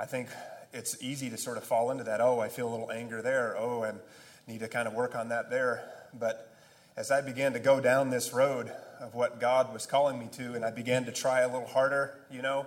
i 0.00 0.06
think 0.06 0.28
it's 0.72 0.96
easy 1.02 1.30
to 1.30 1.36
sort 1.36 1.56
of 1.56 1.64
fall 1.64 1.90
into 1.90 2.04
that 2.04 2.20
oh 2.20 2.40
i 2.40 2.48
feel 2.48 2.68
a 2.68 2.72
little 2.72 2.90
anger 2.90 3.22
there. 3.22 3.56
Oh 3.58 3.82
and 3.82 3.98
need 4.46 4.60
to 4.60 4.68
kind 4.68 4.88
of 4.88 4.94
work 4.94 5.14
on 5.14 5.28
that 5.28 5.50
there. 5.50 5.84
But 6.18 6.52
as 6.96 7.10
i 7.10 7.20
began 7.20 7.52
to 7.52 7.58
go 7.58 7.80
down 7.80 8.10
this 8.10 8.32
road 8.32 8.70
of 9.00 9.14
what 9.14 9.40
god 9.40 9.72
was 9.72 9.86
calling 9.86 10.18
me 10.18 10.28
to 10.32 10.54
and 10.54 10.64
i 10.64 10.70
began 10.70 11.04
to 11.04 11.12
try 11.12 11.40
a 11.40 11.48
little 11.48 11.66
harder 11.66 12.18
you 12.30 12.42
know 12.42 12.66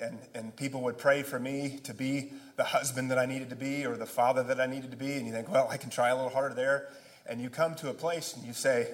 and, 0.00 0.18
and 0.34 0.54
people 0.56 0.82
would 0.82 0.98
pray 0.98 1.22
for 1.22 1.38
me 1.38 1.78
to 1.84 1.94
be 1.94 2.32
the 2.56 2.64
husband 2.64 3.10
that 3.10 3.18
i 3.18 3.26
needed 3.26 3.50
to 3.50 3.56
be 3.56 3.86
or 3.86 3.96
the 3.96 4.06
father 4.06 4.42
that 4.42 4.60
i 4.60 4.66
needed 4.66 4.90
to 4.90 4.96
be 4.96 5.14
and 5.14 5.26
you 5.26 5.32
think 5.32 5.50
well 5.50 5.68
i 5.70 5.76
can 5.76 5.90
try 5.90 6.08
a 6.08 6.14
little 6.14 6.30
harder 6.30 6.54
there. 6.54 6.88
And 7.24 7.40
you 7.40 7.50
come 7.50 7.76
to 7.76 7.88
a 7.88 7.94
place 7.94 8.34
and 8.34 8.44
you 8.44 8.52
say 8.52 8.88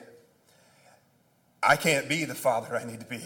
i 1.63 1.77
can't 1.77 2.09
be 2.09 2.25
the 2.25 2.35
father 2.35 2.77
i 2.77 2.85
need 2.85 3.01
to 3.01 3.07
be 3.07 3.23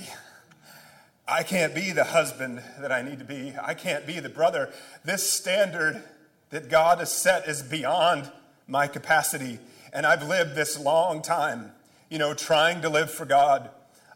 I 1.32 1.44
can't 1.44 1.74
be 1.74 1.92
the 1.92 2.04
husband 2.04 2.62
that 2.78 2.92
I 2.92 3.00
need 3.00 3.18
to 3.20 3.24
be. 3.24 3.54
I 3.60 3.72
can't 3.72 4.06
be 4.06 4.20
the 4.20 4.28
brother. 4.28 4.70
This 5.02 5.28
standard 5.28 6.02
that 6.50 6.68
God 6.68 6.98
has 6.98 7.10
set 7.10 7.48
is 7.48 7.62
beyond 7.62 8.30
my 8.66 8.86
capacity. 8.86 9.58
And 9.94 10.04
I've 10.04 10.28
lived 10.28 10.54
this 10.54 10.78
long 10.78 11.22
time, 11.22 11.72
you 12.10 12.18
know, 12.18 12.34
trying 12.34 12.82
to 12.82 12.90
live 12.90 13.10
for 13.10 13.24
God, 13.24 13.70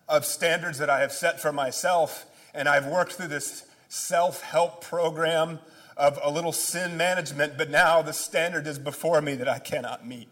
of 0.07 0.27
standards 0.27 0.77
that 0.77 0.91
I 0.91 1.01
have 1.01 1.11
set 1.11 1.41
for 1.41 1.55
myself. 1.55 2.27
And 2.53 2.69
I've 2.69 2.87
worked 2.87 3.15
through 3.15 3.29
this 3.29 3.65
self 3.89 4.43
help 4.43 4.85
program 4.85 5.61
of 5.97 6.19
a 6.23 6.31
little 6.31 6.53
sin 6.53 6.99
management, 6.99 7.57
but 7.57 7.71
now 7.71 8.03
the 8.03 8.13
standard 8.13 8.67
is 8.67 8.79
before 8.79 9.23
me 9.23 9.37
that 9.37 9.49
I 9.49 9.59
cannot 9.59 10.07
meet. 10.07 10.29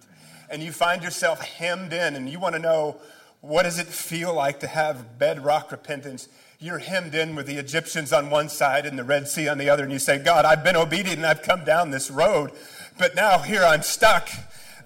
And 0.51 0.63
you 0.63 0.71
find 0.71 1.03
yourself 1.03 1.41
hemmed 1.41 1.95
in, 1.95 2.15
and 2.15 2.29
you 2.29 2.39
want 2.39 2.57
to 2.57 2.61
know 2.61 2.99
what 3.41 3.63
does 3.63 3.79
it 3.79 3.87
feel 3.87 4.35
like 4.35 4.61
to 4.61 4.67
have 4.67 5.19
bedrock 5.19 5.73
repentance? 5.73 6.29
You're 6.59 6.79
hemmed 6.79 7.15
in 7.15 7.35
with 7.35 7.47
the 7.47 7.57
Egyptians 7.57 8.13
on 8.13 8.31
one 8.31 8.49
side 8.49 8.87
and 8.87 8.99
the 8.99 9.05
Red 9.05 9.29
Sea 9.29 9.49
on 9.49 9.59
the 9.59 9.69
other, 9.69 9.83
and 9.83 9.93
you 9.93 9.99
say, 9.99 10.19
God, 10.19 10.45
I've 10.45 10.65
been 10.65 10.77
obedient 10.77 11.19
and 11.19 11.27
I've 11.27 11.43
come 11.43 11.65
down 11.65 11.91
this 11.91 12.11
road, 12.11 12.53
but 12.99 13.15
now 13.15 13.39
here 13.39 13.65
I'm 13.65 13.83
stuck. 13.83 14.29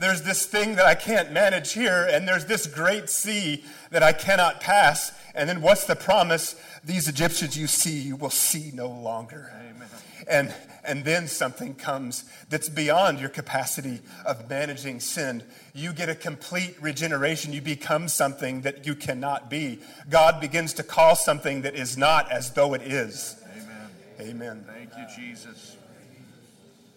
There's 0.00 0.22
this 0.22 0.46
thing 0.46 0.76
that 0.76 0.86
I 0.86 0.94
can't 0.94 1.32
manage 1.32 1.72
here, 1.72 2.08
and 2.10 2.26
there's 2.26 2.46
this 2.46 2.66
great 2.66 3.10
sea 3.10 3.64
that 3.90 4.02
I 4.02 4.12
cannot 4.12 4.60
pass. 4.60 5.12
And 5.34 5.48
then 5.48 5.60
what's 5.60 5.86
the 5.86 5.96
promise? 5.96 6.54
These 6.84 7.08
Egyptians 7.08 7.58
you 7.58 7.66
see, 7.66 7.98
you 7.98 8.16
will 8.16 8.30
see 8.30 8.70
no 8.74 8.88
longer. 8.88 9.50
Amen. 9.54 9.88
And, 10.28 10.54
and 10.84 11.04
then 11.04 11.28
something 11.28 11.74
comes 11.74 12.24
that's 12.48 12.68
beyond 12.68 13.20
your 13.20 13.28
capacity 13.28 14.00
of 14.24 14.48
managing 14.48 15.00
sin. 15.00 15.42
You 15.74 15.92
get 15.92 16.08
a 16.08 16.14
complete 16.14 16.76
regeneration. 16.80 17.52
You 17.52 17.60
become 17.60 18.08
something 18.08 18.62
that 18.62 18.86
you 18.86 18.94
cannot 18.94 19.50
be. 19.50 19.80
God 20.08 20.40
begins 20.40 20.72
to 20.74 20.82
call 20.82 21.16
something 21.16 21.62
that 21.62 21.74
is 21.74 21.96
not 21.96 22.30
as 22.30 22.52
though 22.52 22.74
it 22.74 22.82
is. 22.82 23.36
Amen. 23.52 23.90
Amen. 24.20 24.64
Thank 24.66 24.90
you, 24.96 25.06
Jesus. 25.14 25.76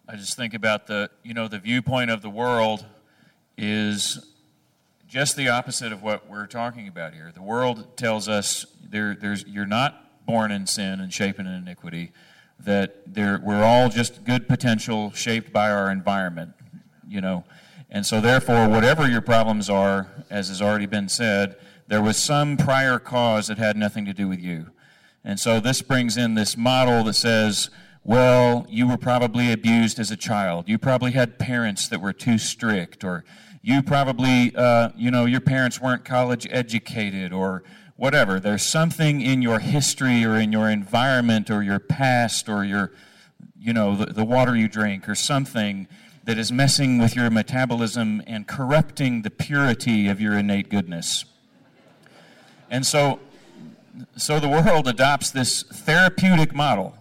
I 0.07 0.15
just 0.15 0.36
think 0.36 0.53
about 0.53 0.88
the, 0.88 1.09
you 1.23 1.34
know, 1.34 1.47
the 1.47 1.59
viewpoint 1.59 2.11
of 2.11 2.21
the 2.21 2.29
world 2.29 2.86
is 3.57 4.25
just 5.07 5.36
the 5.36 5.49
opposite 5.49 5.91
of 5.91 6.01
what 6.01 6.29
we're 6.29 6.47
talking 6.47 6.88
about 6.88 7.13
here. 7.13 7.32
The 7.34 7.41
world 7.41 7.97
tells 7.97 8.27
us 8.27 8.65
there, 8.82 9.15
there's, 9.19 9.45
you're 9.45 9.65
not 9.65 10.25
born 10.25 10.51
in 10.51 10.65
sin 10.67 10.99
and 10.99 11.13
shapen 11.13 11.45
in 11.45 11.53
iniquity, 11.53 12.11
that 12.66 12.97
we're 13.16 13.64
all 13.64 13.89
just 13.89 14.24
good 14.24 14.47
potential 14.47 15.12
shaped 15.12 15.51
by 15.51 15.72
our 15.72 15.91
environment, 15.91 16.53
you 17.07 17.22
know. 17.22 17.43
And 17.89 18.05
so, 18.05 18.22
therefore, 18.22 18.70
whatever 18.70 19.07
your 19.09 19.22
problems 19.22 19.70
are, 19.70 20.07
as 20.30 20.47
has 20.47 20.62
already 20.62 20.86
been 20.86 21.09
said, 21.09 21.57
there 21.88 22.01
was 22.01 22.16
some 22.16 22.55
prior 22.55 22.99
cause 22.99 23.47
that 23.47 23.57
had 23.57 23.76
nothing 23.76 24.05
to 24.05 24.14
do 24.14 24.30
with 24.30 24.39
you. 24.39 24.68
And 25.26 25.39
so, 25.39 25.59
this 25.59 25.82
brings 25.82 26.16
in 26.16 26.36
this 26.36 26.55
model 26.55 27.03
that 27.03 27.14
says, 27.14 27.70
well, 28.03 28.66
you 28.70 28.88
were 28.88 28.97
probably 28.97 29.51
abused 29.51 29.99
as 29.99 30.09
a 30.09 30.18
child. 30.18 30.68
You 30.68 30.78
probably 30.78 31.12
had 31.12 31.38
parents 31.38 31.88
that 31.89 32.01
were 32.01 32.14
too 32.14 32.38
strict, 32.38 33.03
or 33.03 33.24
you 33.62 33.84
probably, 33.84 34.55
uh, 34.55 34.89
you 34.95 35.12
know, 35.12 35.26
your 35.26 35.41
parents 35.41 35.80
weren't 35.80 36.05
college 36.05 36.47
educated, 36.49 37.32
or 37.34 37.64
whatever. 38.01 38.39
There's 38.39 38.63
something 38.63 39.21
in 39.21 39.43
your 39.43 39.59
history, 39.59 40.25
or 40.25 40.35
in 40.39 40.51
your 40.51 40.71
environment, 40.71 41.51
or 41.51 41.61
your 41.61 41.77
past, 41.77 42.49
or 42.49 42.65
your, 42.65 42.91
you 43.59 43.73
know, 43.73 43.95
the, 43.95 44.07
the 44.07 44.25
water 44.25 44.55
you 44.55 44.67
drink, 44.67 45.07
or 45.07 45.13
something 45.13 45.87
that 46.23 46.39
is 46.39 46.51
messing 46.51 46.97
with 46.97 47.15
your 47.15 47.29
metabolism 47.29 48.23
and 48.25 48.47
corrupting 48.47 49.21
the 49.21 49.29
purity 49.29 50.07
of 50.07 50.19
your 50.19 50.35
innate 50.35 50.67
goodness. 50.67 51.25
And 52.71 52.87
so, 52.87 53.19
so 54.17 54.39
the 54.39 54.49
world 54.49 54.87
adopts 54.87 55.29
this 55.29 55.61
therapeutic 55.61 56.55
model 56.55 56.97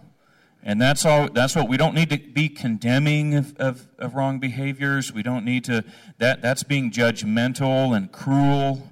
and 0.63 0.79
that's 0.79 1.05
all 1.05 1.27
that's 1.27 1.55
what 1.55 1.67
we 1.67 1.75
don't 1.75 1.95
need 1.95 2.11
to 2.11 2.19
be 2.19 2.47
condemning 2.47 3.33
of, 3.33 3.57
of, 3.57 3.87
of, 3.97 4.13
wrong 4.13 4.37
behaviors. 4.37 5.11
We 5.11 5.23
don't 5.23 5.43
need 5.43 5.63
to 5.63 5.83
that 6.19 6.43
that's 6.43 6.61
being 6.61 6.91
judgmental 6.91 7.97
and 7.97 8.11
cruel 8.11 8.90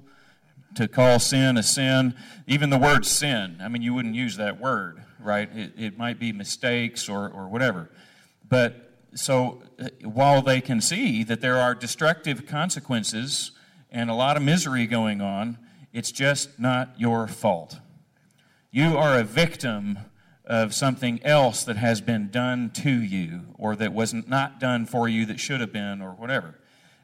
to 0.74 0.88
call 0.88 1.18
sin 1.18 1.56
a 1.56 1.62
sin. 1.62 2.14
Even 2.46 2.70
the 2.70 2.78
word 2.78 3.04
sin, 3.06 3.58
I 3.60 3.68
mean 3.68 3.82
you 3.82 3.94
wouldn't 3.94 4.14
use 4.14 4.36
that 4.36 4.60
word, 4.60 5.02
right? 5.18 5.48
It, 5.54 5.72
it 5.76 5.98
might 5.98 6.18
be 6.18 6.32
mistakes 6.32 7.08
or, 7.08 7.28
or 7.28 7.48
whatever. 7.48 7.90
But 8.48 8.90
so 9.14 9.62
uh, 9.78 9.88
while 10.02 10.42
they 10.42 10.60
can 10.60 10.80
see 10.80 11.24
that 11.24 11.40
there 11.40 11.56
are 11.56 11.74
destructive 11.74 12.46
consequences 12.46 13.52
and 13.90 14.08
a 14.08 14.14
lot 14.14 14.36
of 14.36 14.42
misery 14.42 14.86
going 14.86 15.20
on, 15.20 15.58
it's 15.92 16.12
just 16.12 16.58
not 16.58 16.94
your 16.98 17.26
fault. 17.26 17.78
You 18.70 18.96
are 18.96 19.18
a 19.18 19.24
victim 19.24 19.98
of 20.44 20.74
something 20.74 21.20
else 21.24 21.64
that 21.64 21.76
has 21.76 22.00
been 22.00 22.30
done 22.30 22.70
to 22.70 22.90
you 22.90 23.54
or 23.56 23.76
that 23.76 23.92
was 23.92 24.14
not 24.14 24.60
done 24.60 24.86
for 24.86 25.08
you 25.08 25.26
that 25.26 25.40
should 25.40 25.60
have 25.60 25.72
been 25.72 26.00
or 26.00 26.10
whatever. 26.12 26.58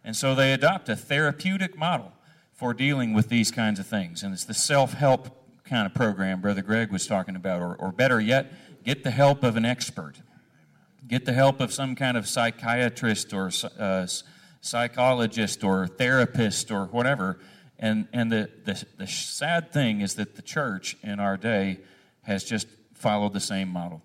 And 0.04 0.14
so 0.14 0.34
they 0.34 0.52
adopt 0.52 0.88
a 0.88 0.96
therapeutic 0.96 1.76
model 1.76 2.12
for 2.56 2.72
dealing 2.72 3.12
with 3.12 3.28
these 3.28 3.50
kinds 3.50 3.78
of 3.78 3.86
things. 3.86 4.22
And 4.22 4.32
it's 4.32 4.44
the 4.44 4.54
self 4.54 4.94
help 4.94 5.28
kind 5.64 5.86
of 5.86 5.94
program 5.94 6.40
Brother 6.40 6.62
Greg 6.62 6.90
was 6.90 7.06
talking 7.06 7.36
about, 7.36 7.60
or, 7.60 7.76
or 7.76 7.92
better 7.92 8.20
yet, 8.20 8.52
get 8.84 9.04
the 9.04 9.10
help 9.10 9.44
of 9.44 9.56
an 9.56 9.64
expert. 9.64 10.14
Get 11.06 11.24
the 11.24 11.32
help 11.32 11.60
of 11.60 11.72
some 11.72 11.94
kind 11.94 12.16
of 12.16 12.26
psychiatrist 12.26 13.32
or 13.32 13.50
uh, 13.78 14.06
psychologist 14.60 15.62
or 15.62 15.86
therapist 15.86 16.70
or 16.70 16.86
whatever. 16.86 17.38
And, 17.78 18.08
and 18.12 18.32
the, 18.32 18.50
the, 18.64 18.84
the 18.96 19.06
sad 19.06 19.72
thing 19.72 20.00
is 20.00 20.14
that 20.14 20.34
the 20.34 20.42
church 20.42 20.96
in 21.02 21.20
our 21.20 21.36
day 21.36 21.80
has 22.22 22.42
just 22.42 22.66
followed 22.94 23.34
the 23.34 23.40
same 23.40 23.68
model. 23.68 24.02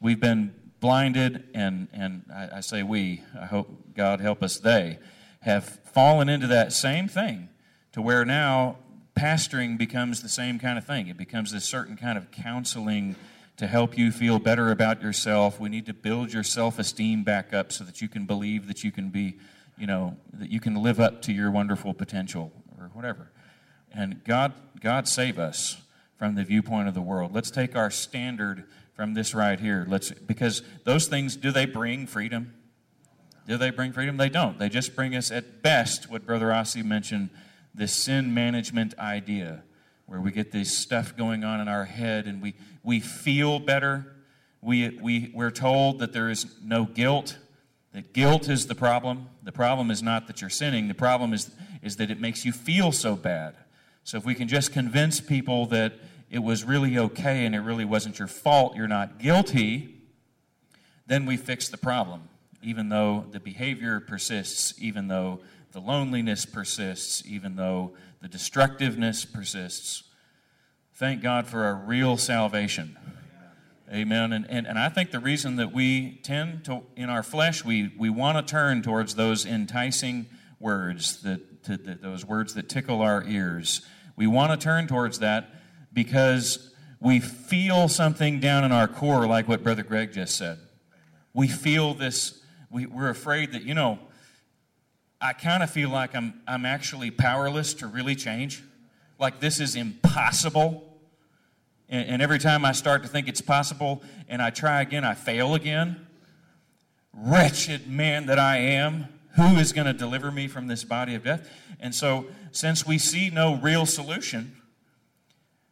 We've 0.00 0.20
been 0.20 0.54
blinded, 0.80 1.48
and, 1.54 1.88
and 1.92 2.24
I, 2.32 2.58
I 2.58 2.60
say 2.60 2.82
we, 2.82 3.22
I 3.40 3.46
hope 3.46 3.94
God 3.94 4.20
help 4.20 4.42
us, 4.42 4.58
they 4.58 4.98
have 5.40 5.64
fallen 5.92 6.28
into 6.28 6.46
that 6.46 6.72
same 6.72 7.08
thing 7.08 7.48
to 7.92 8.02
where 8.02 8.24
now 8.24 8.76
pastoring 9.16 9.76
becomes 9.76 10.22
the 10.22 10.28
same 10.28 10.58
kind 10.58 10.78
of 10.78 10.84
thing. 10.84 11.08
It 11.08 11.16
becomes 11.16 11.52
this 11.52 11.64
certain 11.64 11.96
kind 11.96 12.16
of 12.16 12.30
counseling 12.30 13.16
to 13.56 13.66
help 13.66 13.98
you 13.98 14.12
feel 14.12 14.38
better 14.38 14.70
about 14.70 15.02
yourself. 15.02 15.58
We 15.58 15.68
need 15.68 15.86
to 15.86 15.94
build 15.94 16.32
your 16.32 16.44
self 16.44 16.78
esteem 16.78 17.24
back 17.24 17.52
up 17.52 17.72
so 17.72 17.84
that 17.84 18.00
you 18.00 18.08
can 18.08 18.24
believe 18.24 18.68
that 18.68 18.84
you 18.84 18.92
can 18.92 19.10
be, 19.10 19.38
you 19.76 19.86
know, 19.86 20.16
that 20.34 20.50
you 20.50 20.60
can 20.60 20.76
live 20.76 21.00
up 21.00 21.22
to 21.22 21.32
your 21.32 21.50
wonderful 21.50 21.92
potential 21.92 22.52
or 22.78 22.90
whatever. 22.92 23.32
And 23.92 24.22
God, 24.24 24.52
God 24.80 25.08
save 25.08 25.38
us 25.38 25.78
from 26.16 26.34
the 26.34 26.44
viewpoint 26.44 26.88
of 26.88 26.94
the 26.94 27.02
world. 27.02 27.32
Let's 27.34 27.50
take 27.50 27.74
our 27.74 27.90
standard 27.90 28.64
from 28.94 29.14
this 29.14 29.34
right 29.34 29.58
here. 29.58 29.86
Let's 29.88 30.10
because 30.10 30.62
those 30.84 31.06
things 31.06 31.36
do 31.36 31.50
they 31.50 31.66
bring 31.66 32.06
freedom? 32.06 32.54
Do 33.48 33.56
they 33.56 33.70
bring 33.70 33.92
freedom? 33.92 34.18
They 34.18 34.28
don't. 34.28 34.58
They 34.58 34.68
just 34.68 34.94
bring 34.94 35.16
us 35.16 35.30
at 35.30 35.62
best 35.62 36.10
what 36.10 36.26
Brother 36.26 36.52
Asi 36.52 36.82
mentioned, 36.82 37.30
this 37.74 37.94
sin 37.94 38.34
management 38.34 38.96
idea, 38.98 39.62
where 40.04 40.20
we 40.20 40.32
get 40.32 40.52
this 40.52 40.76
stuff 40.76 41.16
going 41.16 41.44
on 41.44 41.58
in 41.58 41.66
our 41.66 41.86
head 41.86 42.26
and 42.26 42.42
we 42.42 42.54
we 42.84 43.00
feel 43.00 43.58
better. 43.58 44.14
We 44.60 44.90
we 45.00 45.32
we're 45.34 45.50
told 45.50 45.98
that 46.00 46.12
there 46.12 46.28
is 46.28 46.44
no 46.62 46.84
guilt. 46.84 47.38
That 47.94 48.12
guilt 48.12 48.50
is 48.50 48.66
the 48.66 48.74
problem. 48.74 49.30
The 49.42 49.52
problem 49.52 49.90
is 49.90 50.02
not 50.02 50.26
that 50.26 50.42
you're 50.42 50.50
sinning. 50.50 50.88
The 50.88 50.94
problem 50.94 51.32
is 51.32 51.50
is 51.82 51.96
that 51.96 52.10
it 52.10 52.20
makes 52.20 52.44
you 52.44 52.52
feel 52.52 52.92
so 52.92 53.16
bad. 53.16 53.56
So 54.04 54.18
if 54.18 54.26
we 54.26 54.34
can 54.34 54.48
just 54.48 54.74
convince 54.74 55.20
people 55.20 55.64
that 55.66 55.94
it 56.30 56.40
was 56.40 56.64
really 56.64 56.98
okay 56.98 57.46
and 57.46 57.54
it 57.54 57.60
really 57.60 57.86
wasn't 57.86 58.18
your 58.18 58.28
fault, 58.28 58.76
you're 58.76 58.88
not 58.88 59.18
guilty, 59.18 59.94
then 61.06 61.24
we 61.24 61.38
fix 61.38 61.70
the 61.70 61.78
problem. 61.78 62.28
Even 62.62 62.88
though 62.88 63.24
the 63.30 63.40
behavior 63.40 64.00
persists, 64.00 64.74
even 64.80 65.08
though 65.08 65.40
the 65.72 65.80
loneliness 65.80 66.44
persists, 66.44 67.22
even 67.26 67.56
though 67.56 67.92
the 68.20 68.28
destructiveness 68.28 69.24
persists. 69.24 70.04
Thank 70.94 71.22
God 71.22 71.46
for 71.46 71.68
a 71.68 71.74
real 71.74 72.16
salvation. 72.16 72.98
Amen. 73.92 74.32
And, 74.32 74.46
and, 74.50 74.66
and 74.66 74.78
I 74.78 74.88
think 74.88 75.12
the 75.12 75.20
reason 75.20 75.56
that 75.56 75.72
we 75.72 76.20
tend 76.22 76.64
to, 76.64 76.82
in 76.96 77.08
our 77.08 77.22
flesh, 77.22 77.64
we, 77.64 77.92
we 77.96 78.10
want 78.10 78.36
to 78.36 78.50
turn 78.50 78.82
towards 78.82 79.14
those 79.14 79.46
enticing 79.46 80.26
words, 80.58 81.22
that, 81.22 81.62
to, 81.64 81.76
that, 81.76 82.02
those 82.02 82.24
words 82.24 82.54
that 82.54 82.68
tickle 82.68 83.00
our 83.00 83.22
ears 83.24 83.86
we 84.18 84.26
want 84.26 84.50
to 84.50 84.62
turn 84.62 84.88
towards 84.88 85.20
that 85.20 85.48
because 85.92 86.74
we 87.00 87.20
feel 87.20 87.86
something 87.86 88.40
down 88.40 88.64
in 88.64 88.72
our 88.72 88.88
core, 88.88 89.28
like 89.28 89.46
what 89.46 89.62
Brother 89.62 89.84
Greg 89.84 90.12
just 90.12 90.34
said. 90.34 90.58
We 91.32 91.46
feel 91.46 91.94
this, 91.94 92.42
we, 92.70 92.86
we're 92.86 93.10
afraid 93.10 93.52
that, 93.52 93.62
you 93.62 93.74
know, 93.74 93.98
I 95.20 95.32
kind 95.32 95.62
of 95.62 95.70
feel 95.70 95.88
like 95.90 96.14
I'm, 96.14 96.40
I'm 96.46 96.64
actually 96.64 97.10
powerless 97.10 97.74
to 97.74 97.86
really 97.86 98.14
change. 98.14 98.62
Like 99.18 99.40
this 99.40 99.58
is 99.58 99.74
impossible. 99.74 100.84
And, 101.88 102.08
and 102.08 102.22
every 102.22 102.38
time 102.38 102.64
I 102.64 102.72
start 102.72 103.02
to 103.02 103.08
think 103.08 103.28
it's 103.28 103.40
possible 103.40 104.02
and 104.28 104.40
I 104.40 104.50
try 104.50 104.80
again, 104.80 105.04
I 105.04 105.14
fail 105.14 105.54
again. 105.54 106.06
Wretched 107.12 107.88
man 107.88 108.26
that 108.26 108.38
I 108.38 108.58
am, 108.58 109.08
who 109.34 109.56
is 109.56 109.72
going 109.72 109.86
to 109.86 109.92
deliver 109.92 110.30
me 110.30 110.46
from 110.46 110.68
this 110.68 110.84
body 110.84 111.14
of 111.14 111.24
death? 111.24 111.50
And 111.80 111.94
so, 111.94 112.26
since 112.52 112.86
we 112.86 112.98
see 112.98 113.30
no 113.30 113.56
real 113.56 113.86
solution, 113.86 114.56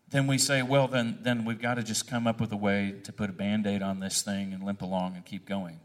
then 0.09 0.26
we 0.26 0.38
say, 0.38 0.62
well, 0.62 0.88
then, 0.88 1.18
then 1.22 1.44
we've 1.44 1.61
got 1.61 1.74
to 1.74 1.82
just 1.82 2.09
come 2.09 2.26
up 2.26 2.40
with 2.40 2.53
a 2.53 2.57
way 2.57 2.94
to 3.05 3.12
put 3.12 3.28
a 3.28 3.32
band 3.32 3.66
aid 3.66 3.82
on 3.82 4.01
this 4.01 4.22
thing 4.22 4.53
and 4.53 4.64
limp 4.64 4.82
along 4.82 5.14
and 5.14 5.24
keep 5.24 5.47
going. 5.47 5.80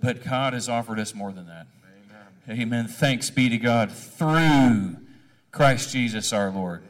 But 0.00 0.24
God 0.24 0.52
has 0.52 0.68
offered 0.68 0.98
us 0.98 1.14
more 1.14 1.32
than 1.32 1.46
that. 1.46 1.66
Amen. 2.48 2.60
Amen. 2.62 2.88
Thanks 2.88 3.30
be 3.30 3.48
to 3.48 3.58
God 3.58 3.90
through 3.90 4.96
Christ 5.50 5.90
Jesus 5.92 6.32
our 6.32 6.50
Lord. 6.50 6.82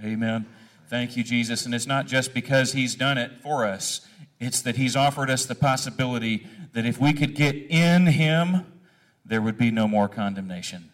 Amen. 0.00 0.12
Amen. 0.12 0.46
Thank 0.88 1.16
you, 1.16 1.22
Jesus. 1.22 1.66
And 1.66 1.74
it's 1.74 1.86
not 1.86 2.06
just 2.06 2.34
because 2.34 2.72
He's 2.72 2.94
done 2.94 3.18
it 3.18 3.32
for 3.42 3.64
us, 3.64 4.06
it's 4.40 4.62
that 4.62 4.76
He's 4.76 4.96
offered 4.96 5.30
us 5.30 5.46
the 5.46 5.54
possibility 5.54 6.46
that 6.72 6.86
if 6.86 7.00
we 7.00 7.12
could 7.12 7.34
get 7.34 7.54
in 7.54 8.06
Him, 8.06 8.66
there 9.24 9.42
would 9.42 9.58
be 9.58 9.70
no 9.70 9.86
more 9.86 10.08
condemnation. 10.08 10.90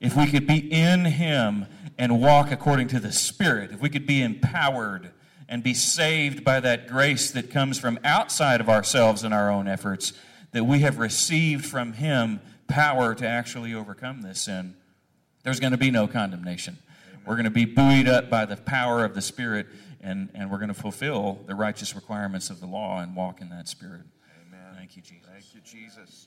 If 0.00 0.16
we 0.16 0.26
could 0.26 0.46
be 0.46 0.72
in 0.72 1.04
Him 1.04 1.66
and 1.98 2.20
walk 2.20 2.50
according 2.50 2.88
to 2.88 3.00
the 3.00 3.12
Spirit, 3.12 3.72
if 3.72 3.80
we 3.80 3.88
could 3.88 4.06
be 4.06 4.22
empowered 4.22 5.10
and 5.48 5.62
be 5.62 5.74
saved 5.74 6.44
by 6.44 6.60
that 6.60 6.88
grace 6.88 7.30
that 7.30 7.50
comes 7.50 7.78
from 7.78 7.98
outside 8.04 8.60
of 8.60 8.68
ourselves 8.68 9.22
and 9.22 9.32
our 9.32 9.50
own 9.50 9.68
efforts, 9.68 10.12
that 10.56 10.64
we 10.64 10.78
have 10.78 10.96
received 10.96 11.66
from 11.66 11.92
Him 11.92 12.40
power 12.66 13.14
to 13.14 13.28
actually 13.28 13.74
overcome 13.74 14.22
this 14.22 14.40
sin, 14.40 14.74
there's 15.42 15.60
going 15.60 15.72
to 15.72 15.76
be 15.76 15.90
no 15.90 16.08
condemnation. 16.08 16.78
We're 17.26 17.34
going 17.34 17.44
to 17.44 17.50
be 17.50 17.66
buoyed 17.66 18.08
up 18.08 18.30
by 18.30 18.46
the 18.46 18.56
power 18.56 19.04
of 19.04 19.14
the 19.14 19.20
Spirit, 19.20 19.66
and, 20.00 20.30
and 20.32 20.50
we're 20.50 20.56
going 20.56 20.68
to 20.68 20.74
fulfill 20.74 21.40
the 21.46 21.54
righteous 21.54 21.94
requirements 21.94 22.48
of 22.48 22.60
the 22.60 22.66
law 22.66 23.00
and 23.00 23.14
walk 23.14 23.42
in 23.42 23.50
that 23.50 23.68
Spirit. 23.68 24.00
Amen. 24.48 24.74
Thank 24.74 24.96
you, 24.96 25.02
Jesus. 25.02 25.26
Thank 25.30 25.44
you, 25.54 25.60
Jesus. 25.60 26.26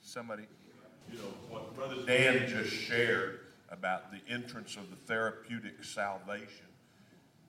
Somebody 0.00 0.44
you 1.12 1.18
know, 1.18 1.24
what 1.50 1.76
Brother 1.76 1.96
Dan 2.06 2.48
just 2.48 2.72
shared 2.72 3.40
about 3.70 4.10
the 4.10 4.20
entrance 4.32 4.76
of 4.76 4.88
the 4.88 4.96
therapeutic 4.96 5.84
salvation. 5.84 6.64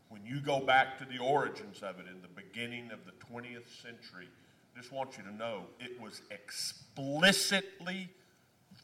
When 0.10 0.26
you 0.26 0.42
go 0.42 0.60
back 0.60 0.98
to 0.98 1.06
the 1.06 1.20
origins 1.20 1.82
of 1.82 2.02
it 2.02 2.06
in 2.14 2.22
the 2.22 2.28
beginning 2.28 2.92
of 2.92 3.00
the 3.06 3.14
20th 3.34 3.70
century, 3.82 4.28
just 4.76 4.92
want 4.92 5.18
you 5.18 5.24
to 5.24 5.34
know 5.34 5.66
it 5.80 6.00
was 6.00 6.22
explicitly 6.32 8.10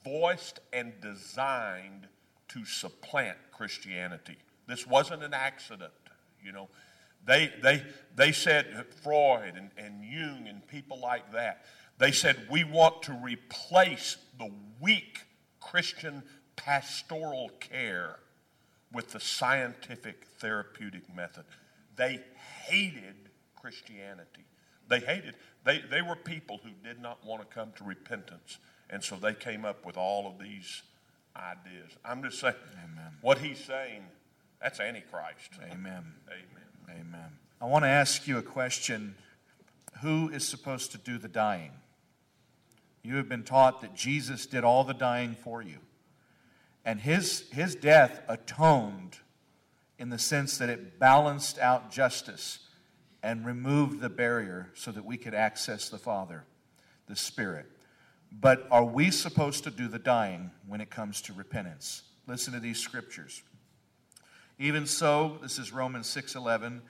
voiced 0.04 0.60
and 0.74 0.94
designed 1.02 2.08
to 2.50 2.66
supplant 2.66 3.38
Christianity. 3.52 4.38
This 4.68 4.86
wasn't 4.86 5.24
an 5.24 5.34
accident, 5.34 5.92
you 6.44 6.52
know. 6.52 6.70
They, 7.26 7.52
they, 7.62 7.84
they 8.16 8.32
said, 8.32 8.86
Freud 9.04 9.56
and, 9.56 9.72
and 9.78 10.04
Jung 10.04 10.48
and 10.48 10.66
people 10.68 11.00
like 11.00 11.34
that, 11.34 11.66
they 11.98 12.12
said, 12.12 12.38
we 12.50 12.64
want 12.64 13.02
to 13.04 13.14
replace 13.14 14.18
the 14.38 14.52
weak 14.80 15.20
Christian 15.60 16.24
pastoral 16.56 17.50
care 17.60 18.20
with 18.94 19.12
the 19.12 19.20
scientific 19.20 20.26
therapeutic 20.40 21.14
method. 21.14 21.44
They 21.96 22.22
hated 22.66 23.16
Christianity. 23.60 24.46
They 24.88 25.00
hated, 25.00 25.36
they, 25.68 25.84
they 25.92 26.02
were 26.02 26.16
people 26.16 26.62
who 26.64 26.70
did 26.82 27.02
not 27.02 27.24
want 27.26 27.42
to 27.42 27.54
come 27.54 27.74
to 27.76 27.84
repentance. 27.84 28.58
And 28.90 29.04
so 29.04 29.18
they 29.18 29.34
came 29.34 29.66
up 29.66 29.86
with 29.86 29.98
all 29.98 30.26
of 30.26 30.40
these 30.40 30.82
ideas. 31.36 31.92
I'm 32.06 32.24
just 32.24 32.40
saying, 32.40 32.56
Amen. 32.86 33.12
what 33.22 33.40
he's 33.40 33.60
saying, 33.60 34.04
that's 34.62 34.80
Antichrist. 34.80 35.52
Amen. 35.62 36.06
Amen. 36.30 37.02
Amen. 37.02 37.30
I 37.60 37.66
want 37.66 37.84
to 37.84 37.90
ask 37.90 38.28
you 38.30 38.38
a 38.38 38.42
question 38.42 39.16
Who 40.02 40.30
is 40.30 40.48
supposed 40.48 40.94
to 40.94 40.98
do 40.98 41.18
the 41.18 41.28
dying? 41.28 41.72
You 43.04 43.18
have 43.18 43.28
been 43.28 43.44
taught 43.44 43.82
that 43.82 43.94
Jesus 43.94 44.46
did 44.46 44.64
all 44.64 44.86
the 44.86 44.94
dying 44.94 45.36
for 45.36 45.62
you. 45.62 45.80
And 46.86 47.02
his, 47.02 47.44
his 47.52 47.76
death 47.76 48.22
atoned 48.30 49.18
in 50.00 50.12
the 50.12 50.20
sense 50.20 50.58
that 50.60 50.70
it 50.70 50.98
balanced 50.98 51.60
out 51.60 51.92
justice 51.92 52.67
and 53.28 53.46
removed 53.46 54.00
the 54.00 54.08
barrier 54.08 54.70
so 54.74 54.90
that 54.90 55.04
we 55.04 55.18
could 55.18 55.34
access 55.34 55.90
the 55.90 55.98
Father, 55.98 56.46
the 57.08 57.16
Spirit. 57.18 57.66
But 58.32 58.66
are 58.72 58.86
we 58.86 59.12
supposed 59.12 59.66
to 59.66 59.70
do 59.70 59.90
the 59.90 60.00
dying 60.00 60.52
when 60.66 60.80
it 60.80 60.90
comes 60.90 61.22
to 61.24 61.34
repentance? 61.34 62.04
Listen 62.26 62.54
to 62.54 62.62
these 62.62 62.80
scriptures. 62.80 63.44
Even 64.58 64.88
so, 64.88 65.40
this 65.42 65.60
is 65.60 65.74
Romans 65.74 66.08
6:11, 66.08 66.82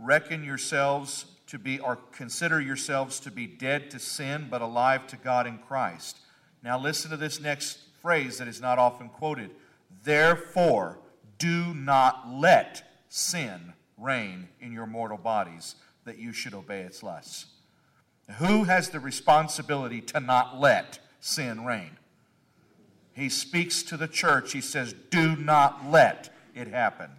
reckon 0.00 0.42
yourselves 0.42 1.26
to 1.46 1.60
be 1.60 1.78
or 1.78 1.94
consider 2.10 2.60
yourselves 2.60 3.20
to 3.20 3.30
be 3.30 3.46
dead 3.46 3.88
to 3.92 4.00
sin 4.00 4.48
but 4.50 4.62
alive 4.62 5.06
to 5.06 5.16
God 5.16 5.46
in 5.46 5.58
Christ. 5.58 6.18
Now 6.60 6.76
listen 6.76 7.12
to 7.12 7.16
this 7.16 7.38
next 7.38 7.78
phrase 8.02 8.38
that 8.38 8.48
is 8.48 8.60
not 8.60 8.80
often 8.80 9.10
quoted. 9.10 9.54
Therefore, 10.02 10.98
do 11.38 11.72
not 11.72 12.28
let 12.28 12.82
sin 13.08 13.74
reign 13.98 14.48
in 14.60 14.72
your 14.72 14.86
mortal 14.86 15.18
bodies 15.18 15.76
that 16.04 16.18
you 16.18 16.32
should 16.32 16.54
obey 16.54 16.80
its 16.80 17.02
lusts. 17.02 17.46
Who 18.38 18.64
has 18.64 18.90
the 18.90 19.00
responsibility 19.00 20.00
to 20.02 20.20
not 20.20 20.58
let 20.58 20.98
sin 21.20 21.64
reign? 21.64 21.98
He 23.12 23.28
speaks 23.28 23.82
to 23.84 23.96
the 23.96 24.08
church. 24.08 24.52
He 24.52 24.60
says, 24.60 24.94
Do 25.10 25.36
not 25.36 25.90
let 25.90 26.34
it 26.54 26.68
happen. 26.68 27.10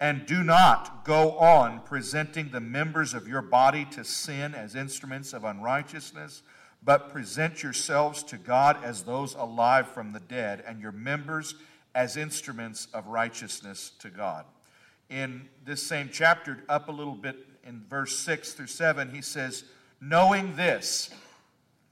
And 0.00 0.26
do 0.26 0.42
not 0.42 1.04
go 1.04 1.38
on 1.38 1.80
presenting 1.80 2.48
the 2.48 2.60
members 2.60 3.14
of 3.14 3.28
your 3.28 3.42
body 3.42 3.84
to 3.92 4.04
sin 4.04 4.54
as 4.54 4.74
instruments 4.74 5.32
of 5.32 5.44
unrighteousness, 5.44 6.42
but 6.82 7.10
present 7.10 7.62
yourselves 7.62 8.24
to 8.24 8.36
God 8.36 8.82
as 8.82 9.02
those 9.02 9.34
alive 9.34 9.86
from 9.86 10.12
the 10.12 10.20
dead, 10.20 10.64
and 10.66 10.80
your 10.80 10.90
members 10.90 11.54
as 11.94 12.16
instruments 12.16 12.88
of 12.92 13.06
righteousness 13.06 13.92
to 14.00 14.08
God. 14.08 14.44
In 15.12 15.46
this 15.62 15.82
same 15.82 16.08
chapter, 16.10 16.64
up 16.70 16.88
a 16.88 16.92
little 16.92 17.14
bit 17.14 17.36
in 17.64 17.84
verse 17.86 18.18
6 18.20 18.54
through 18.54 18.68
7, 18.68 19.10
he 19.10 19.20
says, 19.20 19.64
knowing 20.00 20.56
this, 20.56 21.10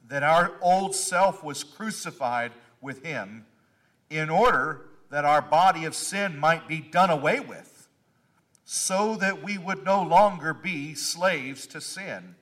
that 0.07 0.23
our 0.23 0.53
old 0.59 0.95
self 0.95 1.43
was 1.43 1.63
crucified 1.63 2.51
with 2.81 3.05
him 3.05 3.45
in 4.09 4.31
order 4.31 4.87
that 5.11 5.23
our 5.23 5.41
body 5.41 5.85
of 5.85 5.93
sin 5.93 6.35
might 6.35 6.67
be 6.67 6.79
done 6.79 7.11
away 7.11 7.39
with, 7.39 7.87
so 8.65 9.15
that 9.17 9.43
we 9.43 9.55
would 9.55 9.85
no 9.85 10.01
longer 10.01 10.51
be 10.51 10.95
slaves 10.95 11.67
to 11.67 11.79
sin. 11.79 12.33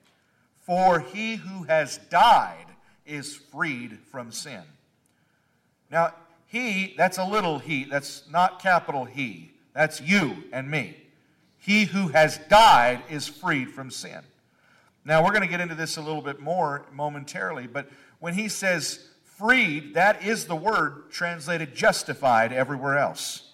For 0.62 1.00
he 1.00 1.36
who 1.36 1.64
has 1.64 1.98
died 2.08 2.66
is 3.04 3.36
freed 3.36 3.98
from 4.10 4.32
sin. 4.32 4.62
Now, 5.90 6.14
he, 6.46 6.94
that's 6.96 7.18
a 7.18 7.24
little 7.26 7.58
he, 7.58 7.84
that's 7.84 8.22
not 8.30 8.62
capital 8.62 9.04
he, 9.04 9.50
that's 9.72 10.00
you 10.00 10.44
and 10.52 10.70
me. 10.70 10.96
He 11.58 11.84
who 11.84 12.08
has 12.08 12.38
died 12.48 13.02
is 13.10 13.28
freed 13.28 13.70
from 13.70 13.90
sin. 13.90 14.20
Now, 15.04 15.24
we're 15.24 15.30
going 15.30 15.42
to 15.42 15.48
get 15.48 15.60
into 15.60 15.74
this 15.74 15.96
a 15.96 16.02
little 16.02 16.22
bit 16.22 16.40
more 16.40 16.86
momentarily, 16.92 17.66
but 17.66 17.88
when 18.18 18.34
he 18.34 18.48
says 18.48 19.08
freed, 19.22 19.94
that 19.94 20.22
is 20.22 20.44
the 20.44 20.56
word 20.56 21.10
translated 21.10 21.74
justified 21.74 22.52
everywhere 22.52 22.98
else. 22.98 23.52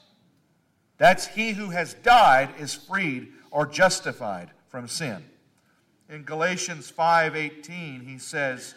That's 0.98 1.26
he 1.28 1.52
who 1.52 1.70
has 1.70 1.94
died 1.94 2.50
is 2.58 2.74
freed 2.74 3.32
or 3.50 3.66
justified 3.66 4.50
from 4.68 4.88
sin. 4.88 5.24
In 6.08 6.24
Galatians 6.24 6.90
5:18 6.90 8.00
he 8.02 8.18
says, 8.18 8.74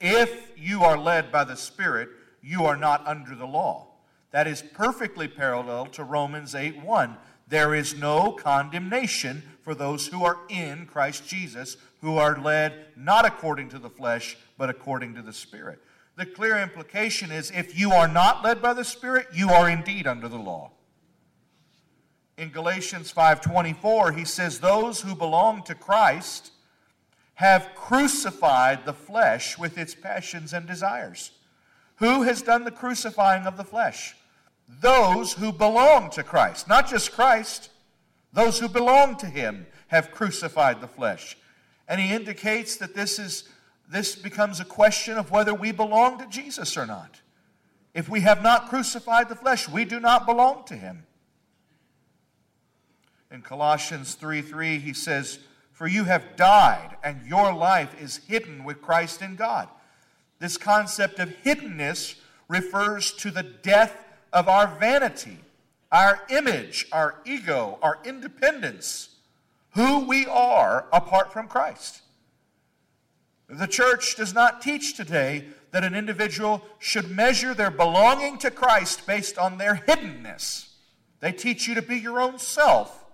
"If 0.00 0.58
you 0.58 0.84
are 0.84 0.96
led 0.96 1.32
by 1.32 1.44
the 1.44 1.56
Spirit, 1.56 2.10
you 2.40 2.64
are 2.66 2.76
not 2.76 3.06
under 3.06 3.34
the 3.34 3.46
law." 3.46 3.87
That 4.30 4.46
is 4.46 4.62
perfectly 4.62 5.28
parallel 5.28 5.86
to 5.86 6.04
Romans 6.04 6.54
8:1. 6.54 7.16
There 7.46 7.74
is 7.74 7.94
no 7.94 8.32
condemnation 8.32 9.42
for 9.62 9.74
those 9.74 10.08
who 10.08 10.24
are 10.24 10.40
in 10.48 10.86
Christ 10.86 11.26
Jesus, 11.26 11.78
who 12.02 12.18
are 12.18 12.38
led 12.38 12.92
not 12.96 13.24
according 13.24 13.70
to 13.70 13.78
the 13.78 13.88
flesh, 13.88 14.36
but 14.58 14.68
according 14.68 15.14
to 15.14 15.22
the 15.22 15.32
Spirit. 15.32 15.82
The 16.16 16.26
clear 16.26 16.58
implication 16.58 17.30
is 17.30 17.50
if 17.50 17.78
you 17.78 17.92
are 17.92 18.08
not 18.08 18.44
led 18.44 18.60
by 18.60 18.74
the 18.74 18.84
Spirit, 18.84 19.28
you 19.32 19.50
are 19.50 19.70
indeed 19.70 20.06
under 20.06 20.28
the 20.28 20.36
law. 20.36 20.72
In 22.36 22.50
Galatians 22.50 23.10
5:24, 23.10 24.12
he 24.12 24.24
says 24.24 24.60
those 24.60 25.00
who 25.00 25.14
belong 25.14 25.62
to 25.64 25.74
Christ 25.74 26.52
have 27.34 27.74
crucified 27.74 28.84
the 28.84 28.92
flesh 28.92 29.56
with 29.56 29.78
its 29.78 29.94
passions 29.94 30.52
and 30.52 30.66
desires. 30.66 31.30
Who 31.96 32.22
has 32.22 32.42
done 32.42 32.64
the 32.64 32.70
crucifying 32.70 33.46
of 33.46 33.56
the 33.56 33.64
flesh? 33.64 34.16
Those 34.68 35.32
who 35.32 35.52
belong 35.52 36.10
to 36.10 36.22
Christ. 36.22 36.68
Not 36.68 36.88
just 36.88 37.12
Christ, 37.12 37.70
those 38.32 38.58
who 38.58 38.68
belong 38.68 39.16
to 39.18 39.26
him 39.26 39.66
have 39.88 40.10
crucified 40.10 40.80
the 40.80 40.88
flesh. 40.88 41.36
And 41.88 42.00
he 42.00 42.12
indicates 42.12 42.76
that 42.76 42.94
this 42.94 43.18
is 43.18 43.48
this 43.90 44.14
becomes 44.14 44.60
a 44.60 44.66
question 44.66 45.16
of 45.16 45.30
whether 45.30 45.54
we 45.54 45.72
belong 45.72 46.18
to 46.18 46.26
Jesus 46.26 46.76
or 46.76 46.84
not. 46.84 47.22
If 47.94 48.08
we 48.08 48.20
have 48.20 48.42
not 48.42 48.68
crucified 48.68 49.30
the 49.30 49.34
flesh, 49.34 49.66
we 49.66 49.86
do 49.86 49.98
not 49.98 50.26
belong 50.26 50.64
to 50.66 50.74
him. 50.74 51.04
In 53.30 53.40
Colossians 53.40 54.14
3 54.14 54.42
3, 54.42 54.78
he 54.78 54.92
says, 54.92 55.38
For 55.72 55.86
you 55.86 56.04
have 56.04 56.36
died, 56.36 56.96
and 57.02 57.26
your 57.26 57.52
life 57.52 58.00
is 58.00 58.20
hidden 58.28 58.64
with 58.64 58.82
Christ 58.82 59.22
in 59.22 59.36
God. 59.36 59.68
This 60.38 60.56
concept 60.56 61.18
of 61.18 61.30
hiddenness 61.44 62.16
refers 62.46 63.12
to 63.14 63.30
the 63.30 63.42
death 63.42 64.04
of 64.32 64.48
our 64.48 64.66
vanity, 64.78 65.38
our 65.90 66.20
image, 66.28 66.86
our 66.92 67.16
ego, 67.24 67.78
our 67.82 67.98
independence, 68.04 69.16
who 69.70 70.06
we 70.06 70.26
are 70.26 70.86
apart 70.92 71.32
from 71.32 71.48
Christ. 71.48 72.02
The 73.48 73.66
church 73.66 74.16
does 74.16 74.34
not 74.34 74.60
teach 74.60 74.94
today 74.94 75.46
that 75.70 75.84
an 75.84 75.94
individual 75.94 76.62
should 76.78 77.10
measure 77.10 77.54
their 77.54 77.70
belonging 77.70 78.38
to 78.38 78.50
Christ 78.50 79.06
based 79.06 79.38
on 79.38 79.58
their 79.58 79.74
hiddenness. 79.86 80.68
They 81.20 81.32
teach 81.32 81.66
you 81.66 81.74
to 81.74 81.82
be 81.82 81.98
your 81.98 82.20
own 82.20 82.38
self 82.38 83.04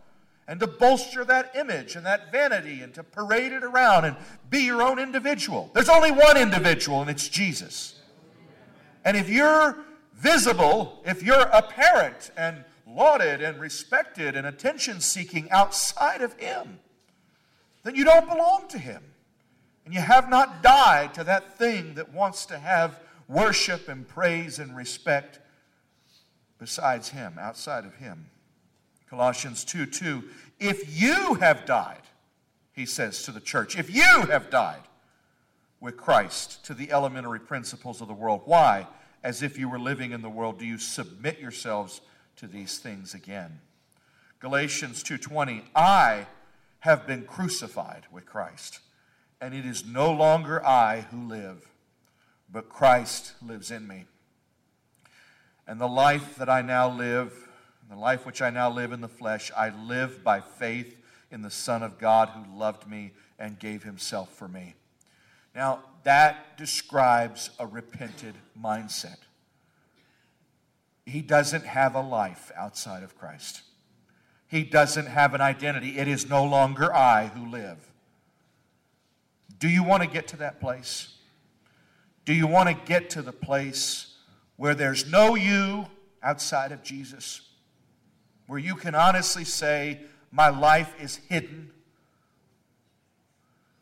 and 0.47 0.61
to 0.61 0.67
bolster 0.67 1.25
that 1.25 1.55
image 1.57 1.97
and 1.97 2.05
that 2.05 2.31
vanity 2.31 2.83
and 2.83 2.93
to 2.95 3.03
parade 3.03 3.53
it 3.53 3.65
around 3.65 4.05
and 4.05 4.17
be 4.51 4.61
your 4.61 4.83
own 4.83 4.99
individual. 4.99 5.71
There's 5.73 5.89
only 5.89 6.11
one 6.11 6.37
individual, 6.37 7.01
and 7.01 7.11
it's 7.11 7.29
Jesus. 7.29 7.99
And 9.05 9.17
if 9.17 9.29
you're 9.29 9.77
visible, 10.25 11.03
if 11.05 11.23
you're 11.23 11.49
apparent 11.53 12.31
and 12.37 12.65
lauded 12.87 13.43
and 13.43 13.61
respected 13.61 14.35
and 14.35 14.47
attention 14.47 15.01
seeking 15.01 15.51
outside 15.51 16.23
of 16.23 16.33
Him, 16.41 16.81
then 17.83 17.95
you 17.95 18.05
don't 18.05 18.29
belong 18.29 18.67
to 18.69 18.79
Him. 18.79 19.03
And 19.85 19.93
you 19.93 20.01
have 20.01 20.31
not 20.31 20.63
died 20.63 21.13
to 21.15 21.25
that 21.25 21.59
thing 21.59 21.95
that 21.95 22.15
wants 22.15 22.47
to 22.47 22.59
have 22.59 23.01
worship 23.29 23.89
and 23.89 24.09
praise 24.09 24.59
and 24.59 24.75
respect 24.75 25.41
besides 26.59 27.11
Him, 27.11 27.39
outside 27.39 27.85
of 27.85 27.95
Him. 27.97 28.31
Colossians 29.11 29.63
2 29.65 29.85
2. 29.85 30.25
If 30.59 30.99
you 30.99 31.35
have 31.35 31.67
died, 31.67 32.01
he 32.73 32.87
says 32.87 33.23
to 33.25 33.31
the 33.31 33.41
church, 33.41 33.77
if 33.77 33.95
you 33.95 34.23
have 34.23 34.49
died 34.49 34.83
with 35.81 35.99
Christ 35.99 36.65
to 36.65 36.73
the 36.73 36.91
elementary 36.91 37.41
principles 37.41 38.01
of 38.01 38.09
the 38.09 38.15
world, 38.15 38.41
why? 38.47 38.87
As 39.25 39.43
if 39.43 39.59
you 39.59 39.69
were 39.69 39.79
living 39.79 40.13
in 40.13 40.21
the 40.21 40.29
world, 40.29 40.59
do 40.59 40.67
you 40.67 40.79
submit 40.79 41.41
yourselves 41.41 42.03
to 42.37 42.47
these 42.47 42.79
things 42.79 43.15
again? 43.15 43.61
Galatians 44.39 45.03
2:20 45.03 45.65
I 45.75 46.27
have 46.81 47.07
been 47.07 47.25
crucified 47.25 48.07
with 48.13 48.27
Christ, 48.27 48.81
and 49.41 49.55
it 49.55 49.65
is 49.65 49.87
no 49.87 50.13
longer 50.13 50.65
I 50.65 51.01
who 51.01 51.27
live, 51.27 51.67
but 52.51 52.69
Christ 52.69 53.33
lives 53.41 53.71
in 53.71 53.89
me. 53.89 54.07
And 55.67 55.81
the 55.81 55.89
life 55.89 56.37
that 56.37 56.51
I 56.51 56.61
now 56.61 56.91
live, 56.91 57.49
the 57.89 57.97
life 57.97 58.27
which 58.27 58.43
I 58.43 58.51
now 58.51 58.69
live 58.69 58.93
in 58.93 59.01
the 59.01 59.09
flesh, 59.09 59.51
I 59.57 59.71
live 59.71 60.23
by 60.23 60.43
faith 60.43 61.03
in 61.31 61.41
the 61.41 61.51
Son 61.51 61.83
of 61.83 61.99
God 61.99 62.29
who 62.29 62.45
loved 62.55 62.87
me 62.87 63.13
and 63.39 63.59
gave 63.59 63.85
himself 63.85 64.35
for 64.35 64.49
me. 64.49 64.75
Now, 65.55 65.83
that 66.05 66.57
describes 66.57 67.51
a 67.59 67.67
repented 67.67 68.35
mindset. 68.61 69.19
He 71.07 71.21
doesn't 71.21 71.65
have 71.65 71.95
a 71.95 72.01
life 72.01 72.51
outside 72.57 73.03
of 73.03 73.19
Christ. 73.19 73.63
He 74.47 74.63
doesn't 74.63 75.07
have 75.07 75.35
an 75.35 75.41
identity. 75.41 75.99
It 75.99 76.09
is 76.09 76.29
no 76.29 76.45
longer 76.45 76.95
I 76.95 77.27
who 77.27 77.51
live. 77.51 77.91
Do 79.59 79.69
you 79.69 79.83
want 79.83 80.03
to 80.03 80.09
get 80.09 80.29
to 80.29 80.37
that 80.39 80.61
place? 80.61 81.09
Do 82.25 82.33
you 82.33 82.47
want 82.47 82.69
to 82.69 82.87
get 82.87 83.11
to 83.11 83.23
the 83.23 83.33
place 83.33 84.15
where 84.57 84.75
there's 84.75 85.11
no 85.11 85.35
you 85.35 85.87
outside 86.23 86.73
of 86.73 86.83
Jesus? 86.83 87.41
Where 88.47 88.59
you 88.59 88.75
can 88.75 88.95
honestly 88.95 89.45
say, 89.45 90.01
My 90.31 90.49
life 90.49 90.95
is 91.01 91.17
hidden. 91.29 91.71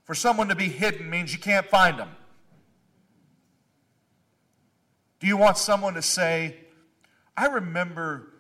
For 0.05 0.15
someone 0.15 0.49
to 0.49 0.55
be 0.55 0.69
hidden 0.69 1.09
means 1.09 1.33
you 1.33 1.39
can't 1.39 1.67
find 1.67 1.99
them. 1.99 2.11
Do 5.21 5.27
you 5.27 5.37
want 5.37 5.57
someone 5.57 5.95
to 5.95 6.03
say, 6.03 6.57
I 7.37 7.47
remember 7.47 8.33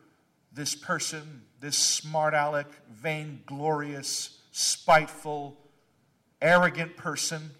this 0.52 0.74
person, 0.74 1.42
this 1.60 1.78
smart 1.78 2.34
aleck, 2.34 2.66
vainglorious, 2.90 4.40
spiteful, 4.50 5.56
arrogant 6.40 6.96
person, 6.96 7.52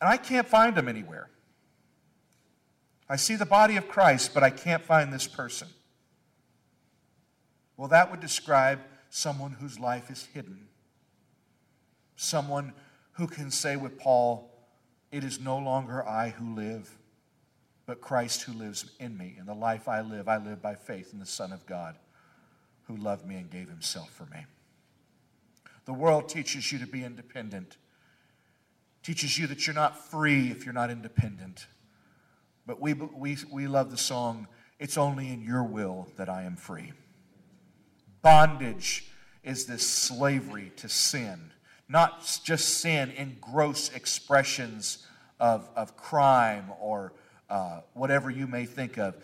and 0.00 0.10
I 0.10 0.18
can't 0.18 0.46
find 0.46 0.76
him 0.76 0.86
anywhere. 0.86 1.30
I 3.08 3.16
see 3.16 3.36
the 3.36 3.46
body 3.46 3.76
of 3.76 3.88
Christ, 3.88 4.34
but 4.34 4.42
I 4.42 4.50
can't 4.50 4.82
find 4.82 5.12
this 5.12 5.26
person. 5.26 5.68
Well, 7.76 7.88
that 7.88 8.10
would 8.10 8.20
describe 8.20 8.80
someone 9.08 9.52
whose 9.52 9.80
life 9.80 10.10
is 10.10 10.28
hidden. 10.34 10.68
Someone 12.16 12.72
who 13.12 13.26
can 13.26 13.50
say 13.50 13.76
with 13.76 13.98
Paul, 13.98 14.50
It 15.10 15.24
is 15.24 15.40
no 15.40 15.58
longer 15.58 16.06
I 16.06 16.30
who 16.30 16.54
live, 16.54 16.96
but 17.86 18.00
Christ 18.00 18.42
who 18.42 18.52
lives 18.52 18.90
in 18.98 19.16
me. 19.16 19.36
And 19.38 19.46
the 19.46 19.54
life 19.54 19.88
I 19.88 20.00
live, 20.00 20.28
I 20.28 20.38
live 20.38 20.62
by 20.62 20.74
faith 20.74 21.12
in 21.12 21.18
the 21.18 21.26
Son 21.26 21.52
of 21.52 21.66
God 21.66 21.96
who 22.86 22.96
loved 22.96 23.26
me 23.26 23.36
and 23.36 23.50
gave 23.50 23.68
himself 23.68 24.10
for 24.10 24.26
me. 24.26 24.44
The 25.84 25.92
world 25.92 26.28
teaches 26.28 26.72
you 26.72 26.78
to 26.78 26.86
be 26.86 27.04
independent, 27.04 27.76
teaches 29.02 29.38
you 29.38 29.46
that 29.48 29.66
you're 29.66 29.74
not 29.74 30.10
free 30.10 30.50
if 30.50 30.64
you're 30.64 30.74
not 30.74 30.90
independent. 30.90 31.66
But 32.66 32.80
we, 32.80 32.94
we, 32.94 33.36
we 33.50 33.66
love 33.66 33.90
the 33.90 33.98
song, 33.98 34.48
It's 34.78 34.96
Only 34.96 35.28
in 35.28 35.42
Your 35.42 35.62
Will 35.62 36.08
That 36.16 36.28
I 36.28 36.44
Am 36.44 36.56
Free. 36.56 36.92
Bondage 38.22 39.06
is 39.42 39.66
this 39.66 39.86
slavery 39.86 40.72
to 40.76 40.88
sin, 40.88 41.52
not 41.88 42.40
just 42.44 42.80
sin 42.80 43.10
in 43.10 43.36
gross 43.40 43.90
expressions 43.94 45.06
of, 45.38 45.68
of 45.76 45.96
crime 45.96 46.70
or 46.80 47.12
uh, 47.50 47.80
whatever 47.92 48.30
you 48.30 48.46
may 48.46 48.64
think 48.64 48.98
of, 48.98 49.16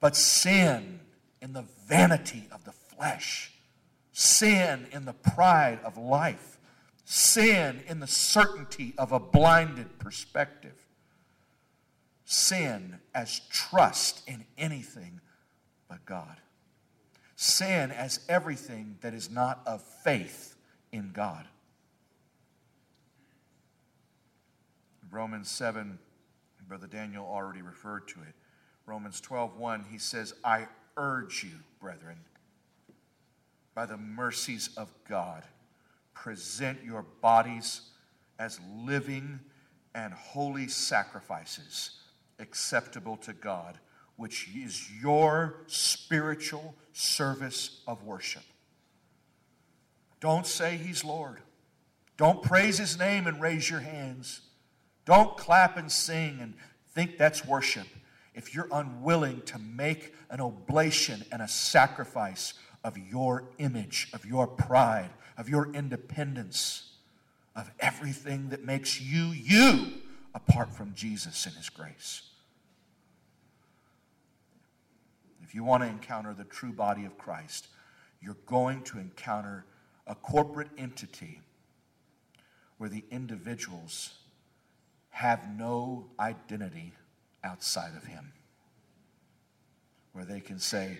but 0.00 0.16
sin 0.16 1.00
in 1.40 1.52
the 1.52 1.64
vanity 1.86 2.48
of 2.52 2.64
the 2.64 2.72
flesh, 2.72 3.52
sin 4.12 4.86
in 4.92 5.04
the 5.04 5.12
pride 5.12 5.80
of 5.84 5.96
life, 5.96 6.58
sin 7.04 7.82
in 7.88 8.00
the 8.00 8.06
certainty 8.06 8.94
of 8.98 9.12
a 9.12 9.18
blinded 9.18 9.98
perspective, 9.98 10.86
sin 12.24 12.98
as 13.14 13.40
trust 13.50 14.22
in 14.28 14.44
anything 14.56 15.20
but 15.88 16.04
God, 16.04 16.36
sin 17.36 17.90
as 17.90 18.20
everything 18.28 18.96
that 19.00 19.14
is 19.14 19.30
not 19.30 19.60
of 19.66 19.82
faith 19.82 20.56
in 20.92 21.10
God. 21.12 21.46
Romans 25.12 25.50
7, 25.50 25.98
Brother 26.66 26.86
Daniel 26.86 27.26
already 27.26 27.60
referred 27.60 28.08
to 28.08 28.20
it. 28.20 28.34
Romans 28.86 29.20
12, 29.20 29.58
1, 29.58 29.84
he 29.90 29.98
says, 29.98 30.32
I 30.42 30.66
urge 30.96 31.44
you, 31.44 31.58
brethren, 31.78 32.16
by 33.74 33.84
the 33.84 33.98
mercies 33.98 34.70
of 34.76 34.90
God, 35.06 35.44
present 36.14 36.82
your 36.82 37.04
bodies 37.20 37.82
as 38.38 38.58
living 38.74 39.38
and 39.94 40.14
holy 40.14 40.66
sacrifices 40.66 41.90
acceptable 42.38 43.18
to 43.18 43.34
God, 43.34 43.78
which 44.16 44.48
is 44.56 44.90
your 45.02 45.56
spiritual 45.66 46.74
service 46.94 47.82
of 47.86 48.02
worship. 48.02 48.42
Don't 50.20 50.46
say 50.46 50.78
he's 50.78 51.04
Lord. 51.04 51.42
Don't 52.16 52.42
praise 52.42 52.78
his 52.78 52.98
name 52.98 53.26
and 53.26 53.40
raise 53.42 53.68
your 53.68 53.80
hands. 53.80 54.40
Don't 55.04 55.36
clap 55.36 55.76
and 55.76 55.90
sing 55.90 56.38
and 56.40 56.54
think 56.94 57.18
that's 57.18 57.44
worship. 57.44 57.86
If 58.34 58.54
you're 58.54 58.68
unwilling 58.72 59.42
to 59.42 59.58
make 59.58 60.14
an 60.30 60.40
oblation 60.40 61.24
and 61.30 61.42
a 61.42 61.48
sacrifice 61.48 62.54
of 62.84 62.96
your 62.96 63.44
image, 63.58 64.08
of 64.12 64.24
your 64.24 64.46
pride, 64.46 65.10
of 65.36 65.48
your 65.48 65.72
independence, 65.72 66.92
of 67.54 67.70
everything 67.80 68.48
that 68.50 68.64
makes 68.64 69.00
you 69.00 69.26
you 69.26 69.92
apart 70.34 70.70
from 70.70 70.94
Jesus 70.94 71.44
and 71.46 71.54
His 71.54 71.68
grace. 71.68 72.22
If 75.42 75.54
you 75.54 75.64
want 75.64 75.82
to 75.82 75.88
encounter 75.88 76.32
the 76.32 76.44
true 76.44 76.72
body 76.72 77.04
of 77.04 77.18
Christ, 77.18 77.68
you're 78.22 78.38
going 78.46 78.82
to 78.84 78.98
encounter 78.98 79.66
a 80.06 80.14
corporate 80.14 80.70
entity 80.78 81.40
where 82.78 82.88
the 82.88 83.04
individuals 83.10 84.14
have 85.12 85.48
no 85.56 86.10
identity 86.18 86.92
outside 87.42 87.94
of 87.96 88.04
Him, 88.04 88.32
where 90.12 90.24
they 90.24 90.40
can 90.40 90.58
say, 90.58 90.98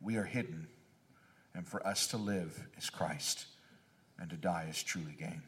We 0.00 0.16
are 0.16 0.24
hidden 0.24 0.68
and 1.54 1.66
for 1.66 1.86
us 1.86 2.06
to 2.08 2.16
live 2.16 2.66
is 2.78 2.90
Christ, 2.90 3.46
and 4.18 4.30
to 4.30 4.36
die 4.36 4.66
is 4.70 4.82
truly 4.82 5.14
gain. 5.18 5.42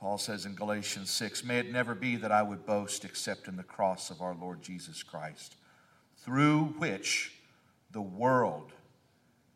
Paul 0.00 0.18
says 0.18 0.44
in 0.46 0.54
Galatians 0.54 1.10
6 1.10 1.44
May 1.44 1.60
it 1.60 1.72
never 1.72 1.94
be 1.94 2.16
that 2.16 2.32
I 2.32 2.42
would 2.42 2.66
boast 2.66 3.04
except 3.04 3.48
in 3.48 3.56
the 3.56 3.62
cross 3.62 4.10
of 4.10 4.20
our 4.20 4.34
Lord 4.34 4.62
Jesus 4.62 5.02
Christ, 5.02 5.56
through 6.18 6.74
which 6.78 7.32
the 7.92 8.02
world 8.02 8.72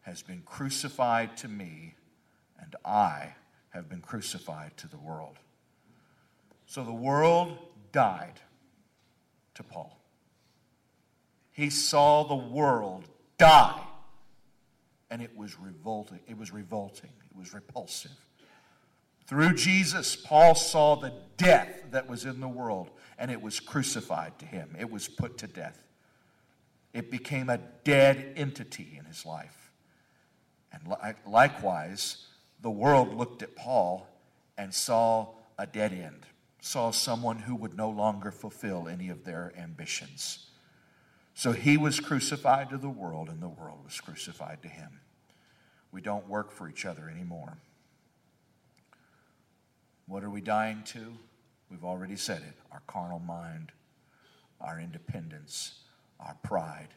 has 0.03 0.22
been 0.22 0.43
crucified 0.47 1.37
to 1.39 1.49
me, 1.49 1.95
and 2.61 2.76
I 2.84 3.34
have 3.70 3.89
been 3.89 4.01
crucified 4.01 4.76
to 4.78 4.89
the 4.89 4.99
world. 4.99 5.39
So 6.67 6.83
the 6.83 6.93
world 6.93 7.57
died 7.93 8.41
to 9.55 9.62
Paul. 9.62 9.99
He 11.53 11.71
saw 11.71 12.25
the 12.25 12.35
world 12.35 13.05
die. 13.39 13.81
And 15.11 15.23
it 15.23 15.37
was 15.37 15.59
revolting. 15.59 16.21
It 16.27 16.37
was 16.37 16.53
revolting. 16.53 17.11
It 17.31 17.37
was 17.39 17.55
repulsive. 17.55 18.11
Through 19.27 19.55
Jesus, 19.55 20.14
Paul 20.17 20.55
saw 20.55 20.97
the 20.97 21.12
death 21.37 21.85
that 21.91 22.09
was 22.09 22.25
in 22.25 22.41
the 22.41 22.49
world, 22.49 22.91
and 23.19 23.31
it 23.31 23.41
was 23.41 23.59
crucified 23.59 24.39
to 24.41 24.47
him. 24.47 24.77
It 24.79 24.91
was 24.91 25.09
put 25.09 25.39
to 25.39 25.47
death. 25.47 25.83
It 26.93 27.11
became 27.11 27.49
a 27.49 27.59
dead 27.85 28.35
entity 28.37 28.97
in 28.99 29.05
his 29.05 29.25
life. 29.27 29.71
And 30.73 30.83
likewise, 31.27 32.27
the 32.61 32.71
world 32.71 33.14
looked 33.14 33.43
at 33.43 33.57
Paul 33.57 34.07
and 34.59 34.73
saw 34.73 35.29
a 35.59 35.67
dead 35.67 35.93
end, 35.93 36.27
saw 36.67 36.91
someone 36.91 37.39
who 37.39 37.55
would 37.55 37.77
no 37.77 37.89
longer 37.89 38.33
fulfill 38.33 38.89
any 38.89 39.09
of 39.09 39.25
their 39.25 39.53
ambitions. 39.57 40.47
So 41.33 41.53
he 41.53 41.77
was 41.77 42.01
crucified 42.01 42.71
to 42.71 42.77
the 42.77 42.89
world, 42.89 43.29
and 43.29 43.41
the 43.41 43.49
world 43.49 43.85
was 43.85 44.01
crucified 44.01 44.62
to 44.62 44.69
him. 44.69 45.01
We 45.93 46.01
don't 46.01 46.29
work 46.29 46.51
for 46.51 46.69
each 46.69 46.85
other 46.85 47.09
anymore. 47.09 47.59
What 50.09 50.25
are 50.25 50.31
we 50.31 50.41
dying 50.41 50.83
to? 50.87 51.17
We've 51.71 51.85
already 51.85 52.17
said 52.17 52.43
it 52.43 52.55
our 52.73 52.83
carnal 52.89 53.21
mind, 53.21 53.71
our 54.61 54.81
independence, 54.81 55.79
our 56.19 56.37
pride. 56.43 56.89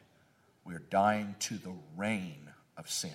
We're 0.65 0.79
dying 0.89 1.35
to 1.41 1.55
the 1.55 1.75
reign 1.95 2.49
of 2.75 2.89
sin. 2.89 3.11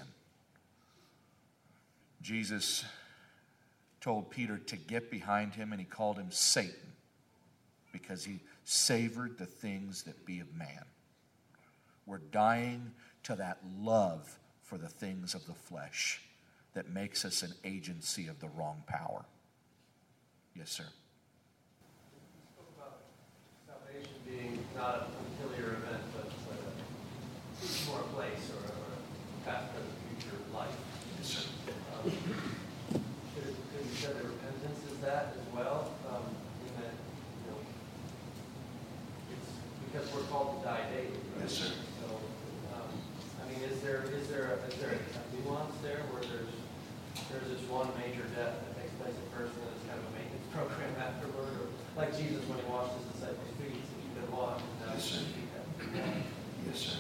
Jesus 2.22 2.84
told 4.04 4.30
Peter 4.30 4.58
to 4.58 4.76
get 4.76 5.10
behind 5.10 5.54
him, 5.54 5.72
and 5.72 5.80
he 5.80 5.86
called 5.86 6.18
him 6.18 6.30
Satan 6.30 6.92
because 7.90 8.24
he 8.24 8.40
savored 8.64 9.38
the 9.38 9.46
things 9.46 10.02
that 10.02 10.26
be 10.26 10.40
of 10.40 10.54
man. 10.54 10.84
We're 12.06 12.18
dying 12.18 12.92
to 13.22 13.34
that 13.36 13.58
love 13.80 14.38
for 14.62 14.76
the 14.76 14.88
things 14.88 15.34
of 15.34 15.46
the 15.46 15.54
flesh 15.54 16.20
that 16.74 16.90
makes 16.90 17.24
us 17.24 17.42
an 17.42 17.54
agency 17.64 18.28
of 18.28 18.40
the 18.40 18.48
wrong 18.48 18.82
power. 18.86 19.24
Yes, 20.54 20.70
sir. 20.70 20.84
You 20.84 20.90
spoke 22.52 22.72
about 22.76 23.00
salvation 23.66 24.12
being 24.26 24.58
not 24.76 25.08
until 25.40 25.54
uh, 25.54 25.94
or 27.92 28.00
a 28.00 28.02
place 28.14 28.50
or, 28.50 28.68
a 28.68 29.48
past, 29.48 29.72
present, 29.72 29.92
future 30.20 30.36
life. 30.52 30.68
Yes, 31.18 31.28
sir. 31.28 31.48
Um, 32.04 32.12
could, 33.34 33.44
could 33.44 33.86
you 33.86 33.96
say 33.96 34.08
that 34.08 34.24
repentance 34.24 34.80
is 34.90 34.93
that 35.04 35.36
as 35.36 35.46
well? 35.54 35.90
Um, 36.08 36.24
in 36.64 36.72
that, 36.80 36.94
you 36.96 37.44
know, 37.52 37.58
it's 39.32 39.48
because 39.86 40.08
we're 40.14 40.26
called 40.32 40.60
to 40.60 40.68
die 40.68 40.84
daily, 40.90 41.12
right? 41.36 41.44
Yes, 41.44 41.52
sir. 41.52 41.70
So, 42.00 42.06
um, 42.72 42.88
I 43.40 43.44
mean, 43.52 43.60
is 43.68 43.80
there, 43.80 44.04
is 44.12 44.28
there, 44.28 44.58
is 44.68 44.74
there 44.80 44.96
a 44.96 45.00
nuance 45.44 45.76
there 45.82 46.02
where 46.10 46.24
there's, 46.24 46.52
there's 47.30 47.48
this 47.52 47.62
one 47.68 47.88
major 48.00 48.24
death 48.32 48.56
that 48.56 48.72
takes 48.80 48.92
place 48.96 49.12
at 49.14 49.28
first 49.36 49.52
and 49.52 49.62
then 49.68 49.72
it's 49.76 49.84
kind 49.86 49.98
of 50.00 50.06
a 50.08 50.12
maintenance 50.16 50.48
program 50.52 50.92
afterward? 51.06 51.52
Or 51.60 51.68
like 52.00 52.16
Jesus 52.16 52.40
when 52.48 52.58
he 52.58 52.66
washed 52.66 52.96
his 52.96 53.06
disciples' 53.14 53.52
feet, 53.60 53.76
so 53.76 53.92
you 54.00 54.10
could 54.16 54.28
walk 54.32 54.58
and 54.58 54.88
now 54.88 54.96
Yes, 54.96 55.04
sir. 55.04 55.20
his 55.20 55.28
feet 55.36 55.50
have 55.52 55.68
to 55.68 55.84
be 55.84 56.00
washed. 56.00 56.32
Yes, 56.66 56.78
sir. 56.80 56.98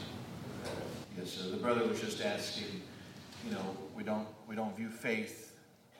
Yes, 1.16 1.28
sir. 1.30 1.44
The 1.50 1.62
brother 1.62 1.86
was 1.88 2.00
just 2.00 2.20
asking, 2.20 2.82
you 3.46 3.52
know, 3.52 3.64
we 3.96 4.02
don't, 4.04 4.26
we 4.46 4.54
don't 4.54 4.76
view 4.76 4.88
faith 4.90 5.52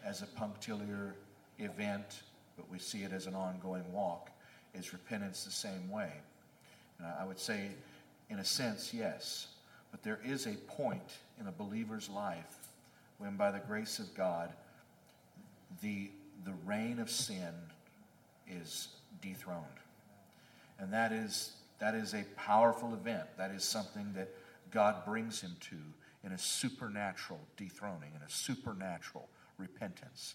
as 0.04 0.22
a 0.22 0.26
punctiliar 0.26 1.14
event, 1.58 2.22
but 2.56 2.70
we 2.70 2.78
see 2.78 3.02
it 3.02 3.12
as 3.12 3.26
an 3.26 3.34
ongoing 3.34 3.90
walk. 3.92 4.30
Is 4.74 4.92
repentance 4.92 5.44
the 5.44 5.50
same 5.50 5.90
way? 5.90 6.10
And 6.98 7.06
I 7.06 7.22
I 7.22 7.24
would 7.24 7.38
say, 7.38 7.68
in 8.30 8.38
a 8.38 8.44
sense, 8.44 8.92
yes. 8.92 9.48
But 9.90 10.02
there 10.02 10.20
is 10.24 10.46
a 10.46 10.54
point 10.54 11.18
in 11.40 11.46
a 11.46 11.52
believer's 11.52 12.08
life 12.08 12.68
when, 13.18 13.36
by 13.36 13.50
the 13.52 13.60
grace 13.60 13.98
of 13.98 14.12
God, 14.14 14.52
the, 15.82 16.10
the 16.44 16.54
reign 16.64 16.98
of 16.98 17.10
sin 17.10 17.52
is 18.50 18.88
dethroned. 19.22 19.64
And 20.78 20.92
that 20.92 21.12
is, 21.12 21.52
that 21.78 21.94
is 21.94 22.14
a 22.14 22.24
powerful 22.36 22.94
event. 22.94 23.24
That 23.38 23.52
is 23.52 23.62
something 23.62 24.12
that 24.14 24.28
God 24.70 25.04
brings 25.04 25.40
him 25.40 25.56
to 25.70 25.76
in 26.24 26.32
a 26.32 26.38
supernatural 26.38 27.40
dethroning, 27.56 28.10
in 28.16 28.22
a 28.22 28.28
supernatural 28.28 29.28
repentance. 29.58 30.34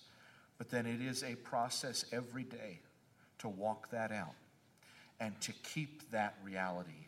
But 0.60 0.70
then 0.70 0.86
it 0.86 1.02
is 1.02 1.24
a 1.24 1.36
process 1.38 2.06
every 2.12 2.44
day 2.44 2.82
to 3.40 3.50
walk 3.50 3.90
that 3.90 4.12
out 4.12 4.36
and 5.20 5.40
to 5.42 5.54
keep 5.64 6.12
that 6.12 6.38
reality 6.44 7.08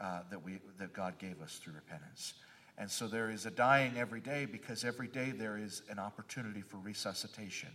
uh, 0.00 0.20
that, 0.30 0.44
we, 0.44 0.58
that 0.78 0.92
God 0.92 1.18
gave 1.18 1.40
us 1.40 1.56
through 1.62 1.74
repentance. 1.74 2.34
And 2.76 2.90
so 2.90 3.08
there 3.08 3.30
is 3.30 3.46
a 3.46 3.50
dying 3.50 3.94
every 3.96 4.20
day 4.20 4.44
because 4.44 4.84
every 4.84 5.08
day 5.08 5.30
there 5.30 5.56
is 5.56 5.82
an 5.88 5.98
opportunity 5.98 6.60
for 6.60 6.76
resuscitation. 6.78 7.70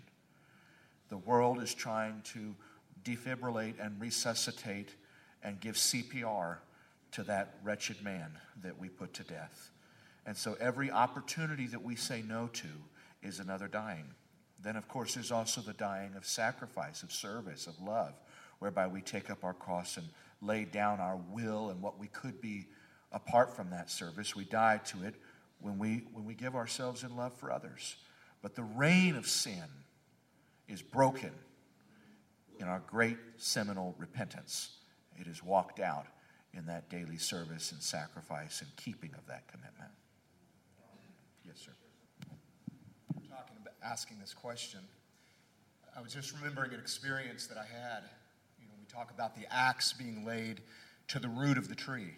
The 1.10 1.18
world 1.18 1.62
is 1.62 1.74
trying 1.74 2.22
to 2.34 2.56
defibrillate 3.04 3.76
and 3.84 4.00
resuscitate 4.00 4.96
and 5.44 5.60
give 5.60 5.76
CPR 5.76 6.58
to 7.12 7.24
that 7.24 7.56
wretched 7.64 8.02
man 8.02 8.32
that 8.64 8.78
we 8.78 8.90
put 8.90 9.14
to 9.16 9.24
death. 9.24 9.72
And 10.26 10.36
so 10.36 10.56
every 10.60 10.90
opportunity 10.90 11.68
that 11.68 11.84
we 11.84 11.96
say 11.96 12.22
no 12.22 12.48
to 12.54 12.68
is 13.22 13.40
another 13.40 13.68
dying. 13.68 14.06
Then, 14.64 14.76
of 14.76 14.88
course, 14.88 15.14
there's 15.14 15.32
also 15.32 15.62
the 15.62 15.74
dying 15.74 16.16
of 16.16 16.26
sacrifice, 16.26 17.04
of 17.04 17.12
service, 17.12 17.68
of 17.68 17.80
love, 17.82 18.14
whereby 18.60 18.88
we 18.88 19.02
take 19.02 19.30
up 19.30 19.44
our 19.44 19.54
cross 19.54 19.98
and 19.98 20.08
lay 20.42 20.64
down 20.66 21.00
our 21.00 21.20
will 21.32 21.70
and 21.70 21.82
what 21.82 22.00
we 22.00 22.08
could 22.08 22.40
be 22.40 22.68
apart 23.12 23.56
from 23.56 23.70
that 23.72 23.90
service. 23.90 24.36
We 24.36 24.46
die 24.46 24.80
to 24.86 25.04
it 25.04 25.16
when 25.60 25.78
we, 25.78 26.04
when 26.14 26.26
we 26.26 26.34
give 26.34 26.56
ourselves 26.56 27.04
in 27.04 27.16
love 27.16 27.34
for 27.34 27.52
others. 27.52 27.98
But 28.42 28.56
the 28.56 28.64
reign 28.64 29.16
of 29.16 29.28
sin 29.28 29.64
is 30.68 30.82
broken 30.82 31.32
in 32.60 32.68
our 32.68 32.82
great 32.88 33.18
seminal 33.38 33.96
repentance. 33.98 34.78
It 35.20 35.28
is 35.28 35.44
walked 35.44 35.80
out 35.80 36.08
in 36.54 36.66
that 36.68 36.90
daily 36.90 37.18
service 37.18 37.72
and 37.72 37.82
sacrifice 37.82 38.62
and 38.62 38.76
keeping 38.76 39.12
of 39.18 39.26
that 39.28 39.48
commitment. 39.48 39.92
Yes, 41.46 41.58
sir. 41.60 41.72
talking 43.30 43.58
about 43.62 43.73
asking 43.84 44.18
this 44.20 44.34
question, 44.34 44.80
I 45.96 46.02
was 46.02 46.14
just 46.14 46.34
remembering 46.34 46.74
an 46.74 46.80
experience 46.80 47.48
that 47.48 47.58
I 47.58 47.66
had. 47.66 48.04
You 48.60 48.68
know, 48.68 48.74
we 48.80 48.86
talk 48.86 49.12
about 49.12 49.36
the 49.36 49.46
axe 49.52 49.94
being 49.94 50.26
laid 50.26 50.62
to 51.10 51.20
the 51.20 51.28
root 51.28 51.58
of 51.58 51.70
the 51.70 51.76
tree. 51.76 52.16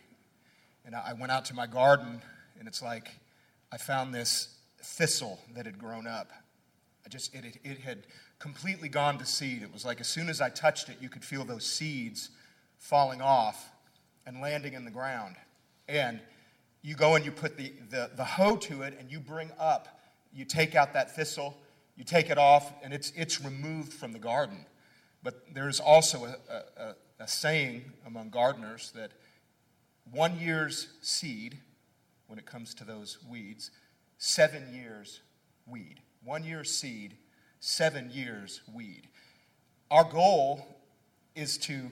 And 0.86 0.96
I 0.96 1.14
went 1.14 1.32
out 1.32 1.46
to 1.46 1.56
my 1.56 1.68
garden, 1.68 2.22
and 2.60 2.68
it's 2.68 2.82
like 2.82 3.10
I 3.72 3.78
found 3.78 4.14
this 4.14 4.56
thistle 4.82 5.40
that 5.56 5.66
had 5.66 5.80
grown 5.80 6.08
up. 6.08 6.32
I 7.06 7.10
just, 7.10 7.34
it, 7.34 7.46
it, 7.46 7.58
it 7.64 7.80
had 7.80 8.06
completely 8.40 8.90
gone 8.90 9.18
to 9.18 9.26
seed. 9.26 9.64
It 9.64 9.74
was 9.74 9.84
like 9.84 10.00
as 10.00 10.08
soon 10.08 10.30
as 10.30 10.42
I 10.42 10.50
touched 10.50 10.90
it, 10.90 10.98
you 11.02 11.10
could 11.10 11.24
feel 11.24 11.44
those 11.44 11.66
seeds 11.66 12.30
falling 12.78 13.22
off 13.22 13.70
and 14.26 14.42
landing 14.42 14.74
in 14.74 14.86
the 14.86 14.92
ground. 14.92 15.36
And 15.88 16.20
you 16.82 16.96
go 16.96 17.16
and 17.16 17.26
you 17.26 17.32
put 17.32 17.58
the, 17.58 17.74
the, 17.90 18.12
the 18.16 18.24
hoe 18.24 18.58
to 18.58 18.84
it 18.84 18.96
and 19.00 19.12
you 19.12 19.20
bring 19.20 19.52
up, 19.60 19.95
you 20.36 20.46
take 20.46 20.76
out 20.76 20.94
that 20.94 21.16
thistle, 21.16 21.58
you 21.96 22.04
take 22.04 22.30
it 22.30 22.38
off, 22.38 22.74
and 22.84 22.94
it's, 22.94 23.12
it's 23.16 23.42
removed 23.42 23.94
from 23.94 24.12
the 24.12 24.20
garden. 24.20 24.66
But 25.24 25.54
there's 25.54 25.80
also 25.80 26.26
a, 26.26 26.36
a, 26.82 26.96
a 27.20 27.28
saying 27.28 27.92
among 28.06 28.30
gardeners 28.30 28.92
that 28.96 29.12
one 30.12 30.38
year's 30.40 30.90
seed, 31.02 31.58
when 32.28 32.38
it 32.38 32.46
comes 32.46 32.74
to 32.76 32.84
those 32.84 33.18
weeds, 33.28 33.72
seven 34.18 34.74
years 34.74 35.22
weed. 35.66 36.02
One 36.24 36.44
year's 36.44 36.72
seed, 36.72 37.16
seven 37.60 38.12
years 38.12 38.62
weed. 38.74 39.08
Our 39.90 40.04
goal 40.04 40.68
is 41.36 41.58
to 41.60 41.92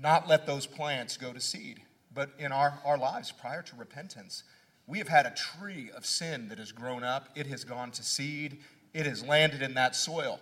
not 0.00 0.28
let 0.28 0.46
those 0.46 0.66
plants 0.66 1.16
go 1.16 1.32
to 1.32 1.40
seed. 1.40 1.82
But 2.14 2.30
in 2.38 2.52
our, 2.52 2.78
our 2.84 2.98
lives 2.98 3.32
prior 3.32 3.62
to 3.62 3.76
repentance, 3.76 4.44
we 4.86 4.98
have 4.98 5.08
had 5.08 5.26
a 5.26 5.34
tree 5.34 5.90
of 5.96 6.04
sin 6.04 6.48
that 6.48 6.58
has 6.58 6.72
grown 6.72 7.04
up. 7.04 7.28
It 7.34 7.46
has 7.46 7.64
gone 7.64 7.90
to 7.92 8.02
seed. 8.02 8.58
It 8.92 9.06
has 9.06 9.24
landed 9.24 9.62
in 9.62 9.74
that 9.74 9.96
soil. 9.96 10.40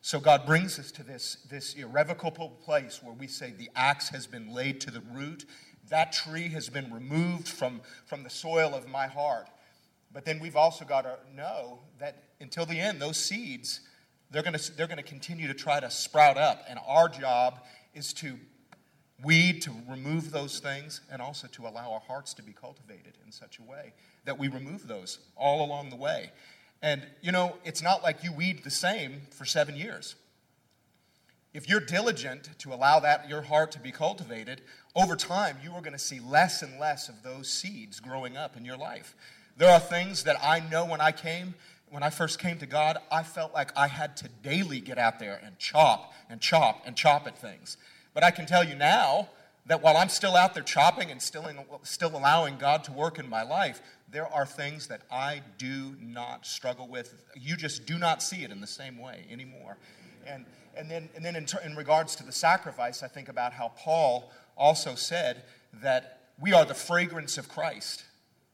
So 0.00 0.20
God 0.20 0.44
brings 0.46 0.78
us 0.78 0.90
to 0.92 1.02
this, 1.02 1.38
this 1.48 1.74
irrevocable 1.74 2.50
place 2.64 3.00
where 3.02 3.14
we 3.14 3.26
say 3.26 3.52
the 3.56 3.70
axe 3.74 4.08
has 4.10 4.26
been 4.26 4.52
laid 4.52 4.80
to 4.82 4.90
the 4.90 5.02
root. 5.12 5.46
That 5.88 6.12
tree 6.12 6.48
has 6.50 6.68
been 6.68 6.92
removed 6.92 7.48
from, 7.48 7.80
from 8.06 8.22
the 8.22 8.30
soil 8.30 8.74
of 8.74 8.88
my 8.88 9.06
heart. 9.06 9.48
But 10.12 10.24
then 10.24 10.40
we've 10.40 10.56
also 10.56 10.84
got 10.84 11.02
to 11.02 11.16
know 11.34 11.80
that 11.98 12.22
until 12.40 12.66
the 12.66 12.78
end, 12.78 13.00
those 13.00 13.16
seeds, 13.16 13.80
they're 14.30 14.42
going 14.42 14.58
to, 14.58 14.76
they're 14.76 14.86
going 14.86 14.98
to 14.98 15.02
continue 15.02 15.46
to 15.46 15.54
try 15.54 15.80
to 15.80 15.90
sprout 15.90 16.36
up. 16.36 16.64
And 16.68 16.78
our 16.86 17.08
job 17.08 17.60
is 17.94 18.12
to 18.14 18.38
weed, 19.22 19.62
to 19.62 19.72
remove 19.88 20.30
those 20.30 20.58
things, 20.58 21.00
and 21.10 21.22
also 21.22 21.46
to 21.48 21.66
allow 21.66 21.92
our 21.92 22.00
hearts 22.00 22.34
to 22.34 22.42
be 22.42 22.52
cultivated 22.52 23.16
in 23.24 23.32
such 23.32 23.58
a 23.58 23.62
way 23.62 23.92
that 24.24 24.38
we 24.38 24.48
remove 24.48 24.88
those 24.88 25.18
all 25.36 25.64
along 25.64 25.90
the 25.90 25.96
way. 25.96 26.30
And, 26.82 27.02
you 27.22 27.32
know, 27.32 27.56
it's 27.64 27.82
not 27.82 28.02
like 28.02 28.22
you 28.24 28.32
weed 28.32 28.64
the 28.64 28.70
same 28.70 29.22
for 29.30 29.44
seven 29.44 29.76
years. 29.76 30.16
If 31.54 31.68
you're 31.68 31.80
diligent 31.80 32.50
to 32.58 32.74
allow 32.74 32.98
that 33.00 33.28
your 33.28 33.42
heart 33.42 33.70
to 33.72 33.78
be 33.78 33.92
cultivated, 33.92 34.60
over 34.96 35.14
time 35.14 35.56
you 35.62 35.70
are 35.70 35.80
going 35.80 35.92
to 35.92 35.98
see 35.98 36.18
less 36.18 36.62
and 36.62 36.80
less 36.80 37.08
of 37.08 37.22
those 37.22 37.48
seeds 37.48 38.00
growing 38.00 38.36
up 38.36 38.56
in 38.56 38.64
your 38.64 38.76
life. 38.76 39.14
There 39.56 39.70
are 39.70 39.78
things 39.78 40.24
that 40.24 40.36
I 40.42 40.60
know 40.68 40.84
when 40.84 41.00
I 41.00 41.12
came, 41.12 41.54
when 41.88 42.02
I 42.02 42.10
first 42.10 42.40
came 42.40 42.58
to 42.58 42.66
God, 42.66 42.98
I 43.10 43.22
felt 43.22 43.54
like 43.54 43.70
I 43.78 43.86
had 43.86 44.16
to 44.18 44.28
daily 44.42 44.80
get 44.80 44.98
out 44.98 45.20
there 45.20 45.40
and 45.44 45.56
chop 45.60 46.12
and 46.28 46.40
chop 46.40 46.82
and 46.84 46.96
chop 46.96 47.28
at 47.28 47.38
things. 47.38 47.76
But 48.14 48.24
I 48.24 48.30
can 48.30 48.46
tell 48.46 48.64
you 48.64 48.74
now 48.74 49.28
that 49.66 49.82
while 49.82 49.96
I'm 49.96 50.08
still 50.08 50.36
out 50.36 50.54
there 50.54 50.62
chopping 50.62 51.10
and 51.10 51.20
still, 51.20 51.46
in, 51.46 51.58
still 51.82 52.16
allowing 52.16 52.56
God 52.56 52.84
to 52.84 52.92
work 52.92 53.18
in 53.18 53.28
my 53.28 53.42
life, 53.42 53.80
there 54.10 54.26
are 54.26 54.46
things 54.46 54.86
that 54.86 55.02
I 55.10 55.42
do 55.58 55.96
not 56.00 56.46
struggle 56.46 56.86
with. 56.86 57.14
You 57.34 57.56
just 57.56 57.86
do 57.86 57.98
not 57.98 58.22
see 58.22 58.44
it 58.44 58.50
in 58.50 58.60
the 58.60 58.66
same 58.66 58.98
way 58.98 59.26
anymore. 59.30 59.76
And, 60.26 60.46
and 60.76 60.90
then, 60.90 61.08
and 61.16 61.24
then 61.24 61.34
in, 61.34 61.46
ter- 61.46 61.60
in 61.60 61.74
regards 61.74 62.14
to 62.16 62.24
the 62.24 62.32
sacrifice, 62.32 63.02
I 63.02 63.08
think 63.08 63.28
about 63.28 63.52
how 63.52 63.72
Paul 63.76 64.30
also 64.56 64.94
said 64.94 65.42
that 65.82 66.20
we 66.38 66.52
are 66.52 66.64
the 66.64 66.74
fragrance 66.74 67.38
of 67.38 67.48
Christ 67.48 68.04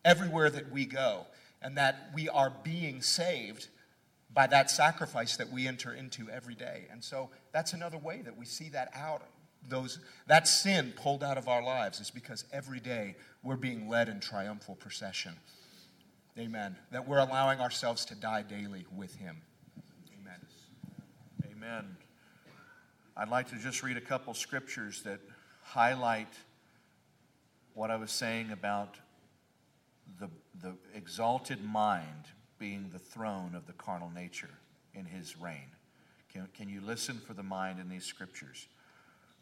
everywhere 0.04 0.48
that 0.48 0.70
we 0.72 0.86
go, 0.86 1.26
and 1.60 1.76
that 1.76 2.10
we 2.14 2.28
are 2.28 2.50
being 2.62 3.02
saved 3.02 3.68
by 4.32 4.46
that 4.46 4.70
sacrifice 4.70 5.36
that 5.36 5.50
we 5.50 5.66
enter 5.66 5.92
into 5.92 6.30
every 6.30 6.54
day. 6.54 6.86
And 6.90 7.02
so 7.02 7.28
that's 7.52 7.72
another 7.72 7.98
way 7.98 8.22
that 8.22 8.38
we 8.38 8.46
see 8.46 8.70
that 8.70 8.90
out. 8.94 9.22
Those, 9.68 9.98
that 10.26 10.48
sin 10.48 10.92
pulled 10.96 11.22
out 11.22 11.38
of 11.38 11.48
our 11.48 11.62
lives 11.62 12.00
is 12.00 12.10
because 12.10 12.44
every 12.52 12.80
day 12.80 13.14
we're 13.42 13.56
being 13.56 13.88
led 13.88 14.08
in 14.08 14.20
triumphal 14.20 14.74
procession. 14.74 15.34
Amen. 16.38 16.76
That 16.90 17.06
we're 17.06 17.18
allowing 17.18 17.60
ourselves 17.60 18.04
to 18.06 18.14
die 18.14 18.42
daily 18.42 18.86
with 18.96 19.14
Him. 19.16 19.36
Amen. 20.20 20.40
Amen. 21.50 21.96
I'd 23.16 23.28
like 23.28 23.48
to 23.50 23.56
just 23.56 23.82
read 23.82 23.96
a 23.96 24.00
couple 24.00 24.32
scriptures 24.34 25.02
that 25.02 25.20
highlight 25.62 26.32
what 27.74 27.90
I 27.90 27.96
was 27.96 28.10
saying 28.10 28.50
about 28.50 28.96
the, 30.18 30.28
the 30.60 30.74
exalted 30.94 31.62
mind 31.62 32.26
being 32.58 32.90
the 32.92 32.98
throne 32.98 33.54
of 33.54 33.66
the 33.66 33.72
carnal 33.72 34.10
nature 34.10 34.50
in 34.94 35.04
his 35.04 35.38
reign. 35.38 35.68
Can, 36.32 36.48
can 36.56 36.68
you 36.68 36.80
listen 36.80 37.20
for 37.26 37.34
the 37.34 37.42
mind 37.42 37.80
in 37.80 37.88
these 37.88 38.04
scriptures? 38.04 38.68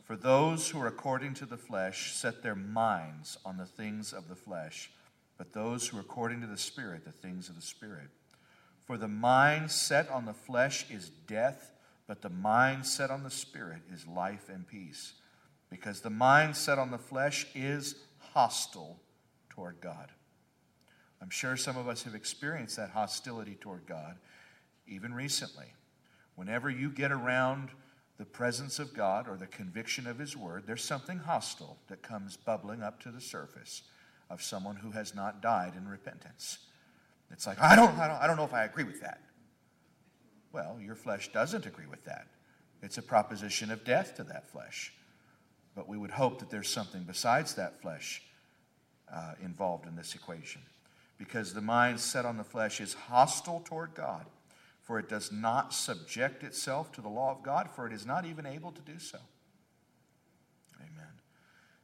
For 0.09 0.17
those 0.17 0.71
who 0.71 0.81
are 0.81 0.87
according 0.87 1.35
to 1.35 1.45
the 1.45 1.59
flesh 1.59 2.15
set 2.15 2.43
their 2.43 2.55
minds 2.55 3.37
on 3.45 3.59
the 3.59 3.67
things 3.67 4.15
of 4.15 4.27
the 4.27 4.35
flesh, 4.35 4.91
but 5.37 5.53
those 5.53 5.87
who 5.87 5.99
are 5.99 6.01
according 6.01 6.41
to 6.41 6.47
the 6.47 6.57
Spirit, 6.57 7.05
the 7.05 7.13
things 7.13 7.51
of 7.51 7.57
the 7.57 7.61
Spirit. 7.61 8.09
For 8.87 8.97
the 8.97 9.07
mind 9.07 9.71
set 9.71 10.09
on 10.09 10.25
the 10.25 10.33
flesh 10.33 10.87
is 10.91 11.11
death, 11.11 11.73
but 12.07 12.23
the 12.23 12.31
mind 12.31 12.87
set 12.87 13.11
on 13.11 13.23
the 13.23 13.29
Spirit 13.29 13.83
is 13.93 14.07
life 14.07 14.49
and 14.49 14.67
peace. 14.67 15.13
Because 15.69 16.01
the 16.01 16.09
mind 16.09 16.57
set 16.57 16.79
on 16.79 16.91
the 16.91 16.97
flesh 16.97 17.47
is 17.55 17.95
hostile 18.33 18.99
toward 19.51 19.79
God. 19.83 20.11
I'm 21.21 21.29
sure 21.29 21.55
some 21.55 21.77
of 21.77 21.87
us 21.87 22.05
have 22.05 22.15
experienced 22.15 22.79
that 22.79 22.93
hostility 22.93 23.59
toward 23.61 23.85
God 23.85 24.17
even 24.87 25.13
recently. 25.13 25.75
Whenever 26.35 26.71
you 26.71 26.89
get 26.89 27.13
around 27.13 27.69
the 28.19 28.25
presence 28.25 28.79
of 28.79 28.95
God 28.95 29.29
or 29.29 29.37
the 29.37 29.47
conviction 29.47 30.07
of 30.07 30.19
His 30.19 30.37
Word, 30.37 30.65
there's 30.67 30.85
something 30.85 31.19
hostile 31.19 31.79
that 31.89 32.03
comes 32.03 32.37
bubbling 32.37 32.83
up 32.83 33.01
to 33.03 33.11
the 33.11 33.21
surface 33.21 33.83
of 34.29 34.43
someone 34.43 34.77
who 34.77 34.91
has 34.91 35.15
not 35.15 35.41
died 35.41 35.75
in 35.77 35.89
repentance. 35.89 36.59
It's 37.31 37.47
like, 37.47 37.61
I 37.61 37.77
don't, 37.77 37.97
I 37.99 38.09
don't, 38.09 38.17
I 38.17 38.27
don't 38.27 38.37
know 38.37 38.45
if 38.45 38.55
I 38.55 38.65
agree 38.65 38.85
with 38.85 39.01
that. 39.01 39.21
Well, 40.53 40.79
your 40.81 40.95
flesh 40.95 41.31
doesn't 41.33 41.67
agree 41.67 41.87
with 41.87 42.05
that. 42.05 42.27
It's 42.83 42.99
a 42.99 43.03
proposition 43.03 43.71
of 43.71 43.85
death 43.85 44.17
to 44.17 44.25
that 44.25 44.51
flesh. 44.51 44.93
But 45.75 45.89
we 45.89 45.99
would 45.99 46.11
hope 46.11 46.41
that 46.41 46.51
there's 46.51 46.69
something 46.69 47.05
besides 47.05 47.55
that 47.55 47.81
flesh 47.81 48.23
uh, 49.13 49.35
involved 49.43 49.87
in 49.87 49.95
this 49.95 50.15
equation. 50.15 50.63
Because 51.19 51.55
the 51.55 51.61
mind 51.61 52.01
set 52.01 52.25
on 52.25 52.37
the 52.37 52.45
flesh 52.45 52.81
is 52.81 52.95
hostile 52.95 53.63
toward 53.65 53.95
God, 53.95 54.27
for 54.89 54.99
it 54.99 55.07
does 55.07 55.31
not 55.31 55.75
subject 55.75 56.43
itself 56.43 56.91
to 56.93 57.03
the 57.03 57.11
law 57.11 57.31
of 57.31 57.43
God, 57.43 57.69
for 57.69 57.87
it 57.87 57.93
is 57.93 58.07
not 58.07 58.25
even 58.25 58.47
able 58.47 58.73
to 58.73 58.81
do 58.81 58.99
so. 58.99 59.19
Amen. 60.81 61.13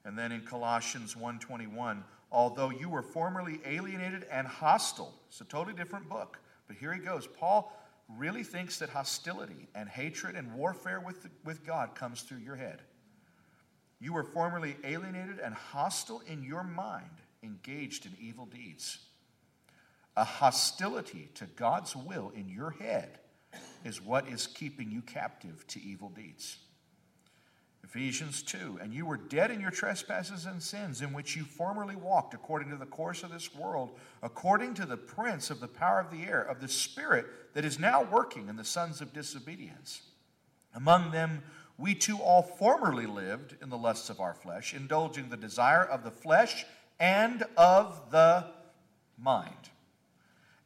And 0.06 0.18
then 0.18 0.32
in 0.32 0.40
Colossians 0.40 1.14
1:21, 1.14 2.02
although 2.32 2.70
you 2.70 2.88
were 2.88 3.02
formerly 3.02 3.60
alienated 3.66 4.24
and 4.30 4.46
hostile. 4.46 5.12
It's 5.28 5.42
a 5.42 5.44
totally 5.44 5.76
different 5.76 6.08
book. 6.08 6.38
But 6.66 6.78
here 6.78 6.94
he 6.94 6.98
goes. 6.98 7.26
Paul 7.26 7.78
really 8.08 8.42
thinks 8.42 8.78
that 8.78 8.88
hostility 8.88 9.68
and 9.74 9.86
hatred 9.86 10.34
and 10.34 10.54
warfare 10.54 10.98
with, 10.98 11.28
with 11.44 11.62
God 11.62 11.94
comes 11.94 12.22
through 12.22 12.38
your 12.38 12.56
head. 12.56 12.80
You 14.00 14.14
were 14.14 14.24
formerly 14.24 14.78
alienated 14.82 15.40
and 15.40 15.54
hostile 15.54 16.20
in 16.26 16.42
your 16.42 16.64
mind, 16.64 17.20
engaged 17.42 18.06
in 18.06 18.16
evil 18.18 18.46
deeds. 18.46 18.98
A 20.16 20.24
hostility 20.24 21.30
to 21.34 21.46
God's 21.46 21.96
will 21.96 22.30
in 22.34 22.48
your 22.48 22.70
head 22.70 23.18
is 23.84 24.00
what 24.00 24.28
is 24.28 24.46
keeping 24.46 24.90
you 24.90 25.02
captive 25.02 25.66
to 25.68 25.82
evil 25.82 26.08
deeds. 26.08 26.58
Ephesians 27.82 28.42
2 28.42 28.78
And 28.80 28.92
you 28.92 29.06
were 29.06 29.16
dead 29.16 29.50
in 29.50 29.60
your 29.60 29.70
trespasses 29.70 30.46
and 30.46 30.62
sins, 30.62 31.02
in 31.02 31.12
which 31.12 31.36
you 31.36 31.44
formerly 31.44 31.94
walked 31.96 32.34
according 32.34 32.70
to 32.70 32.76
the 32.76 32.86
course 32.86 33.22
of 33.22 33.30
this 33.30 33.54
world, 33.54 33.98
according 34.22 34.74
to 34.74 34.86
the 34.86 34.96
prince 34.96 35.50
of 35.50 35.60
the 35.60 35.68
power 35.68 36.00
of 36.00 36.10
the 36.10 36.24
air, 36.24 36.40
of 36.40 36.60
the 36.60 36.68
spirit 36.68 37.26
that 37.54 37.64
is 37.64 37.78
now 37.78 38.02
working 38.02 38.48
in 38.48 38.56
the 38.56 38.64
sons 38.64 39.00
of 39.00 39.12
disobedience. 39.12 40.02
Among 40.74 41.10
them, 41.10 41.42
we 41.76 41.94
too 41.94 42.18
all 42.18 42.42
formerly 42.42 43.06
lived 43.06 43.56
in 43.62 43.68
the 43.68 43.78
lusts 43.78 44.10
of 44.10 44.20
our 44.20 44.34
flesh, 44.34 44.74
indulging 44.74 45.28
the 45.28 45.36
desire 45.36 45.84
of 45.84 46.04
the 46.04 46.10
flesh 46.10 46.64
and 46.98 47.44
of 47.56 48.10
the 48.10 48.46
mind. 49.18 49.70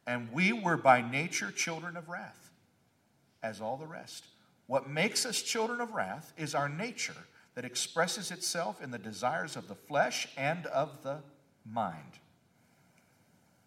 And 0.09 0.31
we 0.31 0.53
were 0.53 0.75
by 0.75 1.07
nature 1.07 1.51
children 1.51 1.95
of 1.95 2.09
wrath, 2.09 2.49
as 3.43 3.61
all 3.61 3.77
the 3.77 3.85
rest. 3.85 4.25
What 4.65 4.89
makes 4.89 5.23
us 5.23 5.39
children 5.43 5.79
of 5.79 5.91
wrath 5.91 6.33
is 6.35 6.55
our 6.55 6.67
nature 6.67 7.27
that 7.53 7.63
expresses 7.63 8.31
itself 8.31 8.81
in 8.81 8.89
the 8.89 8.97
desires 8.97 9.55
of 9.55 9.67
the 9.67 9.75
flesh 9.75 10.27
and 10.35 10.65
of 10.65 11.03
the 11.03 11.19
mind. 11.63 12.17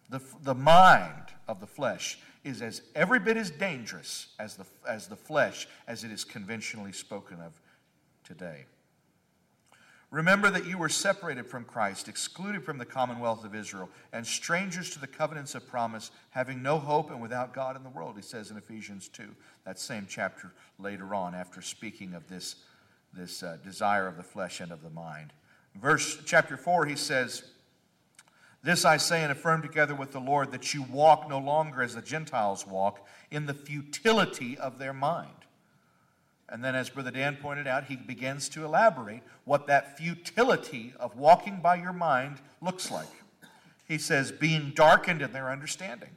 The, 0.09 0.21
the 0.41 0.53
mind 0.53 1.31
of 1.47 1.61
the 1.61 1.65
flesh 1.65 2.19
is 2.43 2.61
as 2.61 2.81
every 2.93 3.19
bit 3.19 3.37
as 3.37 3.49
dangerous 3.49 4.27
as 4.37 4.57
the, 4.57 4.65
as 4.85 5.07
the 5.07 5.15
flesh 5.15 5.65
as 5.87 6.03
it 6.03 6.11
is 6.11 6.25
conventionally 6.25 6.91
spoken 6.91 7.39
of 7.39 7.53
today. 8.25 8.65
Remember 10.13 10.51
that 10.51 10.67
you 10.67 10.77
were 10.77 10.89
separated 10.89 11.47
from 11.47 11.63
Christ, 11.63 12.07
excluded 12.07 12.63
from 12.63 12.77
the 12.77 12.85
commonwealth 12.85 13.43
of 13.43 13.55
Israel, 13.55 13.89
and 14.11 14.27
strangers 14.27 14.91
to 14.91 14.99
the 14.99 15.07
covenants 15.07 15.55
of 15.55 15.67
promise, 15.67 16.11
having 16.29 16.61
no 16.61 16.77
hope 16.77 17.09
and 17.09 17.19
without 17.19 17.51
God 17.51 17.75
in 17.75 17.81
the 17.81 17.89
world, 17.89 18.15
he 18.15 18.21
says 18.21 18.51
in 18.51 18.57
Ephesians 18.57 19.07
2, 19.07 19.23
that 19.65 19.79
same 19.79 20.05
chapter 20.07 20.53
later 20.77 21.15
on, 21.15 21.33
after 21.33 21.63
speaking 21.63 22.13
of 22.13 22.29
this, 22.29 22.57
this 23.11 23.41
uh, 23.41 23.57
desire 23.63 24.05
of 24.05 24.15
the 24.15 24.21
flesh 24.21 24.59
and 24.59 24.71
of 24.71 24.83
the 24.83 24.91
mind. 24.91 25.33
Verse 25.73 26.19
chapter 26.27 26.57
4, 26.57 26.85
he 26.85 26.95
says, 26.95 27.41
This 28.61 28.85
I 28.85 28.97
say 28.97 29.23
and 29.23 29.31
affirm 29.31 29.63
together 29.63 29.95
with 29.95 30.11
the 30.11 30.19
Lord, 30.19 30.51
that 30.51 30.75
you 30.75 30.83
walk 30.83 31.27
no 31.27 31.39
longer 31.39 31.81
as 31.81 31.95
the 31.95 32.03
Gentiles 32.03 32.67
walk, 32.67 33.07
in 33.31 33.47
the 33.47 33.55
futility 33.55 34.59
of 34.59 34.77
their 34.77 34.93
mind 34.93 35.42
and 36.49 36.63
then, 36.63 36.75
as 36.75 36.89
Brother 36.89 37.11
Dan 37.11 37.37
pointed 37.37 37.67
out, 37.67 37.85
he 37.85 37.95
begins 37.95 38.49
to 38.49 38.65
elaborate 38.65 39.21
what 39.45 39.67
that 39.67 39.97
futility 39.97 40.93
of 40.99 41.17
walking 41.17 41.61
by 41.61 41.75
your 41.75 41.93
mind 41.93 42.37
looks 42.61 42.91
like. 42.91 43.07
He 43.87 43.97
says, 43.97 44.31
being 44.31 44.71
darkened 44.75 45.21
in 45.21 45.31
their 45.31 45.49
understanding. 45.49 46.09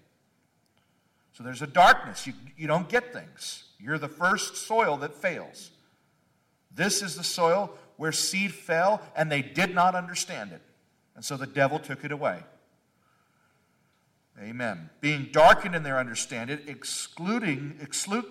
So 1.33 1.45
there's 1.45 1.63
a 1.63 1.67
darkness. 1.67 2.27
You, 2.27 2.33
you 2.57 2.67
don't 2.67 2.89
get 2.89 3.13
things. 3.13 3.65
You're 3.79 3.99
the 3.99 4.09
first 4.09 4.57
soil 4.57 4.97
that 4.99 5.15
fails. 5.15 5.71
This 6.75 7.03
is 7.03 7.17
the 7.17 7.25
soil 7.25 7.73
where 7.97 8.13
seed 8.13 8.53
fell 8.53 9.03
and 9.15 9.31
they 9.31 9.43
did 9.43 9.75
not 9.75 9.95
understand 9.95 10.53
it. 10.53 10.63
And 11.15 11.25
so 11.25 11.37
the 11.37 11.47
devil 11.47 11.79
took 11.79 12.05
it 12.05 12.13
away. 12.13 12.41
Amen. 14.41 14.91
Being 15.01 15.29
darkened 15.33 15.75
in 15.75 15.83
their 15.83 15.99
understanding, 15.99 16.61
excluding, 16.67 17.79
exclude, 17.81 18.25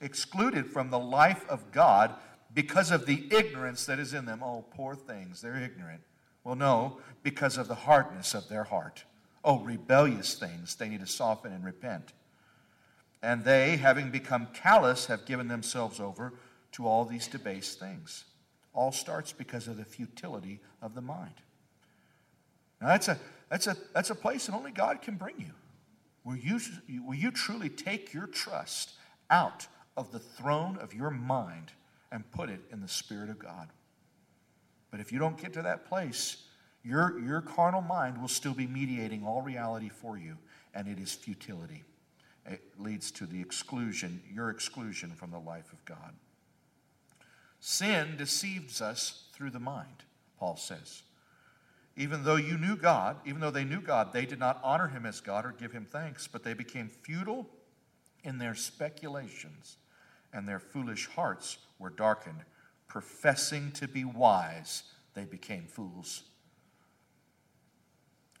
excluded 0.00 0.66
from 0.66 0.90
the 0.90 0.98
life 0.98 1.44
of 1.48 1.70
God 1.70 2.14
because 2.52 2.90
of 2.90 3.06
the 3.06 3.28
ignorance 3.30 3.86
that 3.86 3.98
is 3.98 4.12
in 4.12 4.24
them. 4.24 4.42
Oh, 4.42 4.64
poor 4.74 4.94
things, 4.94 5.40
they're 5.40 5.56
ignorant. 5.56 6.02
Well, 6.44 6.56
no, 6.56 6.98
because 7.22 7.56
of 7.56 7.68
the 7.68 7.74
hardness 7.74 8.34
of 8.34 8.48
their 8.48 8.64
heart. 8.64 9.04
Oh, 9.44 9.60
rebellious 9.60 10.34
things, 10.34 10.74
they 10.74 10.88
need 10.88 11.00
to 11.00 11.06
soften 11.06 11.52
and 11.52 11.64
repent. 11.64 12.12
And 13.22 13.44
they, 13.44 13.76
having 13.76 14.10
become 14.10 14.48
callous, 14.52 15.06
have 15.06 15.26
given 15.26 15.46
themselves 15.46 16.00
over 16.00 16.34
to 16.72 16.86
all 16.86 17.04
these 17.04 17.28
debased 17.28 17.78
things. 17.78 18.24
All 18.74 18.90
starts 18.90 19.32
because 19.32 19.68
of 19.68 19.76
the 19.76 19.84
futility 19.84 20.60
of 20.80 20.94
the 20.94 21.00
mind. 21.00 21.34
Now, 22.80 22.88
that's 22.88 23.06
a, 23.06 23.18
that's 23.52 23.66
a, 23.66 23.76
that's 23.92 24.08
a 24.08 24.14
place 24.14 24.46
that 24.46 24.54
only 24.54 24.70
God 24.70 25.02
can 25.02 25.16
bring 25.16 25.34
you. 25.38 25.52
Will 26.24 26.36
you, 26.36 26.58
will 27.06 27.14
you 27.14 27.30
truly 27.30 27.68
take 27.68 28.14
your 28.14 28.26
trust 28.26 28.92
out 29.28 29.66
of 29.94 30.10
the 30.10 30.18
throne 30.18 30.78
of 30.78 30.94
your 30.94 31.10
mind 31.10 31.70
and 32.10 32.30
put 32.32 32.48
it 32.48 32.60
in 32.72 32.80
the 32.80 32.88
Spirit 32.88 33.28
of 33.28 33.38
God? 33.38 33.68
But 34.90 35.00
if 35.00 35.12
you 35.12 35.18
don't 35.18 35.38
get 35.38 35.52
to 35.52 35.62
that 35.62 35.84
place, 35.84 36.44
your, 36.82 37.18
your 37.20 37.42
carnal 37.42 37.82
mind 37.82 38.22
will 38.22 38.28
still 38.28 38.54
be 38.54 38.66
mediating 38.66 39.22
all 39.22 39.42
reality 39.42 39.90
for 39.90 40.16
you, 40.16 40.38
and 40.72 40.88
it 40.88 40.98
is 40.98 41.12
futility. 41.12 41.84
It 42.46 42.62
leads 42.78 43.10
to 43.12 43.26
the 43.26 43.40
exclusion, 43.42 44.22
your 44.32 44.48
exclusion 44.48 45.10
from 45.10 45.30
the 45.30 45.38
life 45.38 45.74
of 45.74 45.84
God. 45.84 46.14
Sin 47.60 48.16
deceives 48.16 48.80
us 48.80 49.24
through 49.34 49.50
the 49.50 49.60
mind, 49.60 50.04
Paul 50.38 50.56
says. 50.56 51.02
Even 51.96 52.24
though 52.24 52.36
you 52.36 52.56
knew 52.56 52.76
God, 52.76 53.18
even 53.26 53.40
though 53.40 53.50
they 53.50 53.64
knew 53.64 53.80
God, 53.80 54.12
they 54.12 54.24
did 54.24 54.38
not 54.38 54.60
honor 54.62 54.88
him 54.88 55.04
as 55.04 55.20
God 55.20 55.44
or 55.44 55.52
give 55.52 55.72
him 55.72 55.84
thanks, 55.84 56.26
but 56.26 56.42
they 56.42 56.54
became 56.54 56.88
futile 56.88 57.46
in 58.24 58.38
their 58.38 58.54
speculations, 58.54 59.76
and 60.32 60.48
their 60.48 60.58
foolish 60.58 61.08
hearts 61.08 61.58
were 61.78 61.90
darkened. 61.90 62.44
Professing 62.88 63.72
to 63.72 63.88
be 63.88 64.04
wise, 64.04 64.84
they 65.14 65.24
became 65.24 65.66
fools. 65.66 66.22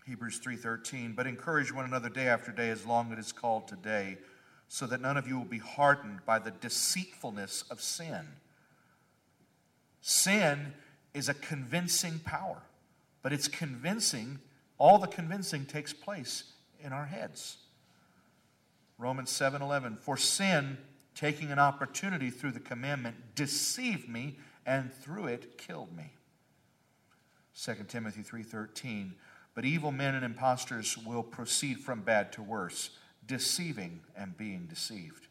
Hebrews 0.06 0.40
3:13 0.40 1.14
But 1.14 1.26
encourage 1.26 1.72
one 1.72 1.84
another 1.84 2.08
day 2.08 2.28
after 2.28 2.52
day 2.52 2.70
as 2.70 2.86
long 2.86 3.12
as 3.12 3.18
it 3.18 3.20
is 3.20 3.32
called 3.32 3.68
today 3.68 4.18
so 4.68 4.86
that 4.86 5.02
none 5.02 5.18
of 5.18 5.28
you 5.28 5.36
will 5.36 5.44
be 5.44 5.58
hardened 5.58 6.24
by 6.24 6.38
the 6.38 6.50
deceitfulness 6.50 7.62
of 7.70 7.82
sin. 7.82 8.26
Sin 10.00 10.72
is 11.12 11.28
a 11.28 11.34
convincing 11.34 12.18
power 12.20 12.62
but 13.22 13.32
it's 13.32 13.48
convincing, 13.48 14.40
all 14.78 14.98
the 14.98 15.06
convincing 15.06 15.64
takes 15.64 15.92
place 15.92 16.44
in 16.80 16.92
our 16.92 17.06
heads. 17.06 17.58
Romans 18.98 19.30
7:11 19.30 19.96
For 19.98 20.16
sin 20.16 20.78
taking 21.14 21.52
an 21.52 21.58
opportunity 21.58 22.30
through 22.30 22.52
the 22.52 22.60
commandment 22.60 23.34
deceived 23.34 24.08
me 24.08 24.38
and 24.66 24.92
through 24.92 25.26
it 25.26 25.58
killed 25.58 25.96
me. 25.96 26.12
2 27.54 27.88
Timothy 27.88 28.22
3:13 28.22 29.14
But 29.54 29.64
evil 29.64 29.92
men 29.92 30.14
and 30.14 30.24
impostors 30.24 30.96
will 30.96 31.22
proceed 31.22 31.80
from 31.80 32.02
bad 32.02 32.32
to 32.32 32.42
worse, 32.42 32.90
deceiving 33.26 34.02
and 34.16 34.36
being 34.36 34.66
deceived. 34.66 35.28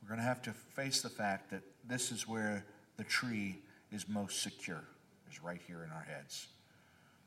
We're 0.00 0.08
going 0.08 0.20
to 0.20 0.24
have 0.24 0.42
to 0.42 0.52
face 0.52 1.02
the 1.02 1.10
fact 1.10 1.50
that 1.50 1.62
this 1.84 2.10
is 2.10 2.26
where 2.26 2.64
the 2.96 3.04
tree 3.04 3.62
is 3.90 4.08
most 4.08 4.42
secure 4.42 4.84
is 5.32 5.42
right 5.42 5.60
here 5.66 5.82
in 5.84 5.90
our 5.90 6.02
heads. 6.02 6.48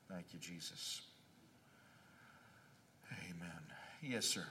Thank 0.10 0.26
you, 0.34 0.40
Jesus. 0.40 1.02
Amen. 3.11 3.61
Yes, 4.02 4.26
sir. 4.26 4.44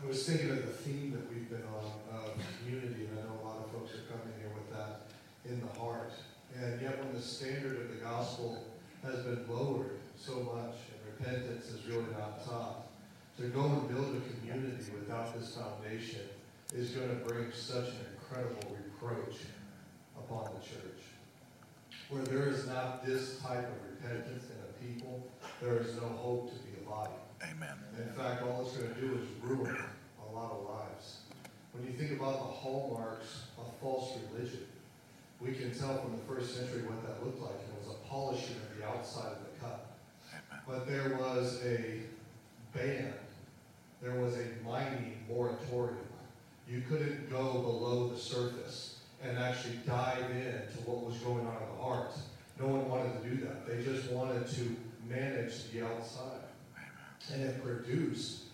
I 0.00 0.06
was 0.06 0.24
thinking 0.28 0.50
of 0.50 0.58
the 0.58 0.72
theme 0.72 1.10
that 1.12 1.28
we've 1.28 1.50
been 1.50 1.64
on 1.74 1.90
uh, 2.14 2.26
of 2.26 2.34
community, 2.62 3.06
and 3.10 3.18
I 3.18 3.22
know 3.22 3.40
a 3.42 3.44
lot 3.44 3.64
of 3.64 3.72
folks 3.72 3.92
are 3.94 4.06
coming 4.06 4.32
here 4.38 4.50
with 4.54 4.70
that 4.76 5.10
in 5.44 5.60
the 5.60 5.80
heart. 5.80 6.12
And 6.56 6.80
yet, 6.80 7.02
when 7.02 7.12
the 7.12 7.20
standard 7.20 7.80
of 7.80 7.88
the 7.88 7.96
gospel 7.96 8.64
has 9.02 9.24
been 9.24 9.44
lowered 9.48 9.98
so 10.16 10.34
much 10.34 10.76
and 10.92 11.00
repentance 11.18 11.66
is 11.70 11.84
really 11.86 12.06
not 12.16 12.46
taught, 12.46 12.86
to 13.38 13.48
go 13.48 13.64
and 13.64 13.88
build 13.88 14.16
a 14.16 14.20
community 14.38 14.84
without 14.94 15.38
this 15.38 15.56
foundation 15.56 16.22
is 16.74 16.90
going 16.90 17.08
to 17.08 17.24
bring 17.24 17.50
such 17.52 17.88
an 17.88 18.06
incredible 18.14 18.76
reproach 18.84 19.36
upon 20.16 20.44
the 20.54 20.60
church. 20.60 20.97
Where 22.08 22.22
there 22.22 22.48
is 22.48 22.66
not 22.66 23.04
this 23.04 23.38
type 23.38 23.68
of 23.68 23.76
repentance 23.90 24.44
in 24.44 24.56
a 24.56 24.92
people, 24.92 25.28
there 25.60 25.76
is 25.76 25.94
no 25.96 26.08
hope 26.08 26.50
to 26.50 26.58
be 26.60 26.86
alive. 26.86 27.10
Amen. 27.42 27.76
In 27.98 28.12
fact, 28.14 28.42
all 28.42 28.62
it's 28.66 28.74
going 28.78 28.94
to 28.94 29.00
do 29.00 29.20
is 29.20 29.28
ruin 29.42 29.76
a 29.76 30.34
lot 30.34 30.52
of 30.52 30.64
lives. 30.64 31.18
When 31.72 31.84
you 31.84 31.92
think 31.92 32.18
about 32.18 32.38
the 32.38 32.52
hallmarks 32.54 33.42
of 33.58 33.66
false 33.82 34.12
religion, 34.32 34.64
we 35.38 35.52
can 35.52 35.70
tell 35.70 35.98
from 35.98 36.12
the 36.12 36.22
first 36.24 36.56
century 36.56 36.80
what 36.82 37.06
that 37.06 37.22
looked 37.22 37.42
like. 37.42 37.52
It 37.52 37.86
was 37.86 37.94
a 37.94 38.08
polishing 38.08 38.56
of 38.56 38.78
the 38.78 38.86
outside 38.86 39.32
of 39.32 39.38
the 39.44 39.60
cup. 39.60 39.98
Amen. 40.30 40.62
But 40.66 40.88
there 40.88 41.18
was 41.18 41.62
a 41.62 42.00
ban. 42.72 43.12
There 44.00 44.18
was 44.18 44.34
a 44.34 44.46
mining 44.64 45.26
moratorium. 45.28 45.98
You 46.66 46.82
couldn't 46.88 47.28
go 47.28 47.52
below 47.52 48.08
the 48.08 48.18
surface 48.18 48.97
and 49.22 49.38
actually 49.38 49.78
dive 49.86 50.30
into 50.30 50.78
what 50.84 51.04
was 51.04 51.16
going 51.18 51.46
on 51.46 51.56
in 51.56 51.76
the 51.76 51.82
heart. 51.82 52.12
No 52.60 52.68
one 52.68 52.88
wanted 52.88 53.22
to 53.22 53.28
do 53.28 53.46
that. 53.46 53.66
They 53.66 53.82
just 53.82 54.10
wanted 54.10 54.46
to 54.48 54.76
manage 55.08 55.70
the 55.70 55.84
outside. 55.84 56.42
And 57.32 57.42
it 57.42 57.62
produced 57.62 58.44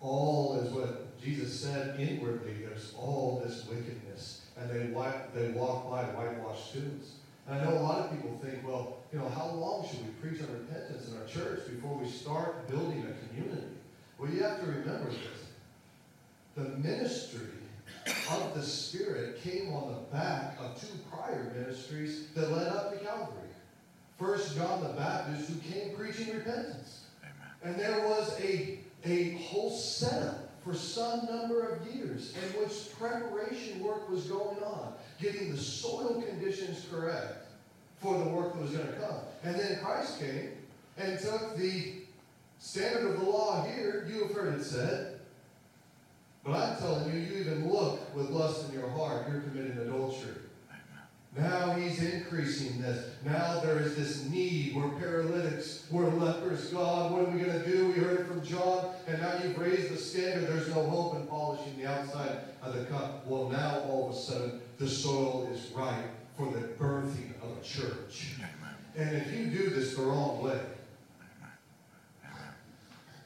all 0.00 0.58
is 0.60 0.72
what 0.72 1.20
Jesus 1.20 1.60
said 1.60 1.98
inwardly. 1.98 2.54
There's 2.64 2.92
all 2.98 3.42
this 3.44 3.66
wickedness, 3.66 4.42
and 4.56 4.70
they 4.70 4.86
wipe, 4.92 5.34
they 5.34 5.48
walk 5.48 5.90
by 5.90 6.04
whitewashed 6.04 6.72
tombs. 6.72 7.14
And 7.48 7.60
I 7.60 7.64
know 7.64 7.78
a 7.78 7.80
lot 7.80 7.98
of 8.00 8.10
people 8.10 8.38
think, 8.42 8.66
well, 8.66 8.98
you 9.12 9.18
know, 9.18 9.28
how 9.28 9.46
long 9.50 9.86
should 9.88 10.04
we 10.04 10.12
preach 10.20 10.42
on 10.42 10.52
repentance 10.52 11.08
in 11.08 11.16
our 11.16 11.26
church 11.26 11.66
before 11.68 11.96
we 11.96 12.08
start 12.08 12.68
building 12.68 13.06
a 13.06 13.28
community? 13.28 13.68
Well, 14.18 14.30
you 14.30 14.42
have 14.42 14.60
to 14.60 14.66
remember 14.66 15.10
this: 15.10 15.46
the 16.56 16.64
ministry 16.78 17.48
of 18.06 18.54
the 18.54 18.62
Spirit 18.62 19.42
came 19.42 19.72
on 19.72 19.88
the 19.88 20.16
back 20.16 20.56
of 20.60 20.80
two 20.80 20.86
prior 21.10 21.52
ministries 21.54 22.28
that 22.34 22.50
led 22.50 22.68
up 22.68 22.92
to 22.92 23.04
Calvary. 23.04 23.48
First, 24.18 24.56
John 24.56 24.82
the 24.82 24.90
Baptist, 24.90 25.50
who 25.50 25.72
came 25.72 25.94
preaching 25.94 26.34
repentance. 26.34 27.04
And 27.62 27.76
there 27.76 28.06
was 28.06 28.38
a, 28.40 28.78
a 29.04 29.32
whole 29.32 29.70
setup 29.70 30.50
for 30.64 30.74
some 30.74 31.26
number 31.26 31.68
of 31.68 31.94
years 31.94 32.34
in 32.34 32.60
which 32.60 32.96
preparation 32.98 33.82
work 33.82 34.08
was 34.10 34.24
going 34.24 34.58
on, 34.62 34.94
getting 35.20 35.52
the 35.52 35.58
soil 35.58 36.22
conditions 36.26 36.86
correct 36.90 37.46
for 37.98 38.18
the 38.18 38.30
work 38.30 38.54
that 38.54 38.62
was 38.62 38.70
going 38.72 38.86
to 38.86 38.92
come. 38.94 39.18
And 39.44 39.54
then 39.54 39.78
Christ 39.80 40.18
came 40.18 40.50
and 40.98 41.18
took 41.18 41.56
the 41.56 41.94
standard 42.58 43.10
of 43.10 43.20
the 43.20 43.26
law 43.26 43.64
here, 43.64 44.08
you 44.10 44.22
have 44.24 44.32
heard 44.32 44.54
it 44.54 44.64
said, 44.64 45.15
but 46.46 46.54
I'm 46.54 46.76
telling 46.76 47.12
you, 47.12 47.18
you 47.18 47.40
even 47.40 47.68
look 47.68 48.14
with 48.14 48.30
lust 48.30 48.68
in 48.68 48.78
your 48.78 48.88
heart, 48.90 49.26
you're 49.28 49.40
committing 49.40 49.76
adultery. 49.78 50.34
Now 51.36 51.72
he's 51.74 52.02
increasing 52.02 52.80
this. 52.80 53.10
Now 53.24 53.60
there 53.60 53.78
is 53.80 53.94
this 53.96 54.24
need. 54.24 54.74
We're 54.74 54.88
paralytics. 54.90 55.86
We're 55.90 56.08
lepers. 56.08 56.70
God, 56.70 57.12
what 57.12 57.22
are 57.22 57.30
we 57.30 57.40
going 57.40 57.62
to 57.62 57.68
do? 57.68 57.88
We 57.88 57.94
heard 57.94 58.20
it 58.20 58.26
from 58.26 58.42
John, 58.42 58.94
and 59.06 59.20
now 59.20 59.34
you've 59.42 59.58
raised 59.58 59.92
the 59.92 59.98
standard. 59.98 60.48
There's 60.48 60.68
no 60.68 60.86
hope 60.86 61.16
in 61.16 61.26
polishing 61.26 61.76
the 61.76 61.86
outside 61.86 62.38
of 62.62 62.74
the 62.74 62.84
cup. 62.86 63.26
Well, 63.26 63.50
now 63.50 63.80
all 63.80 64.08
of 64.08 64.16
a 64.16 64.18
sudden, 64.18 64.60
the 64.78 64.88
soil 64.88 65.46
is 65.52 65.70
right 65.72 66.06
for 66.38 66.50
the 66.50 66.60
birthing 66.60 67.34
of 67.42 67.58
a 67.60 67.62
church. 67.62 68.36
And 68.96 69.14
if 69.16 69.30
you 69.36 69.46
do 69.46 69.68
this 69.68 69.94
the 69.94 70.02
wrong 70.02 70.42
way, 70.42 70.60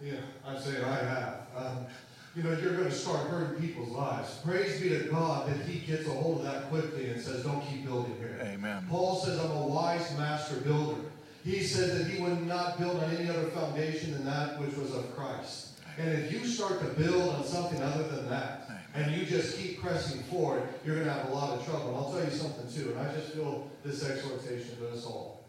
yeah, 0.03 0.15
I 0.45 0.59
say 0.59 0.83
I 0.83 0.97
have. 0.97 1.35
Um, 1.55 1.87
you 2.37 2.43
know, 2.43 2.51
you're 2.51 2.77
going 2.77 2.89
to 2.89 2.93
start 2.93 3.29
hurting 3.29 3.61
people's 3.61 3.91
lives. 3.91 4.39
Praise 4.45 4.81
be 4.81 4.91
to 4.91 5.05
God 5.05 5.49
that 5.49 5.67
He 5.67 5.81
gets 5.81 6.07
a 6.07 6.11
hold 6.11 6.39
of 6.39 6.45
that 6.45 6.69
quickly 6.71 7.11
and 7.11 7.21
says, 7.21 7.43
Don't 7.43 7.61
keep 7.67 7.85
building 7.85 8.17
here. 8.19 8.39
Amen. 8.43 8.87
Paul 8.89 9.17
says, 9.17 9.39
I'm 9.39 9.51
a 9.51 9.67
wise 9.67 10.17
master 10.17 10.57
builder. 10.57 11.01
He 11.45 11.63
said 11.63 11.99
that 11.99 12.07
he 12.07 12.23
would 12.23 12.47
not 12.47 12.79
build 12.79 13.03
on 13.03 13.11
any 13.15 13.29
other 13.29 13.49
foundation 13.49 14.13
than 14.13 14.27
that 14.27 14.61
which 14.61 14.77
was 14.77 14.95
of 14.95 15.17
Christ. 15.17 15.69
And 15.99 16.11
if 16.11 16.31
you 16.31 16.47
start 16.47 16.81
to 16.81 16.87
build 17.03 17.35
on 17.35 17.45
something 17.45 17.81
other 17.83 18.05
than 18.05 18.29
that, 18.29 18.71
and 18.95 19.13
you 19.13 19.25
just 19.25 19.57
keep 19.57 19.81
pressing 19.81 20.23
forward, 20.25 20.69
you're 20.85 20.97
going 20.97 21.07
to 21.07 21.13
have 21.13 21.29
a 21.31 21.35
lot 21.35 21.59
of 21.59 21.65
trouble. 21.65 21.89
And 21.89 21.97
I'll 21.97 22.13
tell 22.13 22.25
you 22.25 22.31
something, 22.31 22.71
too, 22.73 22.91
and 22.91 22.99
I 22.99 23.15
just 23.15 23.33
feel 23.33 23.71
this 23.85 24.09
exhortation 24.09 24.77
to 24.79 24.91
us 24.91 25.07
all. 25.07 25.43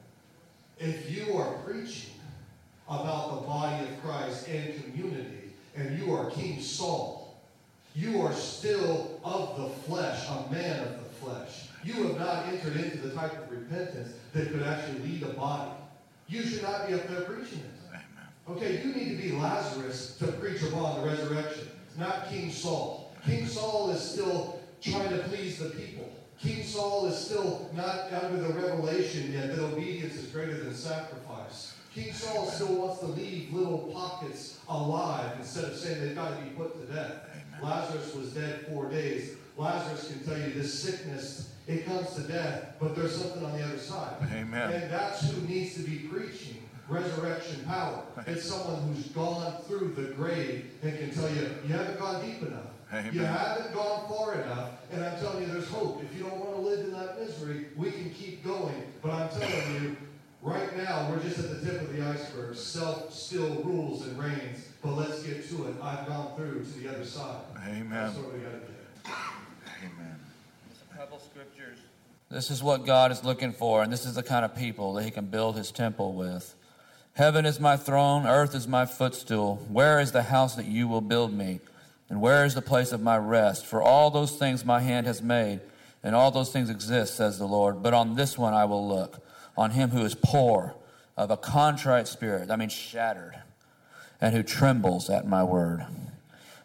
If 0.80 1.12
you 1.12 1.36
are 1.36 1.53
preaching 1.66 2.14
about 2.88 3.41
the 3.41 3.48
body 3.48 3.86
of 3.86 4.02
Christ 4.02 4.48
and 4.48 4.84
community, 4.84 5.40
and 5.76 5.98
you 5.98 6.14
are 6.14 6.30
King 6.31 6.61
Saul. 6.61 7.41
You 7.95 8.22
are 8.22 8.34
still 8.34 9.19
of 9.23 9.57
the 9.57 9.69
flesh, 9.85 10.27
a 10.30 10.52
man 10.52 10.80
of 10.88 11.03
the 11.03 11.10
flesh. 11.22 11.68
You 11.84 12.07
have 12.07 12.19
not 12.19 12.48
entered 12.48 12.77
into 12.77 12.98
the 12.98 13.14
type 13.14 13.34
of 13.34 13.52
repentance 13.52 14.14
that 14.34 14.52
could 14.52 14.64
actually 14.64 14.99
lead 14.99 15.23
a 15.23 15.34
body. 15.34 15.72
You 16.27 16.43
should 16.43 16.61
not 16.61 16.88
be 16.88 16.93
up 16.93 17.07
there 17.07 17.22
preaching 17.22 17.60
it. 17.60 17.99
Okay, 18.49 18.81
you 18.84 18.93
need 18.93 19.18
to 19.18 19.22
be 19.22 19.31
Lazarus 19.34 20.18
to 20.19 20.27
preach 20.27 20.61
upon 20.64 20.99
the 20.99 21.07
resurrection, 21.07 21.68
not 21.98 22.30
King 22.30 22.52
Saul. 22.52 23.14
King 23.26 23.45
Saul 23.45 23.91
is 23.91 24.02
still 24.02 24.60
trying 24.81 25.10
to 25.10 25.19
please 25.30 25.60
the 25.60 25.69
people. 25.69 26.10
King 26.39 26.64
Saul 26.64 27.06
is 27.06 27.18
still 27.18 27.69
not 27.73 28.11
under 28.11 28.41
the 28.41 28.53
revelation 28.53 29.31
yet 29.31 29.56
that 29.56 29.64
obedience 29.64 30.15
is 30.15 30.27
greater 30.27 30.57
than 30.64 30.73
sacrifice. 30.73 31.76
King 31.93 32.14
Saul 32.14 32.48
still 32.48 32.76
wants 32.76 32.99
to 33.02 33.07
leave 33.07 33.53
little 33.53 33.91
pockets 33.93 34.60
alive 34.72 35.34
instead 35.38 35.65
of 35.65 35.76
saying 35.76 36.02
they've 36.02 36.15
got 36.15 36.38
to 36.38 36.43
be 36.43 36.49
put 36.52 36.80
to 36.80 36.93
death. 36.93 37.30
Amen. 37.31 37.61
Lazarus 37.61 38.15
was 38.15 38.34
dead 38.34 38.68
four 38.68 38.89
days. 38.89 39.35
Lazarus 39.57 40.07
can 40.07 40.23
tell 40.23 40.38
you 40.38 40.53
this 40.53 40.73
sickness, 40.73 41.53
it 41.68 41.85
comes 41.85 42.14
to 42.15 42.22
death, 42.22 42.76
but 42.80 42.95
there's 42.95 43.15
something 43.15 43.43
on 43.45 43.52
the 43.53 43.64
other 43.64 43.77
side. 43.77 44.15
Amen. 44.34 44.72
And 44.72 44.91
that's 44.91 45.30
who 45.30 45.41
needs 45.48 45.76
to 45.76 45.81
be 45.81 45.98
preaching 45.98 46.64
resurrection 46.88 47.64
power. 47.65 48.03
It's 48.27 48.43
someone 48.43 48.81
who's 48.88 49.07
gone 49.07 49.61
through 49.64 49.93
the 49.95 50.14
grave 50.14 50.72
and 50.84 50.98
can 50.98 51.11
tell 51.11 51.30
you, 51.30 51.49
you 51.65 51.73
haven't 51.73 51.99
gone 51.99 52.26
deep 52.26 52.41
enough. 52.41 52.65
Amen. 52.93 53.14
You 53.14 53.22
haven't 53.22 53.73
gone 53.73 54.10
far 54.10 54.41
enough, 54.41 54.72
and 54.91 55.03
I'm 55.03 55.18
telling 55.19 55.43
you, 55.43 55.53
there's 55.53 55.69
hope. 55.69 56.03
If 56.03 56.18
you 56.18 56.26
don't 56.26 56.38
want 56.38 56.56
to 56.56 56.61
live 56.61 56.80
in 56.81 56.91
that 56.91 57.19
misery, 57.22 57.68
we 57.77 57.89
can 57.91 58.10
keep 58.10 58.43
going. 58.43 58.84
But 59.02 59.11
I'm 59.11 59.30
telling 59.30 59.73
you, 59.81 59.98
right 60.41 60.76
now, 60.77 61.09
we're 61.09 61.22
just 61.22 61.39
at 61.39 61.49
the 61.49 61.65
tip 61.65 61.81
of 61.81 61.95
the 61.95 62.03
iceberg. 62.03 62.55
Self 62.55 63.13
still 63.13 63.61
rules 63.63 64.07
and 64.07 64.18
reigns. 64.18 64.68
But 64.81 64.93
let's 64.93 65.22
get 65.23 65.47
to 65.49 65.68
it. 65.68 65.76
I've 65.81 66.07
gone 66.07 66.35
through 66.35 66.63
to 66.63 66.80
the 66.80 66.89
other 66.89 67.05
side. 67.05 67.41
Amen. 67.68 67.89
That's 67.89 68.18
what 68.18 68.34
we 68.34 68.39
got 68.39 68.51
to 68.51 68.59
do. 68.59 69.13
Amen. 69.84 70.19
a 70.91 70.97
couple 70.97 71.19
scriptures. 71.19 71.77
This 72.30 72.49
is 72.49 72.63
what 72.63 72.85
God 72.85 73.11
is 73.11 73.23
looking 73.23 73.51
for, 73.51 73.84
and 73.84 73.91
this 73.91 74.05
is 74.05 74.15
the 74.15 74.23
kind 74.23 74.45
of 74.45 74.55
people 74.55 74.93
that 74.93 75.03
He 75.03 75.11
can 75.11 75.26
build 75.26 75.57
His 75.57 75.72
temple 75.72 76.13
with. 76.13 76.55
Heaven 77.13 77.45
is 77.45 77.59
my 77.59 77.76
throne, 77.76 78.26
earth 78.26 78.55
is 78.55 78.68
my 78.68 78.85
footstool. 78.85 79.57
Where 79.69 79.99
is 79.99 80.13
the 80.13 80.23
house 80.23 80.55
that 80.55 80.65
you 80.65 80.88
will 80.88 81.01
build 81.01 81.34
me? 81.34 81.59
And 82.09 82.22
where 82.22 82.45
is 82.45 82.55
the 82.55 82.61
place 82.61 82.91
of 82.93 83.01
my 83.01 83.18
rest? 83.18 83.65
For 83.65 83.81
all 83.81 84.09
those 84.09 84.31
things 84.31 84.63
my 84.63 84.80
hand 84.80 85.07
has 85.07 85.22
made, 85.22 85.59
and 86.03 86.15
all 86.15 86.31
those 86.31 86.51
things 86.51 86.69
exist, 86.69 87.15
says 87.15 87.38
the 87.38 87.45
Lord. 87.45 87.84
But 87.84 87.93
on 87.93 88.15
this 88.15 88.38
one 88.38 88.53
I 88.53 88.65
will 88.65 88.88
look, 88.88 89.19
on 89.57 89.72
him 89.72 89.90
who 89.90 90.03
is 90.03 90.15
poor, 90.15 90.76
of 91.18 91.30
a 91.30 91.38
contrite 91.38 92.07
spirit, 92.07 92.49
I 92.49 92.56
mean 92.56 92.69
shattered 92.69 93.41
and 94.22 94.36
who 94.36 94.44
trembles 94.44 95.10
at 95.10 95.28
my 95.28 95.44
word. 95.44 95.86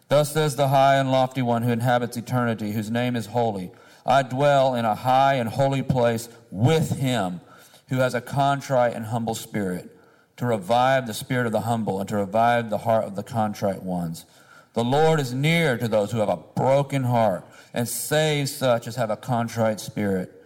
Thus 0.09 0.31
says 0.31 0.55
the 0.55 0.69
high 0.69 0.95
and 0.95 1.11
lofty 1.11 1.41
one 1.41 1.63
who 1.63 1.71
inhabits 1.71 2.15
eternity, 2.15 2.71
whose 2.71 2.89
name 2.89 3.15
is 3.15 3.27
holy. 3.27 3.71
I 4.05 4.21
dwell 4.21 4.75
in 4.75 4.85
a 4.85 4.95
high 4.95 5.33
and 5.33 5.49
holy 5.49 5.81
place 5.81 6.29
with 6.49 6.97
him 6.97 7.41
who 7.89 7.97
has 7.97 8.13
a 8.13 8.21
contrite 8.21 8.93
and 8.93 9.07
humble 9.07 9.35
spirit, 9.35 9.97
to 10.37 10.45
revive 10.45 11.07
the 11.07 11.13
spirit 11.13 11.47
of 11.47 11.51
the 11.51 11.61
humble 11.61 11.99
and 11.99 12.07
to 12.07 12.15
revive 12.15 12.69
the 12.69 12.77
heart 12.79 13.05
of 13.05 13.15
the 13.15 13.23
contrite 13.23 13.81
ones. 13.81 14.25
The 14.73 14.83
Lord 14.83 15.19
is 15.19 15.33
near 15.33 15.77
to 15.77 15.87
those 15.87 16.11
who 16.11 16.19
have 16.19 16.29
a 16.29 16.37
broken 16.37 17.03
heart 17.03 17.43
and 17.73 17.87
saves 17.87 18.55
such 18.55 18.85
as 18.87 18.95
have 18.97 19.09
a 19.09 19.17
contrite 19.17 19.79
spirit. 19.79 20.36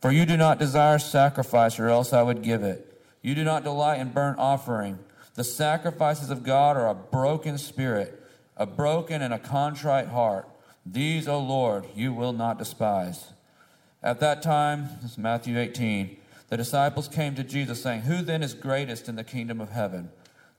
For 0.00 0.12
you 0.12 0.26
do 0.26 0.36
not 0.36 0.58
desire 0.58 0.98
sacrifice, 0.98 1.78
or 1.78 1.88
else 1.88 2.12
I 2.12 2.22
would 2.22 2.42
give 2.42 2.62
it. 2.62 3.02
You 3.22 3.34
do 3.34 3.44
not 3.44 3.64
delight 3.64 4.00
in 4.00 4.10
burnt 4.10 4.38
offering. 4.38 4.98
The 5.34 5.44
sacrifices 5.44 6.30
of 6.30 6.42
God 6.42 6.76
are 6.76 6.88
a 6.88 6.94
broken 6.94 7.58
spirit, 7.58 8.22
a 8.56 8.66
broken 8.66 9.22
and 9.22 9.34
a 9.34 9.38
contrite 9.38 10.08
heart. 10.08 10.48
These, 10.84 11.28
O 11.28 11.38
Lord, 11.38 11.86
you 11.94 12.12
will 12.12 12.32
not 12.32 12.58
despise. 12.58 13.32
At 14.02 14.20
that 14.20 14.42
time, 14.42 14.88
this 15.02 15.12
is 15.12 15.18
Matthew 15.18 15.58
18, 15.58 16.16
The 16.48 16.56
disciples 16.56 17.08
came 17.08 17.34
to 17.34 17.42
Jesus, 17.42 17.82
saying, 17.82 18.02
Who 18.02 18.22
then 18.22 18.42
is 18.42 18.54
greatest 18.54 19.08
in 19.08 19.16
the 19.16 19.24
kingdom 19.24 19.60
of 19.60 19.70
heaven? 19.70 20.10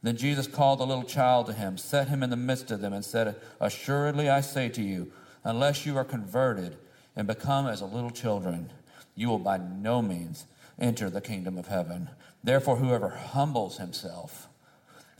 Then 0.03 0.17
Jesus 0.17 0.47
called 0.47 0.79
a 0.79 0.83
little 0.83 1.03
child 1.03 1.47
to 1.47 1.53
him, 1.53 1.77
set 1.77 2.09
him 2.09 2.21
in 2.21 2.29
the 2.29 2.35
midst 2.35 2.71
of 2.71 2.81
them, 2.81 2.93
and 2.93 3.05
said, 3.05 3.35
Assuredly 3.59 4.29
I 4.29 4.41
say 4.41 4.69
to 4.69 4.81
you, 4.81 5.11
unless 5.43 5.85
you 5.85 5.95
are 5.97 6.03
converted 6.03 6.77
and 7.15 7.25
become 7.25 7.67
as 7.67 7.81
a 7.81 7.85
little 7.85 8.11
children, 8.11 8.69
you 9.17 9.27
will 9.27 9.39
by 9.39 9.57
no 9.57 10.01
means 10.01 10.45
enter 10.79 11.09
the 11.09 11.19
kingdom 11.19 11.57
of 11.57 11.67
heaven. 11.67 12.09
Therefore, 12.43 12.77
whoever 12.77 13.09
humbles 13.09 13.77
himself 13.77 14.47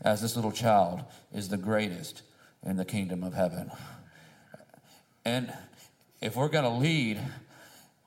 as 0.00 0.22
this 0.22 0.36
little 0.36 0.52
child 0.52 1.04
is 1.34 1.48
the 1.48 1.56
greatest 1.56 2.22
in 2.64 2.76
the 2.76 2.84
kingdom 2.84 3.22
of 3.22 3.34
heaven. 3.34 3.70
And 5.24 5.52
if 6.20 6.36
we're 6.36 6.48
going 6.48 6.64
to 6.64 6.70
lead, 6.70 7.20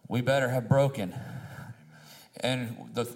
we 0.07 0.21
better 0.21 0.49
have 0.49 0.67
broken. 0.67 1.13
And 2.39 2.89
the, 2.93 3.07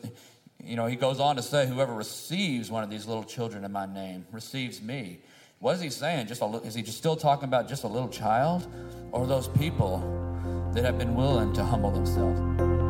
you 0.63 0.75
know, 0.75 0.85
he 0.85 0.97
goes 0.97 1.19
on 1.19 1.37
to 1.37 1.41
say, 1.41 1.65
whoever 1.67 1.93
receives 1.93 2.69
one 2.69 2.83
of 2.83 2.89
these 2.89 3.07
little 3.07 3.23
children 3.23 3.63
in 3.63 3.71
my 3.71 3.85
name 3.85 4.25
receives 4.31 4.81
me. 4.81 5.19
What 5.59 5.75
is 5.75 5.81
he 5.81 5.89
saying? 5.89 6.27
Just 6.27 6.41
a, 6.41 6.45
is 6.65 6.75
he 6.75 6.81
just 6.81 6.97
still 6.97 7.15
talking 7.15 7.45
about 7.45 7.69
just 7.69 7.85
a 7.85 7.87
little 7.87 8.09
child, 8.09 8.67
or 9.11 9.25
those 9.25 9.47
people 9.47 10.34
that 10.75 10.83
have 10.83 10.97
been 10.97 11.15
willing 11.15 11.53
to 11.53 11.63
humble 11.63 11.89
themselves? 11.89 12.84